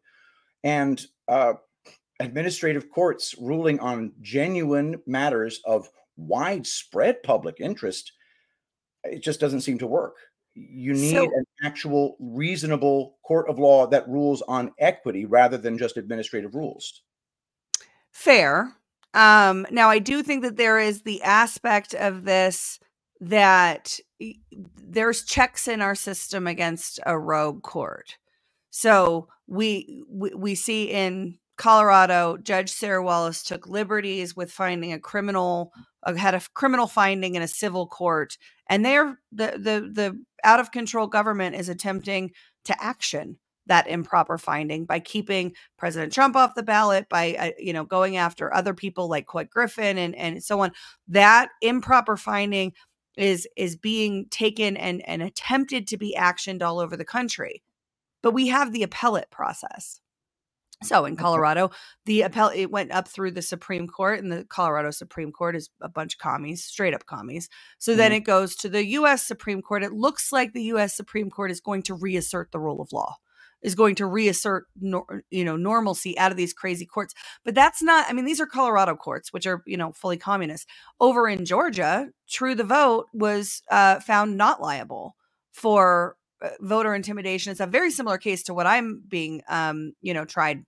and 0.63 1.05
uh, 1.27 1.53
administrative 2.19 2.89
courts 2.91 3.33
ruling 3.39 3.79
on 3.79 4.11
genuine 4.21 5.01
matters 5.05 5.61
of 5.65 5.89
widespread 6.17 7.23
public 7.23 7.55
interest. 7.61 8.11
It 9.05 9.19
just 9.23 9.39
doesn't 9.39 9.61
seem 9.61 9.77
to 9.77 9.87
work. 9.87 10.17
You 10.53 10.91
need 10.93 11.13
So- 11.15 11.23
an 11.33 11.45
actual 11.63 12.17
reasonable 12.19 13.17
court 13.23 13.47
of 13.49 13.57
law 13.57 13.87
that 13.87 14.09
rules 14.09 14.41
on 14.41 14.73
equity 14.79 15.23
rather 15.25 15.57
than 15.57 15.77
just 15.77 15.95
administrative 15.95 16.55
rules. 16.55 17.03
Fair. 18.11 18.75
Um, 19.14 19.66
now, 19.72 19.89
I 19.89 19.99
do 19.99 20.22
think 20.22 20.43
that 20.43 20.57
there 20.57 20.80
is 20.80 21.01
the 21.01 21.22
aspect 21.24 21.93
of 21.93 22.26
this 22.26 22.80
that 23.22 23.99
there's 24.78 25.24
checks 25.24 25.68
in 25.68 25.82
our 25.82 25.95
system 25.95 26.47
against 26.47 26.99
a 27.05 27.18
rogue 27.18 27.64
court. 27.64 28.18
So 28.70 29.28
we 29.47 30.03
we, 30.07 30.34
we 30.34 30.55
see 30.55 30.86
in 30.86 31.38
Colorado, 31.57 32.38
Judge 32.38 32.72
Sarah 32.72 33.03
Wallace 33.03 33.43
took 33.43 33.68
liberties 33.68 34.36
with 34.36 34.51
finding 34.51 34.93
a 34.93 34.99
criminal 34.99 35.74
uh, 36.03 36.14
had 36.14 36.36
a 36.36 36.41
criminal 36.53 36.88
finding 36.88 37.36
in 37.36 37.41
a 37.41 37.47
civil 37.47 37.88
court, 37.88 38.38
and 38.70 38.86
they're 38.86 39.20
the 39.32 39.53
the 39.57 39.91
the 39.91 40.24
out 40.43 40.60
of 40.60 40.72
control 40.72 41.07
government 41.07 41.55
is 41.55 41.68
attempting 41.68 42.32
to 42.66 42.84
action 42.84 43.38
that 43.70 43.88
improper 43.88 44.38
finding 44.38 44.86
by 44.86 44.99
keeping 44.99 45.53
President 45.78 46.13
Trump 46.13 46.36
off 46.36 46.55
the 46.55 46.63
ballot, 46.63 47.07
by 47.09 47.36
uh, 47.39 47.51
you 47.59 47.74
know 47.74 47.86
going 47.86 48.17
after 48.17 48.53
other 48.53 48.76
people 48.76 49.09
like 49.09 49.28
Couy 49.28 49.49
Griffin 49.49 49.97
and 49.97 50.15
and 50.15 50.43
so 50.43 50.61
on. 50.61 50.72
That 51.07 51.49
improper 51.61 52.17
finding 52.17 52.74
is 53.17 53.47
is 53.57 53.78
being 53.78 54.28
taken 54.32 54.78
and 54.78 55.07
and 55.07 55.24
attempted 55.24 55.88
to 55.88 55.97
be 55.97 56.15
actioned 56.20 56.63
all 56.63 56.80
over 56.80 56.97
the 56.97 57.05
country. 57.05 57.63
But 58.24 58.34
we 58.34 58.49
have 58.49 58.74
the 58.74 58.84
appellate 58.84 59.32
process. 59.32 60.01
So 60.84 61.05
in 61.05 61.17
Colorado, 61.17 61.72
the 62.05 62.22
appellate 62.22 62.59
it 62.59 62.72
went 62.72 62.91
up 62.93 63.07
through 63.07 63.32
the 63.32 63.41
Supreme 63.41 63.88
Court, 63.88 64.20
and 64.24 64.32
the 64.32 64.45
Colorado 64.45 64.91
Supreme 64.91 65.32
Court 65.34 65.55
is 65.57 65.70
a 65.82 65.89
bunch 65.89 66.15
of 66.15 66.20
commies, 66.20 66.63
straight 66.63 66.93
up 66.93 67.05
commies. 67.05 67.49
So 67.80 67.95
then 67.95 68.11
Mhm. 68.13 68.15
it 68.17 68.20
goes 68.22 68.55
to 68.57 68.70
the 68.70 68.86
U.S. 68.86 69.26
Supreme 69.28 69.61
Court. 69.61 69.84
It 69.84 69.91
looks 69.93 70.32
like 70.32 70.53
the 70.53 70.63
U.S. 70.76 70.95
Supreme 70.95 71.30
Court 71.30 71.51
is 71.51 71.59
going 71.61 71.84
to 71.84 71.95
reassert 71.95 72.51
the 72.53 72.59
rule 72.61 72.82
of 72.82 72.93
law, 72.93 73.17
is 73.62 73.76
going 73.76 73.95
to 73.95 74.05
reassert 74.05 74.66
nor, 74.80 75.24
you 75.30 75.43
know 75.43 75.55
normalcy 75.55 76.18
out 76.18 76.32
of 76.32 76.38
these 76.38 76.53
crazy 76.53 76.86
courts. 76.86 77.14
But 77.43 77.55
that's 77.55 77.82
not. 77.82 78.05
I 78.10 78.14
mean, 78.14 78.26
these 78.26 78.39
are 78.41 78.45
Colorado 78.45 78.95
courts, 78.95 79.34
which 79.34 79.45
are 79.47 79.64
you 79.66 79.78
know 79.78 79.91
fully 79.91 80.18
communist. 80.18 80.68
Over 80.99 81.28
in 81.28 81.45
Georgia, 81.45 82.10
True 82.30 82.55
the 82.55 82.64
Vote 82.64 83.07
was 83.14 83.62
uh, 83.72 83.99
found 83.99 84.38
not 84.38 84.62
liable 84.62 85.16
for 85.51 86.16
uh, 86.41 86.49
voter 86.62 86.95
intimidation. 86.95 87.51
It's 87.51 87.60
a 87.60 87.68
very 87.68 87.91
similar 87.91 88.18
case 88.18 88.43
to 88.43 88.53
what 88.53 88.68
I'm 88.68 89.03
being 89.07 89.41
um, 89.49 89.93
you 90.01 90.14
know 90.14 90.26
tried 90.26 90.64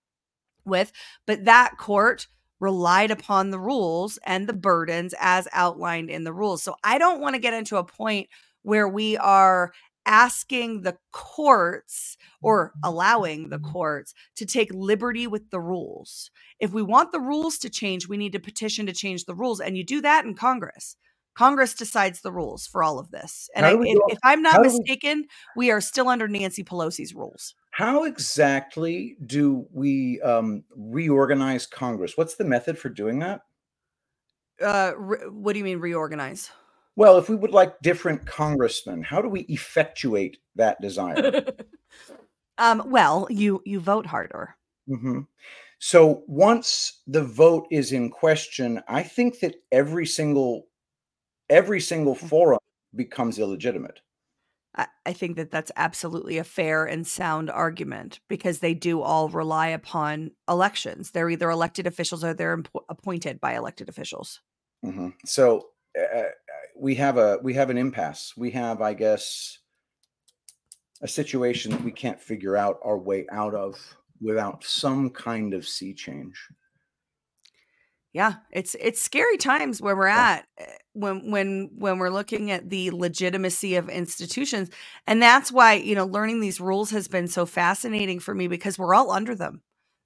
with, 0.65 0.91
but 1.25 1.45
that 1.45 1.77
court 1.77 2.27
relied 2.59 3.09
upon 3.09 3.49
the 3.49 3.59
rules 3.59 4.19
and 4.23 4.47
the 4.47 4.53
burdens 4.53 5.15
as 5.19 5.47
outlined 5.51 6.09
in 6.11 6.23
the 6.23 6.31
rules. 6.33 6.61
So 6.61 6.75
I 6.83 6.99
don't 6.99 7.19
want 7.19 7.33
to 7.33 7.41
get 7.41 7.55
into 7.55 7.77
a 7.77 7.83
point 7.83 8.29
where 8.61 8.87
we 8.87 9.17
are 9.17 9.73
asking 10.05 10.81
the 10.81 10.97
courts 11.11 12.17
or 12.41 12.73
allowing 12.83 13.49
the 13.49 13.59
courts 13.59 14.13
to 14.35 14.45
take 14.45 14.73
liberty 14.73 15.27
with 15.27 15.49
the 15.51 15.59
rules. 15.59 16.31
If 16.59 16.73
we 16.73 16.81
want 16.81 17.11
the 17.11 17.19
rules 17.19 17.57
to 17.59 17.69
change, 17.69 18.07
we 18.07 18.17
need 18.17 18.33
to 18.33 18.39
petition 18.39 18.85
to 18.87 18.93
change 18.93 19.25
the 19.25 19.35
rules. 19.35 19.59
And 19.59 19.77
you 19.77 19.83
do 19.83 20.01
that 20.01 20.25
in 20.25 20.33
Congress. 20.33 20.95
Congress 21.33 21.73
decides 21.73 22.21
the 22.21 22.31
rules 22.31 22.67
for 22.67 22.83
all 22.83 22.99
of 22.99 23.11
this. 23.11 23.49
And 23.55 23.65
I, 23.65 23.71
if, 23.71 23.99
if 24.09 24.19
I'm 24.23 24.41
not 24.41 24.55
do 24.55 24.61
we- 24.61 24.67
mistaken, 24.67 25.25
we 25.55 25.71
are 25.71 25.81
still 25.81 26.09
under 26.09 26.27
Nancy 26.27 26.63
Pelosi's 26.63 27.13
rules. 27.13 27.55
How 27.71 28.03
exactly 28.03 29.15
do 29.25 29.65
we 29.71 30.19
um, 30.21 30.65
reorganize 30.75 31.65
Congress? 31.65 32.17
What's 32.17 32.35
the 32.35 32.43
method 32.43 32.77
for 32.77 32.89
doing 32.89 33.19
that? 33.19 33.41
Uh, 34.61 34.91
re- 34.97 35.29
what 35.29 35.53
do 35.53 35.59
you 35.59 35.65
mean 35.65 35.79
reorganize? 35.79 36.51
Well, 36.95 37.17
if 37.17 37.29
we 37.29 37.35
would 37.35 37.51
like 37.51 37.79
different 37.81 38.25
congressmen, 38.25 39.03
how 39.03 39.21
do 39.21 39.29
we 39.29 39.41
effectuate 39.41 40.37
that 40.55 40.81
desire? 40.81 41.45
um, 42.57 42.83
well, 42.87 43.27
you 43.29 43.61
you 43.65 43.79
vote 43.79 44.05
harder. 44.05 44.55
hmm 44.87 45.21
So 45.79 46.23
once 46.27 47.01
the 47.07 47.23
vote 47.23 47.67
is 47.71 47.91
in 47.91 48.09
question, 48.09 48.81
I 48.87 49.03
think 49.03 49.39
that 49.39 49.55
every 49.71 50.05
single 50.05 50.67
every 51.49 51.81
single 51.81 52.15
forum 52.15 52.59
becomes 52.95 53.39
illegitimate. 53.39 54.01
I, 54.75 54.87
I 55.05 55.13
think 55.13 55.35
that 55.35 55.51
that's 55.51 55.71
absolutely 55.75 56.37
a 56.37 56.43
fair 56.43 56.85
and 56.85 57.05
sound 57.05 57.49
argument 57.49 58.19
because 58.29 58.59
they 58.59 58.73
do 58.73 59.01
all 59.01 59.29
rely 59.29 59.67
upon 59.67 60.31
elections. 60.49 61.11
They're 61.11 61.29
either 61.29 61.49
elected 61.49 61.87
officials 61.87 62.23
or 62.23 62.33
they're 62.33 62.63
appointed 62.89 63.41
by 63.41 63.55
elected 63.55 63.89
officials. 63.89 64.41
hmm 64.83 65.09
So 65.25 65.67
uh, 65.99 66.23
we 66.81 66.95
have 66.95 67.17
a 67.17 67.37
we 67.43 67.53
have 67.53 67.69
an 67.69 67.77
impasse. 67.77 68.33
We 68.35 68.51
have, 68.51 68.81
I 68.81 68.95
guess, 68.95 69.59
a 70.99 71.07
situation 71.07 71.71
that 71.71 71.83
we 71.83 71.91
can't 71.91 72.19
figure 72.19 72.57
out 72.57 72.79
our 72.83 72.97
way 72.97 73.27
out 73.31 73.53
of 73.53 73.97
without 74.19 74.63
some 74.63 75.11
kind 75.11 75.53
of 75.53 75.67
sea 75.67 75.93
change. 75.93 76.49
Yeah, 78.13 78.35
it's 78.51 78.75
it's 78.79 79.01
scary 79.01 79.37
times 79.37 79.81
where 79.81 79.95
we're 79.95 80.07
Yeah. 80.13 80.27
at 80.37 80.45
eh, 80.57 80.65
when 80.93 81.31
when 81.31 81.69
when 81.77 81.97
we're 81.97 82.09
looking 82.09 82.51
at 82.51 82.69
the 82.69 82.91
legitimacy 82.91 83.75
of 83.75 83.89
institutions, 83.89 84.69
and 85.07 85.21
that's 85.21 85.49
why 85.51 85.75
you 85.75 85.95
know 85.95 86.05
learning 86.05 86.41
these 86.41 86.59
rules 86.59 86.91
has 86.91 87.07
been 87.07 87.27
so 87.27 87.45
fascinating 87.45 88.19
for 88.19 88.35
me 88.35 88.47
because 88.49 88.77
we're 88.77 88.93
all 88.93 89.11
under 89.11 89.33
them. 89.33 89.61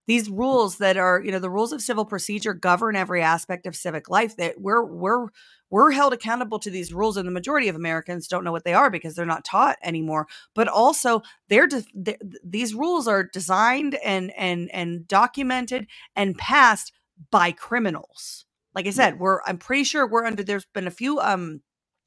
These 0.07 0.29
rules 0.29 0.77
that 0.77 0.97
are 0.97 1.21
you 1.23 1.31
know 1.31 1.39
the 1.39 1.49
rules 1.49 1.71
of 1.71 1.81
civil 1.81 2.05
procedure 2.05 2.53
govern 2.53 2.95
every 2.95 3.21
aspect 3.21 3.65
of 3.65 3.75
civic 3.75 4.09
life. 4.09 4.37
That 4.37 4.61
we're 4.61 4.83
we're 4.83 5.27
we're 5.69 5.91
held 5.91 6.13
accountable 6.13 6.59
to 6.59 6.69
these 6.69 6.93
rules, 6.93 7.17
and 7.17 7.27
the 7.27 7.31
majority 7.31 7.67
of 7.67 7.75
Americans 7.75 8.27
don't 8.27 8.43
know 8.43 8.51
what 8.51 8.63
they 8.63 8.73
are 8.73 8.89
because 8.89 9.15
they're 9.15 9.25
not 9.25 9.43
taught 9.43 9.77
anymore. 9.83 10.27
But 10.53 10.67
also, 10.67 11.21
they're, 11.49 11.67
de- 11.67 11.85
they 11.93 12.17
these 12.43 12.75
rules 12.75 13.07
are 13.07 13.23
designed 13.23 13.95
and 13.95 14.31
and 14.37 14.69
and 14.71 15.07
documented 15.07 15.87
and 16.15 16.37
passed 16.37 16.91
by 17.31 17.51
criminals. 17.51 18.45
Like 18.73 18.87
I 18.87 18.91
said, 18.91 19.19
we're 19.19 19.41
I'm 19.45 19.57
pretty 19.57 19.85
sure 19.85 20.07
we're 20.07 20.25
under 20.25 20.43
there's 20.43 20.65
been 20.73 20.87
a 20.87 20.91
few 20.91 21.19
um 21.19 21.61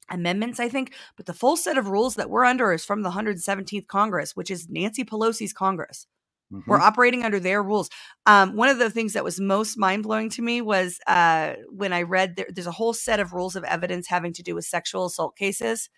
amendments 0.09 0.59
I 0.59 0.69
think, 0.69 0.93
but 1.17 1.25
the 1.25 1.33
full 1.33 1.57
set 1.57 1.77
of 1.77 1.89
rules 1.89 2.15
that 2.15 2.29
we're 2.29 2.45
under 2.45 2.73
is 2.73 2.85
from 2.85 3.03
the 3.03 3.11
117th 3.11 3.87
Congress, 3.87 4.35
which 4.35 4.49
is 4.51 4.67
Nancy 4.69 5.03
Pelosi's 5.03 5.53
Congress. 5.53 6.07
We're 6.51 6.79
Mhm. 6.79 6.81
operating 6.81 7.23
under 7.23 7.39
their 7.39 7.61
rules. 7.61 7.89
Um, 8.25 8.55
one 8.55 8.69
of 8.69 8.79
the 8.79 8.89
things 8.89 9.13
that 9.13 9.23
was 9.23 9.39
most 9.39 9.77
mind 9.77 10.03
blowing 10.03 10.29
to 10.31 10.41
me 10.41 10.61
was 10.61 10.99
uh, 11.07 11.53
when 11.69 11.93
I 11.93 12.01
read 12.01 12.35
there, 12.35 12.47
there's 12.49 12.67
a 12.67 12.71
whole 12.71 12.93
set 12.93 13.19
of 13.19 13.33
rules 13.33 13.55
of 13.55 13.63
evidence 13.63 14.07
having 14.07 14.33
to 14.33 14.43
do 14.43 14.55
with 14.55 14.65
sexual 14.65 15.05
assault 15.05 15.35
cases, 15.37 15.89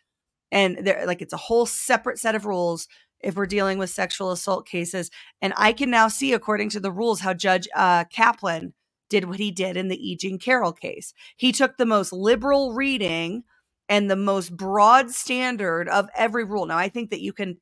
and 0.52 0.78
there 0.86 1.06
like 1.06 1.22
it's 1.22 1.34
a 1.34 1.38
whole 1.38 1.66
separate 1.66 2.20
set 2.20 2.36
of 2.36 2.46
rules 2.46 2.88
if 3.22 3.36
we're 3.36 3.46
dealing 3.46 3.78
with 3.78 3.90
sexual 3.90 4.32
assault 4.32 4.68
cases. 4.68 5.10
And 5.42 5.54
I 5.56 5.74
can 5.74 5.90
now 5.90 6.08
see, 6.08 6.34
according 6.34 6.70
to 6.72 6.80
the 6.80 6.92
rules, 6.92 7.22
how 7.22 7.34
Judge 7.34 7.68
uh, 7.76 8.04
Kaplan 8.06 8.74
did 9.10 9.26
what 9.26 9.40
he 9.40 9.52
did 9.52 9.78
in 9.78 9.90
the 9.90 10.10
E. 10.10 10.16
Jean 10.18 10.40
Carroll 10.40 10.74
case. 10.74 11.14
He 11.38 11.52
took 11.52 11.78
the 11.78 11.86
most 11.86 12.12
liberal 12.14 12.74
reading 12.74 13.44
and 13.90 14.10
the 14.10 14.16
most 14.16 14.56
broad 14.56 15.12
standard 15.12 15.88
of 15.90 16.10
every 16.16 16.44
rule. 16.46 16.66
Now, 16.66 16.78
I 16.78 16.90
think 16.90 17.10
that 17.10 17.22
you 17.22 17.34
can 17.34 17.60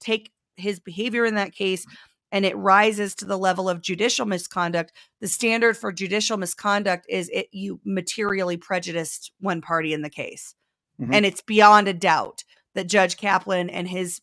take 0.00 0.30
his 0.56 0.78
behavior 0.80 1.24
in 1.24 1.34
that 1.34 1.54
case 1.54 1.86
and 2.32 2.44
it 2.44 2.56
rises 2.56 3.14
to 3.16 3.24
the 3.26 3.38
level 3.38 3.68
of 3.68 3.82
judicial 3.82 4.26
misconduct. 4.26 4.92
The 5.20 5.28
standard 5.28 5.76
for 5.76 5.92
judicial 5.92 6.38
misconduct 6.38 7.06
is 7.08 7.30
it 7.32 7.46
you 7.52 7.80
materially 7.84 8.56
prejudiced 8.56 9.30
one 9.38 9.60
party 9.60 9.92
in 9.92 10.02
the 10.02 10.10
case. 10.10 10.54
Mhm. 11.00 11.14
And 11.14 11.26
it's 11.26 11.42
beyond 11.42 11.86
a 11.86 11.94
doubt 11.94 12.42
that 12.74 12.88
Judge 12.88 13.16
Kaplan 13.18 13.68
and 13.70 13.86
his 13.86 14.20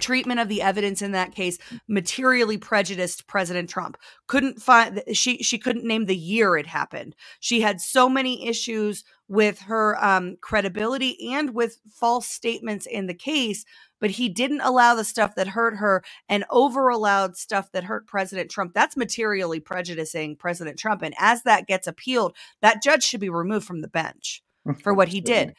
treatment 0.00 0.40
of 0.40 0.48
the 0.48 0.62
evidence 0.62 1.02
in 1.02 1.12
that 1.12 1.34
case 1.34 1.58
materially 1.88 2.56
prejudiced 2.56 3.26
President 3.26 3.68
Trump. 3.68 3.96
Couldn't 4.26 4.60
find 4.60 5.02
she 5.12 5.38
she 5.42 5.58
couldn't 5.58 5.86
name 5.86 6.06
the 6.06 6.16
year 6.16 6.56
it 6.56 6.66
happened. 6.66 7.14
She 7.40 7.60
had 7.60 7.80
so 7.80 8.08
many 8.08 8.46
issues 8.46 9.04
with 9.28 9.60
her 9.60 10.02
um, 10.04 10.36
credibility 10.40 11.32
and 11.32 11.54
with 11.54 11.78
false 11.90 12.26
statements 12.26 12.86
in 12.86 13.06
the 13.06 13.14
case, 13.14 13.64
but 14.00 14.10
he 14.10 14.28
didn't 14.28 14.60
allow 14.60 14.94
the 14.94 15.04
stuff 15.04 15.34
that 15.36 15.48
hurt 15.48 15.76
her 15.76 16.02
and 16.28 16.44
over 16.50 16.88
allowed 16.88 17.36
stuff 17.36 17.70
that 17.72 17.84
hurt 17.84 18.06
President 18.06 18.50
Trump. 18.50 18.74
That's 18.74 18.96
materially 18.96 19.60
prejudicing 19.60 20.36
President 20.36 20.78
Trump. 20.78 21.02
And 21.02 21.14
as 21.18 21.44
that 21.44 21.66
gets 21.66 21.86
appealed, 21.86 22.36
that 22.60 22.82
judge 22.82 23.04
should 23.04 23.20
be 23.20 23.30
removed 23.30 23.66
from 23.66 23.80
the 23.80 23.88
bench 23.88 24.42
for 24.82 24.92
what 24.92 25.08
he 25.08 25.20
did. 25.20 25.54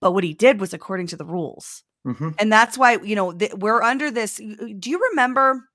But 0.00 0.12
what 0.12 0.24
he 0.24 0.32
did 0.32 0.60
was 0.60 0.72
according 0.72 1.08
to 1.08 1.16
the 1.16 1.26
rules. 1.26 1.82
Mhm. 2.08 2.34
And 2.38 2.50
that's 2.52 2.78
why, 2.78 2.96
you 3.02 3.14
know, 3.14 3.32
th- 3.32 3.54
we're 3.54 3.82
under 3.82 4.10
this. 4.10 4.36
Do 4.36 4.90
you 4.90 4.98
remember? 5.10 5.68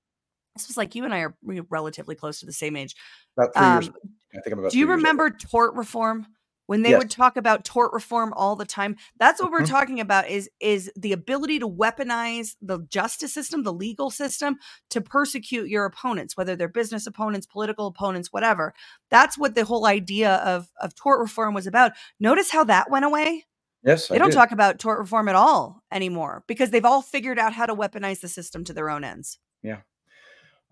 This 0.56 0.68
was 0.68 0.76
like 0.76 0.94
you 0.94 1.04
and 1.04 1.14
I 1.14 1.20
are 1.20 1.34
relatively 1.70 2.14
close 2.14 2.40
to 2.40 2.46
the 2.46 2.52
same 2.52 2.76
age. 2.76 2.94
About 3.36 3.54
three 3.54 3.66
years. 3.66 3.88
Um, 3.88 3.94
I 4.36 4.40
think 4.40 4.52
I'm 4.52 4.58
about. 4.60 4.72
do 4.72 4.78
you 4.78 4.86
years 4.86 4.96
remember 4.96 5.30
tort 5.30 5.74
reform? 5.74 6.26
When 6.66 6.80
they 6.80 6.90
Yes. 6.92 6.98
would 7.00 7.10
talk 7.10 7.36
about 7.36 7.64
tort 7.66 7.92
reform 7.92 8.32
all 8.32 8.56
the 8.56 8.64
time, 8.64 8.96
that's 9.18 9.38
what 9.42 9.52
we're 9.52 9.60
Mhm. 9.60 9.68
talking 9.68 10.00
about 10.00 10.28
is 10.30 10.48
is 10.60 10.90
the 10.96 11.12
ability 11.12 11.58
to 11.58 11.68
weaponize 11.68 12.56
the 12.62 12.78
justice 12.88 13.34
system, 13.34 13.64
the 13.64 13.72
legal 13.72 14.10
system 14.10 14.56
to 14.88 15.02
persecute 15.02 15.68
your 15.68 15.84
opponents, 15.84 16.38
whether 16.38 16.56
they're 16.56 16.68
business 16.68 17.06
opponents, 17.06 17.46
political 17.46 17.86
opponents, 17.86 18.32
whatever. 18.32 18.72
That's 19.10 19.36
what 19.36 19.54
the 19.56 19.64
whole 19.66 19.86
idea 19.86 20.36
of 20.36 20.70
of 20.80 20.94
tort 20.94 21.20
reform 21.20 21.52
was 21.52 21.66
about. 21.66 21.92
Notice 22.18 22.50
how 22.50 22.64
that 22.64 22.90
went 22.90 23.04
away? 23.04 23.44
Yes, 23.84 24.08
They 24.08 24.14
I 24.16 24.18
don't 24.18 24.30
did. 24.30 24.36
talk 24.36 24.50
about 24.52 24.78
tort 24.78 24.98
reform 24.98 25.28
at 25.28 25.34
all 25.34 25.82
anymore 25.92 26.42
because 26.46 26.70
they've 26.70 26.84
all 26.84 27.02
figured 27.02 27.38
out 27.38 27.52
how 27.52 27.66
to 27.66 27.74
weaponize 27.74 28.20
the 28.20 28.28
system 28.28 28.64
to 28.64 28.72
their 28.72 28.88
own 28.88 29.04
ends. 29.04 29.38
Yeah. 29.62 29.78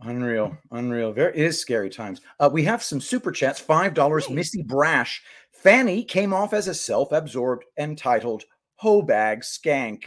Unreal, 0.01 0.57
unreal. 0.73 1.13
Very 1.13 1.37
it 1.39 1.45
is 1.45 1.61
scary 1.61 1.89
times. 1.91 2.21
Uh, 2.41 2.51
we 2.53 2.65
have 2.65 2.83
some 2.83 3.01
super 3.01 3.31
chats. 3.31 3.61
Five 3.61 3.95
dollars. 3.95 4.27
Hey. 4.27 4.35
Missy 4.35 4.63
Brash. 4.63 5.23
Fani 5.53 6.03
came 6.03 6.33
off 6.33 6.53
as 6.53 6.67
a 6.67 6.75
self-absorbed, 6.75 7.65
entitled 7.79 8.43
hoe 8.77 9.03
bag 9.03 9.43
skank. 9.43 10.05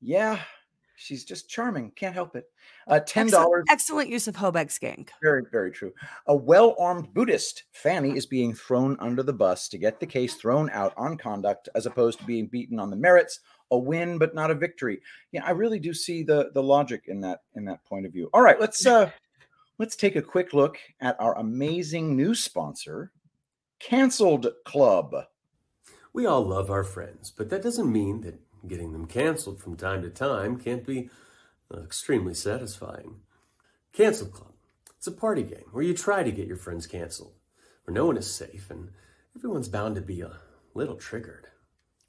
Yeah, 0.00 0.40
she's 0.96 1.24
just 1.26 1.50
charming. 1.50 1.90
Can't 1.96 2.14
help 2.14 2.34
it. 2.34 2.46
Uh, 2.90 3.00
ten 3.00 3.28
dollars. 3.28 3.64
excellent 3.70 4.10
use 4.10 4.26
of 4.26 4.34
Hobeg 4.34 4.66
skank. 4.66 5.10
Very, 5.22 5.44
very 5.50 5.70
true. 5.70 5.92
A 6.26 6.34
well-armed 6.34 7.14
Buddhist. 7.14 7.64
Fani 7.72 8.16
is 8.16 8.26
being 8.26 8.52
thrown 8.52 8.96
under 8.98 9.22
the 9.22 9.32
bus 9.32 9.68
to 9.68 9.78
get 9.78 10.00
the 10.00 10.06
case 10.06 10.34
thrown 10.34 10.68
out 10.70 10.92
on 10.96 11.16
conduct, 11.16 11.68
as 11.76 11.86
opposed 11.86 12.18
to 12.18 12.24
being 12.24 12.46
beaten 12.48 12.80
on 12.80 12.90
the 12.90 12.96
merits. 12.96 13.40
A 13.70 13.78
win, 13.78 14.18
but 14.18 14.34
not 14.34 14.50
a 14.50 14.54
victory. 14.56 15.00
Yeah, 15.30 15.44
I 15.46 15.52
really 15.52 15.78
do 15.78 15.94
see 15.94 16.24
the 16.24 16.50
the 16.52 16.62
logic 16.62 17.04
in 17.06 17.20
that 17.20 17.42
in 17.54 17.64
that 17.66 17.84
point 17.84 18.04
of 18.06 18.12
view. 18.12 18.28
All 18.34 18.42
right, 18.42 18.60
let's 18.60 18.84
uh 18.84 19.08
let's 19.78 19.94
take 19.94 20.16
a 20.16 20.22
quick 20.22 20.52
look 20.52 20.76
at 21.00 21.14
our 21.20 21.38
amazing 21.38 22.16
new 22.16 22.34
sponsor, 22.34 23.12
Cancelled 23.78 24.48
Club. 24.64 25.14
We 26.12 26.26
all 26.26 26.44
love 26.44 26.70
our 26.70 26.82
friends, 26.82 27.30
but 27.30 27.48
that 27.50 27.62
doesn't 27.62 27.90
mean 27.90 28.22
that 28.22 28.40
getting 28.66 28.92
them 28.92 29.06
canceled 29.06 29.60
from 29.60 29.76
time 29.76 30.02
to 30.02 30.10
time 30.10 30.58
can't 30.58 30.84
be 30.84 31.08
extremely 31.78 32.34
satisfying. 32.34 33.16
Cancel 33.92 34.28
Club. 34.28 34.52
It's 34.96 35.06
a 35.06 35.12
party 35.12 35.42
game 35.42 35.64
where 35.72 35.82
you 35.82 35.94
try 35.94 36.22
to 36.22 36.32
get 36.32 36.46
your 36.46 36.56
friends 36.56 36.86
canceled, 36.86 37.34
where 37.84 37.94
no 37.94 38.06
one 38.06 38.16
is 38.16 38.32
safe 38.32 38.70
and 38.70 38.90
everyone's 39.36 39.68
bound 39.68 39.94
to 39.94 40.00
be 40.00 40.20
a 40.20 40.32
little 40.74 40.96
triggered. 40.96 41.46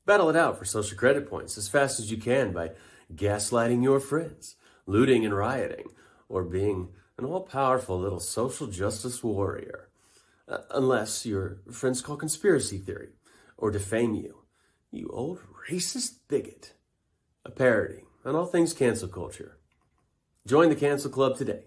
Battle 0.05 0.29
it 0.29 0.35
out 0.35 0.57
for 0.57 0.65
social 0.65 0.97
credit 0.97 1.29
points 1.29 1.57
as 1.57 1.67
fast 1.67 1.99
as 1.99 2.11
you 2.11 2.17
can 2.17 2.51
by 2.51 2.71
gaslighting 3.13 3.83
your 3.83 3.99
friends, 3.99 4.55
looting 4.85 5.25
and 5.25 5.35
rioting, 5.35 5.87
or 6.27 6.43
being 6.43 6.89
an 7.17 7.25
all 7.25 7.41
powerful 7.41 7.99
little 7.99 8.19
social 8.19 8.67
justice 8.67 9.23
warrior. 9.23 9.89
Uh, 10.47 10.57
unless 10.71 11.25
your 11.25 11.61
friends 11.71 12.01
call 12.01 12.17
conspiracy 12.17 12.77
theory 12.77 13.09
or 13.57 13.71
defame 13.71 14.15
you. 14.15 14.43
You 14.91 15.09
old 15.13 15.39
racist 15.69 16.15
bigot. 16.27 16.73
A 17.45 17.51
parody 17.51 18.03
on 18.25 18.35
all 18.35 18.45
things 18.45 18.73
cancel 18.73 19.07
culture. 19.07 19.57
Join 20.45 20.69
the 20.69 20.75
Cancel 20.75 21.11
Club 21.11 21.37
today. 21.37 21.63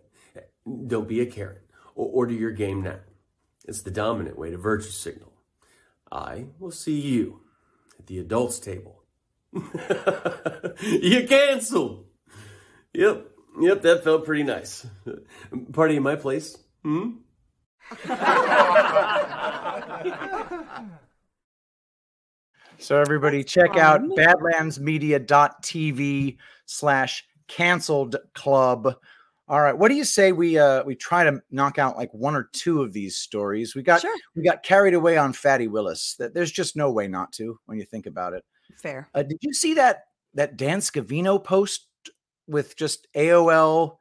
Don't 0.86 1.08
be 1.08 1.20
a 1.20 1.26
Karen 1.26 1.58
or 1.94 2.08
order 2.08 2.32
your 2.32 2.50
game 2.50 2.82
now. 2.82 2.98
It's 3.66 3.82
the 3.82 3.90
dominant 3.90 4.38
way 4.38 4.50
to 4.50 4.58
virtue 4.58 4.90
signal. 4.90 5.32
I 6.10 6.46
will 6.58 6.70
see 6.70 7.00
you 7.00 7.40
at 7.98 8.06
the 8.06 8.18
adults 8.18 8.58
table. 8.58 9.02
you 9.52 11.26
canceled. 11.28 12.06
Yep, 12.92 13.26
yep, 13.60 13.82
that 13.82 14.04
felt 14.04 14.24
pretty 14.24 14.42
nice. 14.42 14.86
Party 15.72 15.96
in 15.96 16.02
my 16.02 16.16
place. 16.16 16.58
Hmm? 16.82 17.10
So 22.84 23.00
everybody 23.00 23.42
check 23.42 23.78
out 23.78 24.02
badlandsmedia.tv 24.02 26.36
slash 26.66 27.24
canceled 27.48 28.16
club. 28.34 28.94
All 29.48 29.60
right. 29.62 29.76
What 29.76 29.88
do 29.88 29.94
you 29.94 30.04
say 30.04 30.32
we 30.32 30.58
uh 30.58 30.84
we 30.84 30.94
try 30.94 31.24
to 31.24 31.40
knock 31.50 31.78
out 31.78 31.96
like 31.96 32.12
one 32.12 32.36
or 32.36 32.50
two 32.52 32.82
of 32.82 32.92
these 32.92 33.16
stories? 33.16 33.74
We 33.74 33.82
got 33.82 34.02
Sure. 34.02 34.14
we 34.36 34.42
got 34.42 34.62
carried 34.62 34.92
away 34.92 35.16
on 35.16 35.32
Fatty 35.32 35.66
Willis. 35.66 36.14
That 36.18 36.34
there's 36.34 36.52
just 36.52 36.76
no 36.76 36.90
way 36.90 37.08
not 37.08 37.32
to 37.32 37.58
when 37.64 37.78
you 37.78 37.86
think 37.86 38.04
about 38.04 38.34
it. 38.34 38.44
Fair. 38.76 39.08
Uh, 39.14 39.22
did 39.22 39.38
you 39.40 39.54
see 39.54 39.72
that 39.74 40.02
that 40.34 40.58
Dan 40.58 40.80
Scavino 40.80 41.42
post 41.42 41.88
with 42.46 42.76
just 42.76 43.08
AOL 43.16 43.96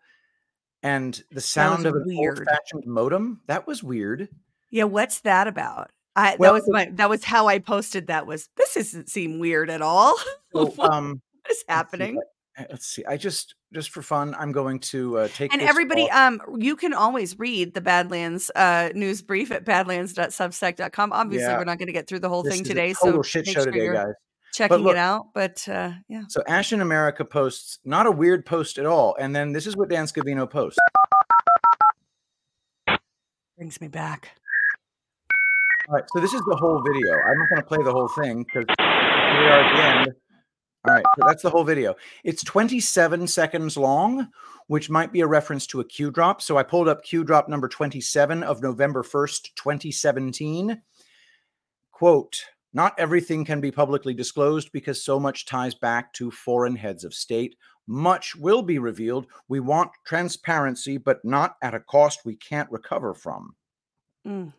and 0.81 1.23
the 1.31 1.39
sound 1.39 1.85
of 1.85 1.95
an 1.95 2.03
weird. 2.05 2.39
old-fashioned 2.39 2.85
modem? 2.85 3.39
That 3.47 3.65
was 3.65 3.81
weird. 3.81 4.27
Yeah, 4.71 4.83
what's 4.85 5.21
that 5.21 5.47
about? 5.47 5.91
I 6.15 6.35
Well, 6.37 6.53
that 6.53 6.61
was 6.61 6.69
my 6.69 6.89
that 6.93 7.09
was 7.09 7.23
how 7.23 7.47
I 7.47 7.59
posted 7.59 8.07
that 8.07 8.27
was 8.27 8.49
this 8.57 8.75
doesn't 8.75 9.09
seem 9.09 9.39
weird 9.39 9.69
at 9.69 9.81
all. 9.81 10.15
So, 10.55 10.67
what 10.67 10.93
um, 10.93 11.13
is 11.13 11.19
let's 11.49 11.59
see, 11.59 11.65
happening? 11.67 12.21
Let's 12.69 12.85
see. 12.85 13.03
I 13.05 13.17
just 13.17 13.55
just 13.73 13.89
for 13.89 14.03
fun, 14.03 14.35
I'm 14.37 14.51
going 14.51 14.77
to 14.81 15.17
uh, 15.17 15.27
take 15.29 15.51
And 15.51 15.63
everybody, 15.63 16.03
off. 16.11 16.15
um, 16.15 16.41
you 16.59 16.75
can 16.75 16.93
always 16.93 17.39
read 17.39 17.73
the 17.73 17.81
Badlands 17.81 18.51
uh 18.55 18.89
news 18.93 19.23
brief 19.23 19.51
at 19.51 19.65
badlands.substack.com. 19.65 21.11
Obviously, 21.11 21.47
Yeah. 21.47 21.57
we're 21.57 21.63
not 21.63 21.79
going 21.79 21.87
to 21.87 21.93
get 21.93 22.05
through 22.05 22.19
the 22.19 22.29
whole 22.29 22.43
This 22.43 22.53
thing 22.53 22.63
today, 22.63 22.93
so 22.93 23.23
shit 23.23 23.47
show 23.47 23.63
sure 23.63 23.71
today, 23.71 23.91
guys. 23.91 24.13
checking 24.53 24.77
look- 24.77 24.91
it 24.91 24.97
out. 24.99 25.29
But 25.33 25.67
uh 25.67 25.93
yeah. 26.07 26.25
So 26.29 26.43
Ashe 26.47 26.73
in 26.73 26.81
America 26.81 27.25
posts 27.25 27.79
not 27.83 28.05
a 28.05 28.11
weird 28.11 28.45
post 28.45 28.77
at 28.77 28.85
all, 28.85 29.15
and 29.19 29.35
then 29.35 29.53
this 29.53 29.65
is 29.65 29.75
what 29.75 29.89
Dan 29.89 30.05
Scavino 30.05 30.47
posts. 30.47 30.77
Brings 33.57 33.81
me 33.81 33.87
back. 33.87 34.33
All 35.89 35.95
right, 35.95 36.03
so 36.13 36.21
this 36.21 36.33
is 36.33 36.41
the 36.47 36.55
whole 36.55 36.81
video. 36.81 37.11
I'm 37.11 37.39
not 37.39 37.49
going 37.49 37.61
to 37.61 37.67
play 37.67 37.83
the 37.83 37.91
whole 37.91 38.07
thing 38.07 38.43
because 38.43 38.63
we 38.79 38.85
are 38.85 39.59
at 39.59 39.75
the 39.75 39.83
end. 39.83 40.15
All 40.87 40.93
right, 40.93 41.05
so 41.17 41.25
that's 41.27 41.43
the 41.43 41.49
whole 41.49 41.65
video. 41.65 41.95
It's 42.23 42.41
27 42.43 43.27
seconds 43.27 43.75
long, 43.75 44.29
which 44.67 44.89
might 44.89 45.11
be 45.11 45.19
a 45.19 45.27
reference 45.27 45.67
to 45.67 45.81
a 45.81 45.85
Q 45.85 46.09
drop. 46.09 46.41
So 46.41 46.57
I 46.57 46.63
pulled 46.63 46.87
up 46.87 47.03
Q 47.03 47.25
drop 47.25 47.49
number 47.49 47.67
27 47.67 48.43
of 48.43 48.61
November 48.61 49.03
1st, 49.03 49.55
2017. 49.55 50.81
Quote, 51.91 52.45
not 52.73 52.97
everything 52.97 53.43
can 53.43 53.59
be 53.59 53.71
publicly 53.71 54.13
disclosed 54.13 54.71
because 54.71 55.03
so 55.03 55.19
much 55.19 55.45
ties 55.45 55.75
back 55.75 56.13
to 56.13 56.31
foreign 56.31 56.77
heads 56.77 57.03
of 57.03 57.13
state. 57.13 57.57
Much 57.87 58.37
will 58.37 58.61
be 58.61 58.79
revealed. 58.79 59.27
We 59.49 59.59
want 59.59 59.91
transparency, 60.05 60.97
but 60.97 61.23
not 61.25 61.57
at 61.61 61.75
a 61.75 61.81
cost 61.81 62.21
we 62.23 62.37
can't 62.37 62.71
recover 62.71 63.13
from. 63.13 63.55
Mm. 64.25 64.53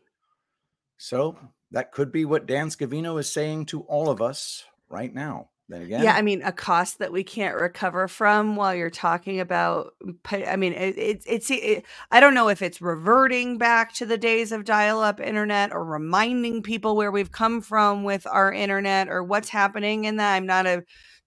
So 1.05 1.37
that 1.71 1.93
could 1.93 2.11
be 2.11 2.25
what 2.25 2.47
Dan 2.47 2.69
Scavino 2.69 3.21
is 3.21 3.31
saying 3.31 3.67
to 3.67 3.83
all 3.83 4.09
of 4.09 4.23
us 4.23 4.65
right 4.89 5.13
now. 5.13 5.51
Then 5.69 5.83
again, 5.83 6.03
Yeah, 6.03 6.15
I 6.15 6.23
mean, 6.23 6.41
a 6.43 6.51
cost 6.51 6.99
that 6.99 7.13
we 7.13 7.23
can't 7.23 7.57
recover 7.57 8.09
from 8.09 8.57
while 8.57 8.75
you're 8.75 8.89
talking 8.89 9.39
about. 9.41 9.93
I 10.31 10.57
mean, 10.57 10.73
it, 10.73 10.97
it, 10.97 11.23
it's. 11.27 11.51
It, 11.51 11.85
I 12.11 12.21
don't 12.21 12.33
know 12.33 12.49
if 12.49 12.63
it's 12.63 12.81
reverting 12.81 13.59
back 13.59 13.93
to 13.97 14.07
the 14.07 14.17
days 14.17 14.51
of 14.51 14.65
dial-up 14.65 15.21
internet 15.21 15.73
or 15.73 15.85
reminding 15.85 16.63
people 16.63 16.97
where 16.97 17.11
we've 17.11 17.33
come 17.33 17.61
from 17.61 18.05
with 18.05 18.27
our 18.27 18.51
internet 18.51 19.09
or 19.09 19.23
what's 19.23 19.51
happening 19.51 20.05
in 20.05 20.17
that. 20.17 20.35
I'm 20.35 20.47
not 20.47 20.67
a 20.67 20.85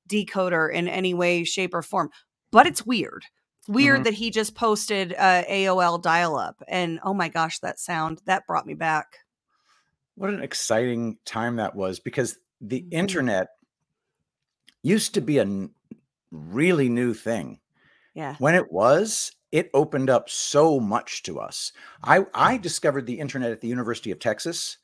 decoder 0.09 0.71
in 0.73 0.87
any 0.87 1.13
way, 1.13 1.43
shape, 1.43 1.75
or 1.75 1.83
form, 1.83 2.09
but 2.51 2.65
it's 2.65 2.83
weird. 2.85 3.25
It's 3.59 3.69
weird 3.69 4.01
Mhm. 4.01 4.03
that 4.05 4.13
he 4.15 4.31
just 4.31 4.55
posted 4.55 5.13
uh, 5.13 5.43
AOL 5.47 6.01
dial-up, 6.01 6.63
and 6.67 6.99
oh 7.03 7.13
my 7.13 7.29
gosh, 7.29 7.59
that 7.59 7.79
sound 7.79 8.21
that 8.25 8.47
brought 8.47 8.65
me 8.65 8.73
back. 8.73 9.17
What 10.17 10.31
an 10.31 10.43
exciting 10.43 11.19
time 11.25 11.57
that 11.57 11.75
was 11.75 11.99
because 12.01 12.39
the 12.61 12.87
Mhm. 12.91 12.91
internet 12.91 13.49
used 14.83 15.13
to 15.13 15.21
be 15.21 15.37
a 15.39 15.69
really 16.31 16.89
new 16.89 17.13
thing. 17.15 17.59
Yeah. 18.13 18.39
When 18.39 18.55
it 18.55 18.71
was, 18.71 19.33
it 19.51 19.71
opened 19.73 20.09
up 20.09 20.29
so 20.29 20.79
much 20.79 21.23
to 21.23 21.39
us. 21.39 21.73
I 22.03 22.25
I 22.35 22.57
discovered 22.57 23.07
the 23.07 23.19
internet 23.19 23.51
at 23.51 23.61
the 23.61 23.69
University 23.69 24.11
of 24.11 24.19
Texas 24.19 24.79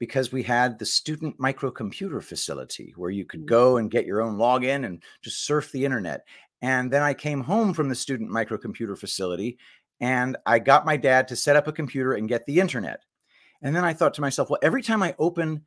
because 0.00 0.32
we 0.32 0.44
had 0.44 0.78
the 0.78 0.86
student 0.86 1.38
microcomputer 1.40 2.22
facility 2.24 2.94
where 2.96 3.10
you 3.10 3.26
could 3.26 3.46
go 3.46 3.78
and 3.78 3.90
get 3.92 4.06
your 4.06 4.22
own 4.22 4.36
login 4.36 4.86
and 4.86 5.02
just 5.22 5.44
surf 5.46 5.72
the 5.72 5.86
internet. 5.86 6.26
And 6.62 6.92
then 6.92 7.02
I 7.02 7.14
came 7.14 7.42
home 7.42 7.74
from 7.74 7.90
the 7.90 7.96
student 7.96 8.30
microcomputer 8.30 8.98
facility 8.98 9.58
and 10.00 10.36
I 10.46 10.60
got 10.60 10.86
my 10.86 10.98
dad 10.98 11.28
to 11.30 11.36
set 11.36 11.56
up 11.56 11.68
a 11.68 11.72
computer 11.72 12.14
and 12.14 12.28
get 12.28 12.46
the 12.46 12.60
internet. 12.60 13.05
And 13.66 13.74
then 13.74 13.84
I 13.84 13.94
thought 13.94 14.14
to 14.14 14.20
myself, 14.20 14.48
well, 14.48 14.60
every 14.62 14.80
time 14.80 15.02
I 15.02 15.16
open 15.18 15.64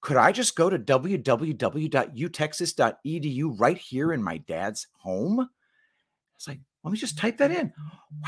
could 0.00 0.16
I 0.16 0.32
just 0.32 0.56
go 0.56 0.70
to 0.70 0.78
www.utexas.edu 0.78 3.60
right 3.60 3.76
here 3.76 4.14
in 4.14 4.22
my 4.22 4.38
dad's 4.38 4.86
home? 4.96 5.46
It's 6.36 6.48
like, 6.48 6.60
let 6.84 6.90
me 6.90 6.96
just 6.96 7.18
type 7.18 7.36
that 7.36 7.50
in. 7.50 7.70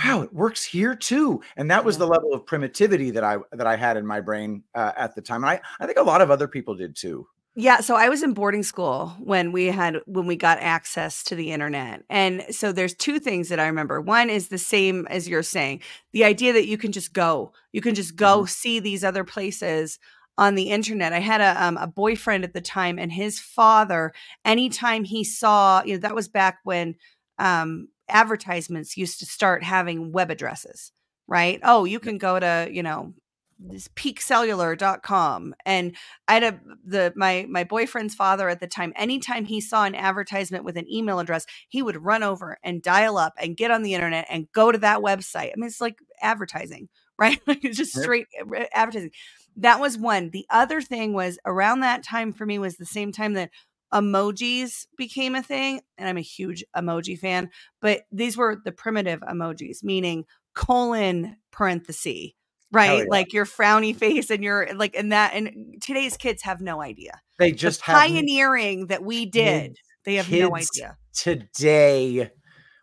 Wow, 0.05 0.20
it 0.20 0.34
works 0.34 0.64
here 0.64 0.94
too. 0.94 1.40
And 1.57 1.70
that 1.70 1.82
was 1.82 1.97
the 1.97 2.07
level 2.07 2.34
of 2.34 2.44
primitivity 2.44 3.11
that 3.12 3.24
I 3.24 3.38
that 3.53 3.66
I 3.66 3.76
had 3.76 3.97
in 3.97 4.07
my 4.07 4.20
brain 4.20 4.64
uh, 4.74 4.92
at 4.99 5.14
the 5.14 5.22
time. 5.22 5.44
And 5.44 5.51
I, 5.51 5.62
I 5.80 5.86
think 5.86 5.99
a 5.99 6.03
lot 6.03 6.20
of 6.20 6.30
other 6.30 6.47
people 6.47 6.74
did 6.74 6.94
too. 6.94 7.26
Yeah, 7.59 7.80
so 7.80 7.96
I 7.96 8.11
was 8.11 8.22
in 8.22 8.34
boarding 8.34 8.62
school 8.62 9.14
when 9.18 9.50
we 9.50 9.66
had 9.66 9.96
when 10.07 10.26
we 10.26 10.36
got 10.36 10.59
access 10.59 11.24
to 11.24 11.34
the 11.34 11.52
internet. 11.52 12.02
And 12.11 12.44
so 12.50 12.70
there's 12.70 12.94
two 12.94 13.18
things 13.18 13.48
that 13.48 13.59
I 13.59 13.66
remember. 13.66 13.98
One 14.00 14.28
is 14.28 14.48
the 14.48 14.59
same 14.59 15.07
as 15.09 15.26
you're 15.26 15.42
saying. 15.42 15.80
The 16.12 16.24
idea 16.24 16.52
that 16.52 16.66
you 16.66 16.76
can 16.76 16.92
just 16.92 17.14
go. 17.14 17.52
You 17.72 17.80
can 17.80 17.94
just 17.94 18.14
go 18.14 18.44
see 18.44 18.78
these 18.78 19.02
other 19.02 19.24
places 19.24 19.98
on 20.36 20.54
the 20.54 20.64
internet. 20.70 21.14
I 21.14 21.20
had 21.20 21.40
a 21.40 21.64
um, 21.64 21.78
a 21.78 21.86
boyfriend 21.86 22.44
at 22.44 22.52
the 22.52 22.61
time 22.61 22.98
and 22.98 23.11
his 23.11 23.40
father 23.40 24.12
anytime 24.44 25.04
he 25.04 25.24
saw, 25.24 25.82
you 25.82 25.94
know, 25.94 26.00
that 26.00 26.14
was 26.14 26.28
back 26.28 26.59
when 26.64 26.94
um 27.38 27.88
advertisements 28.09 28.96
used 28.98 29.18
to 29.20 29.26
start 29.26 29.62
having 29.64 30.12
web 30.12 30.30
addresses, 30.30 30.92
right? 31.26 31.59
Oh, 31.62 31.84
you 31.86 32.00
can 32.00 32.18
go 32.18 32.38
to, 32.38 32.68
you 32.70 32.82
know, 32.82 33.14
this 33.59 33.88
peakcellular.com 33.88 35.54
and 35.64 35.96
I 36.28 36.34
had 36.34 36.42
a 36.42 36.61
the 36.84 37.12
my 37.16 37.46
my 37.48 37.64
boyfriend's 37.64 38.14
father 38.14 38.48
at 38.48 38.61
the 38.61 38.66
time 38.66 38.92
anytime 38.96 39.44
he 39.44 39.61
saw 39.61 39.84
an 39.84 39.94
advertisement 39.94 40.64
with 40.64 40.76
an 40.76 40.90
email 40.92 41.18
address 41.18 41.46
he 41.68 41.82
would 41.82 42.04
run 42.04 42.22
over 42.22 42.59
and 42.62 42.82
dial 42.82 43.16
up 43.16 43.34
and 43.38 43.57
get 43.57 43.70
on 43.70 43.82
the 43.82 43.94
internet 43.94 44.26
and 44.28 44.50
go 44.52 44.70
to 44.72 44.78
that 44.78 45.00
website. 45.00 45.52
I 45.52 45.54
mean 45.57 45.66
it's 45.66 45.80
like 45.80 45.98
advertising, 46.20 46.88
right? 47.18 47.40
Like 47.46 47.64
it's 47.64 47.78
just 47.78 47.96
straight 47.96 48.26
eh, 48.38 48.44
a- 48.54 48.76
advertising. 48.76 49.12
That 49.57 49.80
was 49.80 49.96
one. 49.96 50.30
The 50.30 50.46
other 50.50 50.82
thing 50.82 51.14
was 51.14 51.38
around 51.46 51.80
that 51.80 52.02
time 52.02 52.32
for 52.32 52.44
me 52.44 52.59
was 52.59 52.76
the 52.76 52.84
same 52.84 53.11
time 53.11 53.32
that 53.34 53.50
emojis 53.94 54.86
became 54.98 55.34
a 55.34 55.42
thing 55.42 55.80
and 55.96 56.09
I'm 56.09 56.18
a 56.18 56.22
huge 56.22 56.62
emoji 56.76 57.18
fan, 57.18 57.50
but 57.80 58.02
these 58.12 58.36
were 58.36 58.61
the 58.62 58.72
primitive 58.72 59.20
emojis 59.20 59.82
meaning 59.82 60.26
colon 60.54 61.36
parenthesis 61.52 62.32
right 62.73 63.01
yeah. 63.01 63.05
like 63.09 63.33
your 63.33 63.45
frowny 63.45 63.95
face 63.95 64.31
and 64.31 64.43
your 64.43 64.69
like 64.75 64.95
and 64.97 65.12
that 65.12 65.33
and 65.35 65.77
today's 65.81 66.17
kids 66.17 66.43
have 66.43 66.61
no 66.61 66.83
idea 66.83 67.21
They 67.39 67.53
just 67.53 67.81
the 67.81 67.93
have 67.93 68.09
pioneering 68.09 68.89
that 68.89 69.03
we 69.03 69.27
did 69.27 69.79
they 70.05 70.14
have 70.14 70.31
no 70.31 70.57
idea 70.57 70.97
today. 71.12 72.31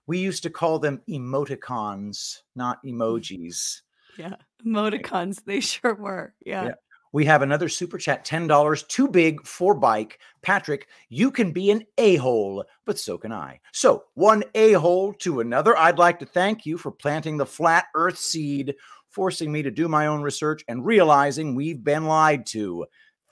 We 0.06 0.20
used 0.20 0.44
to 0.44 0.50
call 0.50 0.80
them 0.80 1.02
emoticons, 1.10 2.40
not 2.56 2.84
mm. 2.86 2.94
emojis. 2.94 3.82
yeah 4.18 4.36
emoticons 4.66 5.44
they 5.46 5.60
sure 5.60 5.96
were 5.96 6.34
yeah, 6.46 6.66
Yeah. 6.66 6.74
We 7.14 7.26
have 7.26 7.44
another 7.44 7.70
super 7.70 8.00
chat, 8.00 8.26
$10, 8.26 8.88
too 8.88 9.08
big 9.08 9.46
for 9.46 9.76
bike. 9.76 10.20
Patrick, 10.42 10.88
you 11.10 11.30
can 11.30 11.52
be 11.52 11.70
an 11.70 11.84
a 12.00 12.16
hole, 12.16 12.66
but 12.88 12.98
so 12.98 13.20
can 13.20 13.32
I. 13.32 13.60
So, 13.72 14.06
one 14.16 14.44
a 14.56 14.74
hole 14.74 15.14
to 15.20 15.40
another. 15.40 15.78
I'd 15.78 16.00
like 16.00 16.18
to 16.20 16.26
thank 16.26 16.66
you 16.66 16.76
for 16.76 16.90
planting 16.90 17.38
the 17.38 17.46
flat 17.46 17.86
earth 17.94 18.18
seed, 18.18 18.74
forcing 19.14 19.52
me 19.52 19.62
to 19.62 19.72
do 19.72 19.88
my 19.88 20.08
own 20.08 20.22
research 20.22 20.64
and 20.68 20.86
realizing 20.86 21.56
we've 21.56 21.84
been 21.84 22.06
lied 22.06 22.46
to. 22.48 22.86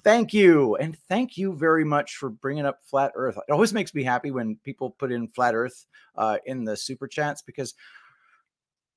Thank 0.04 0.34
you. 0.34 0.76
And 0.78 0.98
thank 1.10 1.38
you 1.38 1.54
very 1.54 1.86
much 1.86 2.16
for 2.16 2.30
bringing 2.30 2.66
up 2.66 2.80
flat 2.84 3.12
earth. 3.16 3.38
It 3.38 3.52
always 3.52 3.74
makes 3.74 3.94
me 3.94 4.04
happy 4.04 4.32
when 4.32 4.58
people 4.64 4.92
put 4.92 5.12
in 5.12 5.28
flat 5.28 5.54
earth 5.54 5.86
uh, 6.16 6.38
in 6.46 6.64
the 6.64 6.76
super 6.76 7.08
chats 7.08 7.42
because 7.42 7.76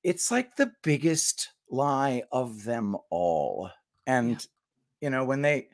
it's 0.03 0.31
like 0.31 0.57
the 0.57 0.73
biggest 0.83 1.51
lie 1.71 2.23
of 2.33 2.65
them 2.65 2.97
all. 3.11 3.71
And 4.07 4.47
you 5.01 5.11
know, 5.11 5.25
when 5.25 5.43
they 5.43 5.69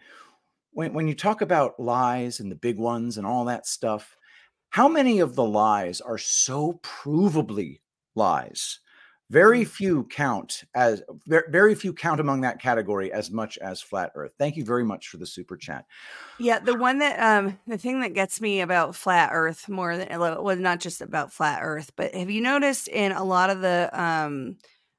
when 0.73 0.93
when 0.93 1.09
you 1.09 1.15
talk 1.15 1.41
about 1.41 1.79
lies 1.79 2.41
and 2.41 2.51
the 2.51 2.57
big 2.57 2.79
ones 2.79 3.19
and 3.19 3.27
all 3.27 3.45
that 3.45 3.67
stuff, 3.67 4.17
how 4.71 4.89
many 4.89 5.21
of 5.21 5.35
the 5.35 5.45
lies 5.45 6.01
are 6.01 6.19
so 6.19 6.81
provably 6.83 7.81
lies? 8.15 8.81
Very 9.31 9.65
few 9.65 10.05
count 10.05 10.65
as 10.75 11.03
very 11.27 11.77
few 11.77 11.93
count 11.93 12.19
among 12.19 12.41
that 12.41 12.61
category 12.61 13.13
as 13.13 13.31
much 13.31 13.59
as 13.59 13.81
flat 13.81 14.11
earth. 14.17 14.33
Thank 14.39 14.57
you 14.57 14.65
very 14.65 14.85
much 14.85 15.07
for 15.09 15.19
the 15.19 15.27
super 15.27 15.57
chat. 15.57 15.85
Yeah, 16.41 16.59
the 16.59 16.75
one 16.75 16.99
that 16.99 17.21
um 17.21 17.59
the 17.67 17.79
thing 17.79 18.01
that 18.01 18.13
gets 18.15 18.41
me 18.41 18.61
about 18.61 18.97
flat 18.97 19.31
earth 19.33 19.69
more 19.69 19.97
than 19.97 20.19
well 20.19 20.57
not 20.57 20.81
just 20.81 21.01
about 21.01 21.33
flat 21.33 21.61
earth, 21.63 21.93
but 21.97 22.13
have 22.15 22.31
you 22.31 22.41
noticed 22.41 22.89
in 22.89 23.13
a 23.13 23.23
lot 23.23 23.51
of 23.51 23.61
the 23.61 23.89
um 23.93 24.57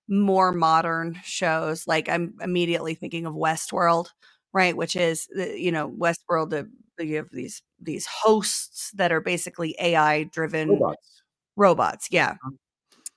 more 0.08 0.52
modern 0.52 1.20
shows 1.24 1.86
like 1.88 2.08
I'm 2.08 2.36
immediately 2.42 2.94
thinking 2.94 3.26
of 3.26 3.34
Westworld, 3.34 4.08
right, 4.54 4.76
which 4.78 4.96
is 4.96 5.28
the, 5.36 5.60
you 5.60 5.72
know 5.74 5.90
Westworld 5.90 6.54
uh, 6.54 6.64
you 7.04 7.18
have 7.18 7.30
these 7.32 7.62
these 7.82 8.06
hosts 8.06 8.92
that 8.92 9.12
are 9.12 9.22
basically 9.22 9.76
AI 9.80 10.24
driven 10.24 10.70
Robots. 10.70 11.22
robots, 11.56 12.08
yeah. 12.12 12.36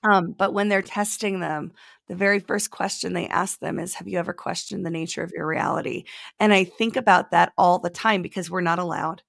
Um, 0.09 0.33
but 0.37 0.53
when 0.53 0.69
they're 0.69 0.81
testing 0.81 1.39
them, 1.39 1.71
the 2.07 2.15
very 2.15 2.39
first 2.39 2.69
question 2.69 3.13
they 3.13 3.27
ask 3.27 3.59
them 3.59 3.79
is, 3.79 3.95
Have 3.95 4.07
you 4.07 4.19
ever 4.19 4.33
questioned 4.33 4.85
the 4.85 4.89
nature 4.91 5.23
of 5.23 5.31
your 5.33 5.47
reality? 5.47 6.03
And 6.39 6.53
I 6.53 6.63
think 6.65 6.95
about 6.95 7.31
that 7.31 7.53
all 7.57 7.79
the 7.79 7.89
time 7.89 8.21
because 8.21 8.49
we're 8.51 8.61
not 8.61 8.79
allowed. 8.79 9.23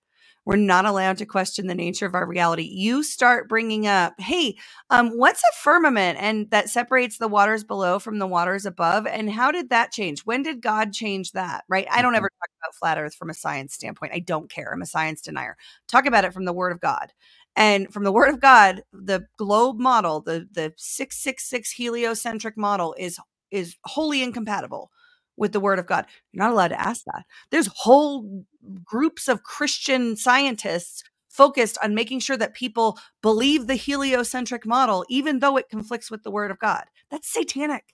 We're 0.45 0.57
not 0.57 0.85
allowed 0.87 1.19
to 1.19 1.27
question 1.27 1.67
the 1.67 1.75
nature 1.75 2.07
of 2.07 2.15
our 2.15 2.27
reality. 2.27 2.63
You 2.63 3.03
start 3.03 3.49
bringing 3.49 3.89
up, 3.89 4.15
hey, 4.19 4.57
um, 4.91 5.09
what's 5.11 5.43
a 5.43 5.53
firmament 5.61 6.19
and 6.21 6.49
that 6.51 6.69
separates 6.71 7.19
the 7.19 7.27
waters 7.27 7.65
below 7.65 7.99
from 7.99 8.19
the 8.21 8.29
waters 8.29 8.65
above? 8.65 9.07
And 9.09 9.29
how 9.31 9.51
did 9.51 9.71
that 9.71 9.91
change? 9.91 10.21
When 10.21 10.43
did 10.45 10.61
God 10.63 10.93
change 10.93 11.33
that? 11.33 11.65
Right? 11.69 11.89
I 11.91 12.01
don't 12.01 12.13
Mhm. 12.13 12.19
ever 12.19 12.31
talk 12.31 12.51
about 12.63 12.75
flat 12.77 12.99
earth 12.99 13.15
from 13.17 13.31
a 13.31 13.35
science 13.35 13.75
standpoint. 13.75 14.13
I 14.15 14.21
don't 14.21 14.49
care. 14.49 14.73
I'm 14.73 14.83
a 14.83 14.87
science 14.87 15.21
denier. 15.23 15.57
Talk 15.89 16.07
about 16.07 16.25
it 16.25 16.33
from 16.33 16.45
the 16.45 16.53
word 16.53 16.71
of 16.73 16.81
God. 16.81 17.13
And 17.57 17.93
from 17.93 18.05
the 18.05 18.13
word 18.13 18.29
of 18.29 18.41
God, 18.41 18.83
the 18.93 19.27
globe 19.39 19.79
model, 19.79 20.21
the 20.21 20.47
the 20.53 20.75
666 20.77 21.73
heliocentric 21.73 22.57
model 22.57 22.95
is 22.99 23.19
is 23.51 23.77
wholly 23.85 24.23
incompatible 24.23 24.91
with 25.37 25.53
the 25.53 25.61
word 25.61 25.79
of 25.79 25.87
God. 25.87 26.07
You're 26.33 26.45
not 26.45 26.53
allowed 26.53 26.69
to 26.69 26.81
ask 26.81 27.05
that. 27.07 27.25
There's 27.51 27.69
whole 27.75 28.45
groups 28.85 29.29
of 29.29 29.43
Christian 29.43 30.17
scientists 30.17 31.03
focused 31.29 31.77
on 31.83 31.95
making 31.95 32.21
sure 32.21 32.37
that 32.37 32.55
people 32.55 32.99
believe 33.23 33.67
the 33.67 33.75
heliocentric 33.75 34.65
model 34.65 35.05
even 35.09 35.41
though 35.41 35.57
it 35.57 35.69
conflicts 35.69 36.11
with 36.11 36.23
the 36.23 36.31
word 36.31 36.51
of 36.51 36.59
God. 36.59 36.85
That's 37.11 37.33
satanic. 37.33 37.85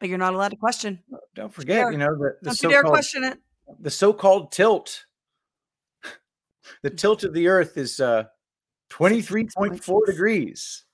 But 0.00 0.08
you're 0.08 0.18
not 0.18 0.32
allowed 0.34 0.48
to 0.50 0.56
question. 0.56 1.02
Don't 1.34 1.52
forget, 1.52 1.80
dare. 1.82 1.92
you 1.92 1.98
know, 1.98 2.16
the, 2.16 2.36
the 2.40 2.50
Don't 2.50 2.62
you 2.62 2.68
dare 2.70 2.82
question 2.84 3.24
it. 3.24 3.38
the 3.80 3.90
so-called 3.90 4.52
tilt. 4.52 5.06
The 6.82 6.90
tilt 6.90 7.24
of 7.24 7.32
the 7.34 7.48
earth 7.48 7.76
is 7.76 8.00
uh 8.00 8.24
23.4 8.90 10.06
degrees. 10.06 10.84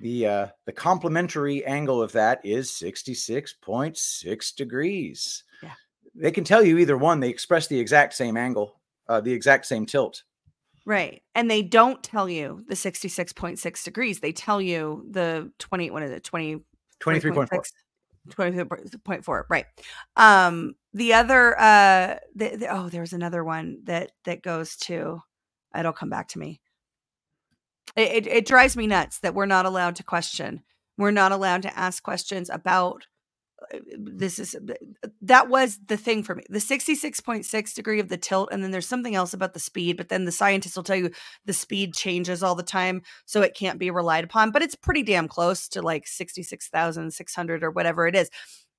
The 0.00 0.26
uh 0.26 0.46
the 0.66 0.72
complementary 0.72 1.64
angle 1.64 2.02
of 2.02 2.12
that 2.12 2.40
is 2.44 2.70
66.6 2.70 4.54
degrees. 4.54 5.44
Yeah. 5.62 5.72
They 6.14 6.30
can 6.30 6.44
tell 6.44 6.62
you 6.62 6.76
either 6.78 6.98
one, 6.98 7.20
they 7.20 7.30
express 7.30 7.66
the 7.66 7.78
exact 7.80 8.12
same 8.14 8.36
angle, 8.36 8.80
uh 9.08 9.20
the 9.22 9.32
exact 9.32 9.64
same 9.66 9.86
tilt. 9.86 10.22
Right. 10.84 11.22
And 11.34 11.50
they 11.50 11.62
don't 11.62 12.02
tell 12.02 12.28
you 12.28 12.62
the 12.68 12.74
66.6 12.74 13.84
degrees. 13.84 14.20
They 14.20 14.32
tell 14.32 14.60
you 14.60 15.06
the 15.10 15.50
20, 15.58 15.90
what 15.90 16.02
is 16.02 16.10
it? 16.10 16.22
20, 16.24 16.62
23.4. 17.00 17.48
23.4 18.28 19.44
right 19.48 19.66
um 20.16 20.74
the 20.92 21.14
other 21.14 21.56
uh 21.60 22.16
the, 22.34 22.56
the- 22.56 22.66
oh 22.76 22.88
there's 22.88 23.12
another 23.12 23.44
one 23.44 23.78
that 23.84 24.10
that 24.24 24.42
goes 24.42 24.74
to 24.76 25.20
it'll 25.78 25.92
come 25.92 26.10
back 26.10 26.26
to 26.26 26.40
me 26.40 26.60
it, 27.94 28.26
it, 28.26 28.26
it 28.26 28.46
drives 28.46 28.76
me 28.76 28.86
nuts 28.86 29.20
that 29.20 29.34
we're 29.34 29.46
not 29.46 29.66
allowed 29.66 29.96
to 29.96 30.02
question. 30.02 30.62
We're 30.98 31.10
not 31.10 31.32
allowed 31.32 31.62
to 31.62 31.78
ask 31.78 32.02
questions 32.02 32.50
about 32.50 33.06
uh, 33.72 33.78
this 33.98 34.38
is 34.38 34.54
that 35.22 35.48
was 35.48 35.78
the 35.86 35.96
thing 35.96 36.22
for 36.22 36.34
me. 36.34 36.42
The 36.50 36.58
66.6 36.58 37.74
degree 37.74 38.00
of 38.00 38.08
the 38.08 38.18
tilt 38.18 38.50
and 38.52 38.62
then 38.62 38.70
there's 38.70 38.86
something 38.86 39.14
else 39.14 39.32
about 39.32 39.54
the 39.54 39.60
speed 39.60 39.96
but 39.96 40.10
then 40.10 40.24
the 40.26 40.32
scientists 40.32 40.76
will 40.76 40.82
tell 40.82 40.96
you 40.96 41.10
the 41.46 41.54
speed 41.54 41.94
changes 41.94 42.42
all 42.42 42.54
the 42.54 42.62
time 42.62 43.00
so 43.24 43.40
it 43.40 43.54
can't 43.54 43.78
be 43.78 43.90
relied 43.90 44.24
upon 44.24 44.50
but 44.50 44.62
it's 44.62 44.74
pretty 44.74 45.02
damn 45.02 45.26
close 45.26 45.68
to 45.68 45.80
like 45.80 46.06
66,600 46.06 47.64
or 47.64 47.70
whatever 47.70 48.06
it 48.06 48.14
is. 48.14 48.30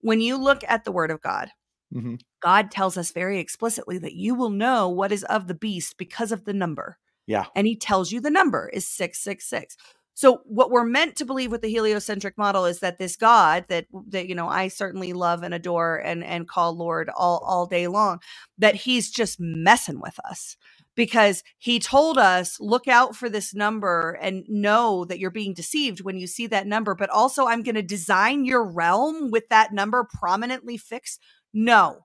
When 0.02 0.22
you 0.22 0.38
look 0.38 0.62
at 0.68 0.84
the 0.84 0.92
word 0.92 1.12
of 1.12 1.22
god 1.22 1.50
Mhm. 1.94 2.20
god 2.42 2.70
tells 2.70 2.98
us 2.98 3.12
very 3.12 3.40
explicitly 3.40 3.98
that 3.98 4.14
you 4.14 4.36
will 4.36 4.50
know 4.50 4.90
what 4.90 5.12
is 5.12 5.24
of 5.24 5.48
the 5.48 5.56
beast 5.56 5.98
because 5.98 6.32
of 6.32 6.44
the 6.46 6.54
number 6.54 6.98
Yeah. 7.28 7.48
and 7.56 7.68
he 7.68 7.78
tells 7.78 8.12
you 8.14 8.22
the 8.22 8.32
number 8.32 8.70
is 8.74 8.88
666 8.90 9.78
So 10.16 10.42
what 10.46 10.72
we're 10.72 10.86
meant 10.86 11.18
to 11.18 11.26
believe 11.26 11.52
with 11.52 11.62
the 11.64 11.70
heliocentric 11.72 12.38
model 12.38 12.66
is 12.66 12.82
that 12.82 13.00
this 13.00 13.18
God 13.18 13.66
that 13.70 13.88
that 14.10 14.28
you 14.30 14.36
know 14.36 14.50
I 14.50 14.70
certainly 14.70 15.14
love 15.14 15.44
and 15.44 15.54
adore 15.56 15.98
and 15.98 16.24
and 16.24 16.48
call 16.50 16.76
Lord 16.78 17.10
all 17.18 17.40
all 17.46 17.68
day 17.68 17.88
long, 17.88 18.20
that 18.60 18.76
he's 18.76 19.12
just 19.12 19.40
messing 19.42 20.02
with 20.02 20.20
us 20.26 20.58
because 20.96 21.44
he 21.60 21.80
told 21.80 22.18
us 22.20 22.60
look 22.62 22.88
out 22.90 23.16
for 23.16 23.30
this 23.30 23.56
number 23.56 24.20
and 24.22 24.46
know 24.50 25.06
that 25.06 25.20
you're 25.20 25.32
being 25.32 25.54
deceived 25.56 26.02
when 26.02 26.18
you 26.18 26.28
see 26.28 26.48
that 26.48 26.68
number 26.68 26.96
but 26.96 27.10
also 27.12 27.48
I'm 27.48 27.64
going 27.64 27.76
to 27.76 27.84
design 27.84 28.46
your 28.46 28.64
realm 28.66 29.32
with 29.32 29.50
that 29.50 29.74
number 29.74 30.08
prominently 30.20 30.78
fixed. 30.78 31.22
No. 31.54 32.00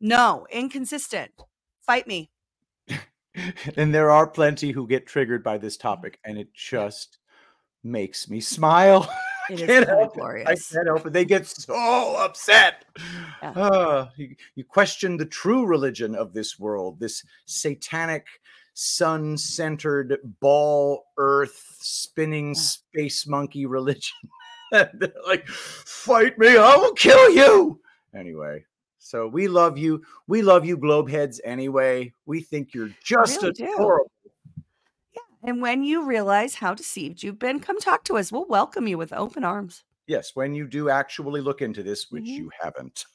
No, 0.00 0.46
inconsistent. 0.52 1.32
Fight 1.86 2.06
me. 2.06 2.30
And 3.76 3.94
there 3.94 4.10
are 4.10 4.26
plenty 4.26 4.72
who 4.72 4.86
get 4.86 5.06
triggered 5.06 5.42
by 5.42 5.58
this 5.58 5.76
topic 5.76 6.18
and 6.24 6.38
it 6.38 6.52
just 6.54 7.18
makes 7.84 8.28
me 8.28 8.40
smile. 8.40 9.08
It 9.48 9.60
I 9.60 9.62
is 9.62 9.68
can't 9.68 9.88
help 9.88 10.16
it. 10.18 10.48
I 10.48 10.56
can't 10.56 10.88
help 10.88 11.06
it. 11.06 11.12
They 11.12 11.24
get 11.24 11.46
so 11.46 12.16
upset. 12.18 12.84
Yeah. 13.40 13.52
Ah, 13.54 14.10
you, 14.16 14.34
you 14.56 14.64
question 14.64 15.16
the 15.16 15.24
true 15.24 15.64
religion 15.66 16.16
of 16.16 16.32
this 16.32 16.58
world, 16.58 16.98
this 16.98 17.22
satanic, 17.46 18.26
sun 18.74 19.38
centered, 19.38 20.18
ball 20.40 21.04
earth 21.16 21.76
spinning 21.78 22.54
Yeah. 22.56 22.60
space 22.60 23.28
monkey 23.28 23.66
religion. 23.76 24.16
They're 24.72 25.12
like, 25.24 25.46
fight 25.46 26.36
me, 26.40 26.56
I 26.56 26.74
will 26.74 26.94
kill 26.94 27.30
you. 27.30 27.80
Anyway. 28.16 28.64
So 29.06 29.28
we 29.28 29.46
love 29.46 29.78
you. 29.78 30.02
We 30.26 30.42
love 30.42 30.64
you, 30.66 30.76
globeheads. 30.76 31.38
Anyway, 31.44 32.12
we 32.26 32.40
think 32.40 32.74
you're 32.74 32.90
just 33.04 33.40
really 33.40 33.52
do. 33.52 33.74
adorable. 33.74 34.10
And 35.44 35.62
when 35.62 35.84
you 35.84 36.04
realize 36.04 36.56
how 36.56 36.74
deceived 36.74 37.22
you've 37.22 37.38
been, 37.38 37.60
come 37.60 37.78
talk 37.78 38.02
to 38.04 38.16
us. 38.16 38.32
We'll 38.32 38.46
welcome 38.46 38.88
you 38.88 38.98
with 38.98 39.12
open 39.12 39.44
arms. 39.44 39.84
Yes, 40.08 40.32
when 40.34 40.54
you 40.54 40.66
do 40.66 40.90
actually 40.90 41.40
look 41.40 41.62
into 41.62 41.84
this, 41.84 42.10
which 42.10 42.24
Mhm. 42.24 42.36
you 42.38 42.50
haven't. 42.60 43.06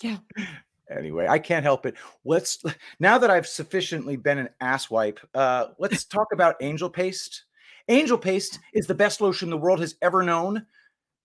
Yeah. 0.00 0.18
Anyway, 0.90 1.26
I 1.26 1.38
can't 1.38 1.64
help 1.64 1.86
it. 1.86 1.94
Let's 2.26 2.62
now 3.00 3.16
that 3.16 3.30
I've 3.30 3.46
sufficiently 3.46 4.16
been 4.16 4.36
an 4.36 4.50
asswipe, 4.60 5.18
uh, 5.34 5.68
let's 5.78 6.04
talk 6.04 6.26
about 6.34 6.56
angel 6.60 6.90
paste. 6.90 7.44
Angel 7.88 8.18
paste 8.18 8.58
is 8.74 8.86
the 8.86 8.94
best 8.94 9.22
lotion 9.22 9.48
the 9.48 9.56
world 9.56 9.80
has 9.80 9.94
ever 10.02 10.22
known. 10.22 10.66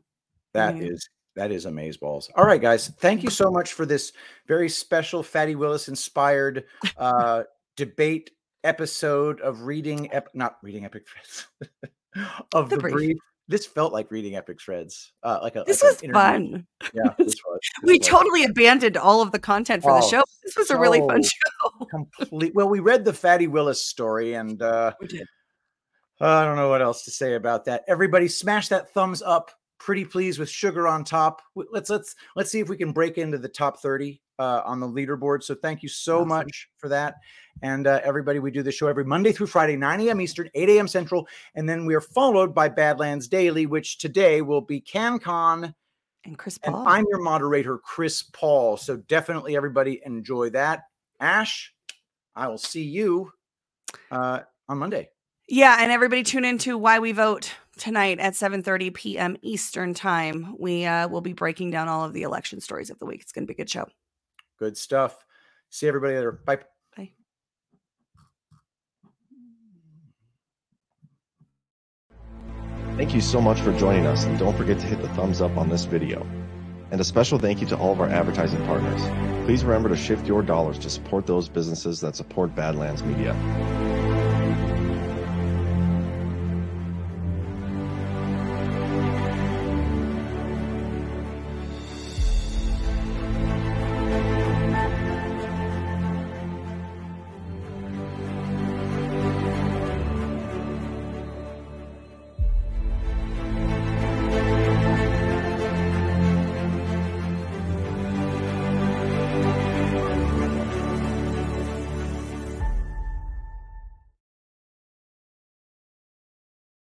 That 0.53 0.75
Mhm. 0.75 0.91
is 0.91 1.09
that 1.35 1.51
is 1.51 1.65
amazeballs. 1.65 2.29
All 2.35 2.45
right, 2.45 2.61
guys. 2.61 2.89
Thank 2.99 3.23
you 3.23 3.31
so 3.31 3.49
much 3.49 3.73
for 3.73 3.87
this 3.87 4.13
very 4.47 4.69
special 4.69 5.23
Fatty 5.23 5.55
Willis 5.55 5.87
inspired 5.87 6.65
uh 6.97 7.43
debate 7.75 8.31
episode 8.63 9.41
of 9.41 9.61
reading 9.63 10.13
ep- 10.13 10.29
not 10.35 10.57
reading 10.61 10.85
epic 10.85 11.05
threads 11.07 11.47
of 12.53 12.69
The 12.69 12.75
the, 12.75 12.81
brief. 12.81 12.93
brief. 12.93 13.17
This 13.47 13.65
felt 13.65 13.91
like 13.91 14.09
reading 14.11 14.35
epic 14.35 14.61
threads. 14.61 15.11
Uh 15.23 15.39
like 15.41 15.55
a 15.55 15.63
this 15.65 15.81
like 15.81 16.01
was 16.03 16.11
fun. 16.11 16.67
Yeah, 16.93 17.13
this 17.17 17.33
was. 17.45 17.59
We 17.83 17.97
was. 17.97 18.07
totally 18.07 18.43
abandoned 18.43 18.95
all 18.97 19.21
of 19.23 19.31
the 19.31 19.39
content 19.39 19.81
for 19.81 19.91
the 19.99 20.05
Oh, 20.05 20.09
show. 20.09 20.23
This 20.43 20.55
was 20.55 20.69
a 20.69 20.77
really 20.79 20.99
fun 20.99 21.23
show. 21.23 21.29
complete 21.89 22.53
well 22.55 22.69
we 22.69 22.79
read 22.79 23.05
the 23.05 23.13
fatty 23.13 23.47
willis 23.47 23.83
story 23.85 24.33
and 24.33 24.61
uh 24.61 24.93
We 24.99 25.07
did. 25.07 25.27
i 26.21 26.43
don't 26.45 26.55
know 26.55 26.69
what 26.69 26.81
else 26.81 27.03
to 27.05 27.11
say 27.11 27.35
about 27.35 27.65
that. 27.65 27.83
Everybody 27.87 28.27
smash 28.27 28.67
that 28.69 28.91
thumbs 28.93 29.21
up 29.21 29.51
pretty 29.79 30.05
please 30.05 30.39
with 30.39 30.49
sugar 30.49 30.87
on 30.87 31.03
top. 31.03 31.41
Let's 31.55 31.89
let's 31.89 32.15
let's 32.37 32.49
see 32.49 32.61
if 32.61 32.69
we 32.69 32.77
can 32.77 32.93
break 32.93 33.17
into 33.17 33.37
the 33.37 33.49
top 33.49 33.81
30 33.81 34.21
uh 34.39 34.61
on 34.65 34.79
the 34.79 34.87
leaderboard. 34.87 35.43
So 35.43 35.55
thank 35.55 35.83
you 35.83 35.89
so 35.89 36.17
Awesome. 36.19 36.29
much 36.29 36.69
for 36.77 36.87
that. 36.89 37.15
And 37.61 37.85
uh, 37.85 37.99
everybody 38.03 38.39
we 38.39 38.49
do 38.51 38.63
the 38.63 38.71
show 38.71 38.87
every 38.87 39.03
monday 39.05 39.31
through 39.33 39.47
friday 39.47 39.75
9 39.75 39.99
a.m 40.01 40.21
eastern 40.21 40.49
8 40.53 40.69
a.m 40.69 40.87
central. 40.87 41.27
And 41.55 41.67
then 41.67 41.85
we 41.85 41.95
are 41.95 42.01
followed 42.01 42.55
by 42.55 42.69
badlands 42.69 43.27
daily 43.27 43.65
which 43.65 43.97
today 43.97 44.41
will 44.41 44.61
be 44.61 44.79
CannCon 44.81 45.73
And 46.25 46.37
Chris 46.37 46.57
and 46.63 46.75
i'm 46.75 47.05
your 47.09 47.21
moderator 47.21 47.77
chris 47.77 48.23
paul. 48.23 48.77
So 48.77 48.95
definitely 48.97 49.57
everybody 49.57 50.01
enjoy 50.05 50.49
that 50.51 50.83
Ashe 51.19 51.73
i 52.35 52.47
will 52.47 52.57
see 52.59 52.83
you 52.83 53.31
uh 54.11 54.41
on 54.69 54.77
monday 54.79 55.09
Yeah, 55.47 55.77
and 55.79 55.91
everybody 55.91 56.23
tune 56.23 56.45
into 56.45 56.77
Why 56.77 56.99
We 56.99 57.13
Vote 57.13 57.51
tonight 57.77 58.19
at 58.19 58.33
7:30 58.33 58.93
p.m. 58.95 59.37
Eastern 59.43 59.93
Time. 59.93 60.55
We 60.59 60.85
uh, 60.85 61.07
will 61.09 61.21
be 61.21 61.33
breaking 61.33 61.71
down 61.71 61.87
all 61.89 62.05
of 62.05 62.13
the 62.13 62.23
election 62.23 62.61
stories 62.61 62.89
of 62.89 62.99
the 62.99 63.05
week. 63.05 63.21
It's 63.21 63.33
going 63.33 63.45
to 63.47 63.53
be 63.53 63.55
a 63.55 63.57
good 63.63 63.69
show. 63.71 63.87
good 64.59 64.77
stuff 64.77 65.25
see 65.69 65.87
everybody 65.87 66.15
later 66.15 66.33
bye 66.45 66.59
Bye. 66.97 67.11
Thank 72.97 73.15
you 73.15 73.21
so 73.21 73.41
much 73.41 73.59
for 73.61 73.73
joining 73.77 74.05
us 74.07 74.25
and 74.25 74.39
don't 74.39 74.57
forget 74.57 74.79
to 74.79 74.85
hit 74.85 75.01
the 75.01 75.09
thumbs 75.09 75.41
up 75.41 75.57
on 75.57 75.69
this 75.69 75.85
video. 75.85 76.27
And 76.93 77.01
a 77.01 77.03
special 77.03 77.39
thank 77.39 77.59
you 77.59 77.65
to 77.69 77.75
all 77.75 77.91
of 77.91 77.99
our 77.99 78.07
advertising 78.07 78.63
partners. 78.67 79.01
Please 79.47 79.63
remember 79.63 79.89
to 79.89 79.95
shift 79.95 80.27
your 80.27 80.43
dollars 80.43 80.77
to 80.77 80.91
support 80.91 81.25
those 81.25 81.49
businesses 81.49 81.99
that 82.01 82.15
support 82.15 82.53
Badlands 82.53 83.01
Media. 83.01 83.33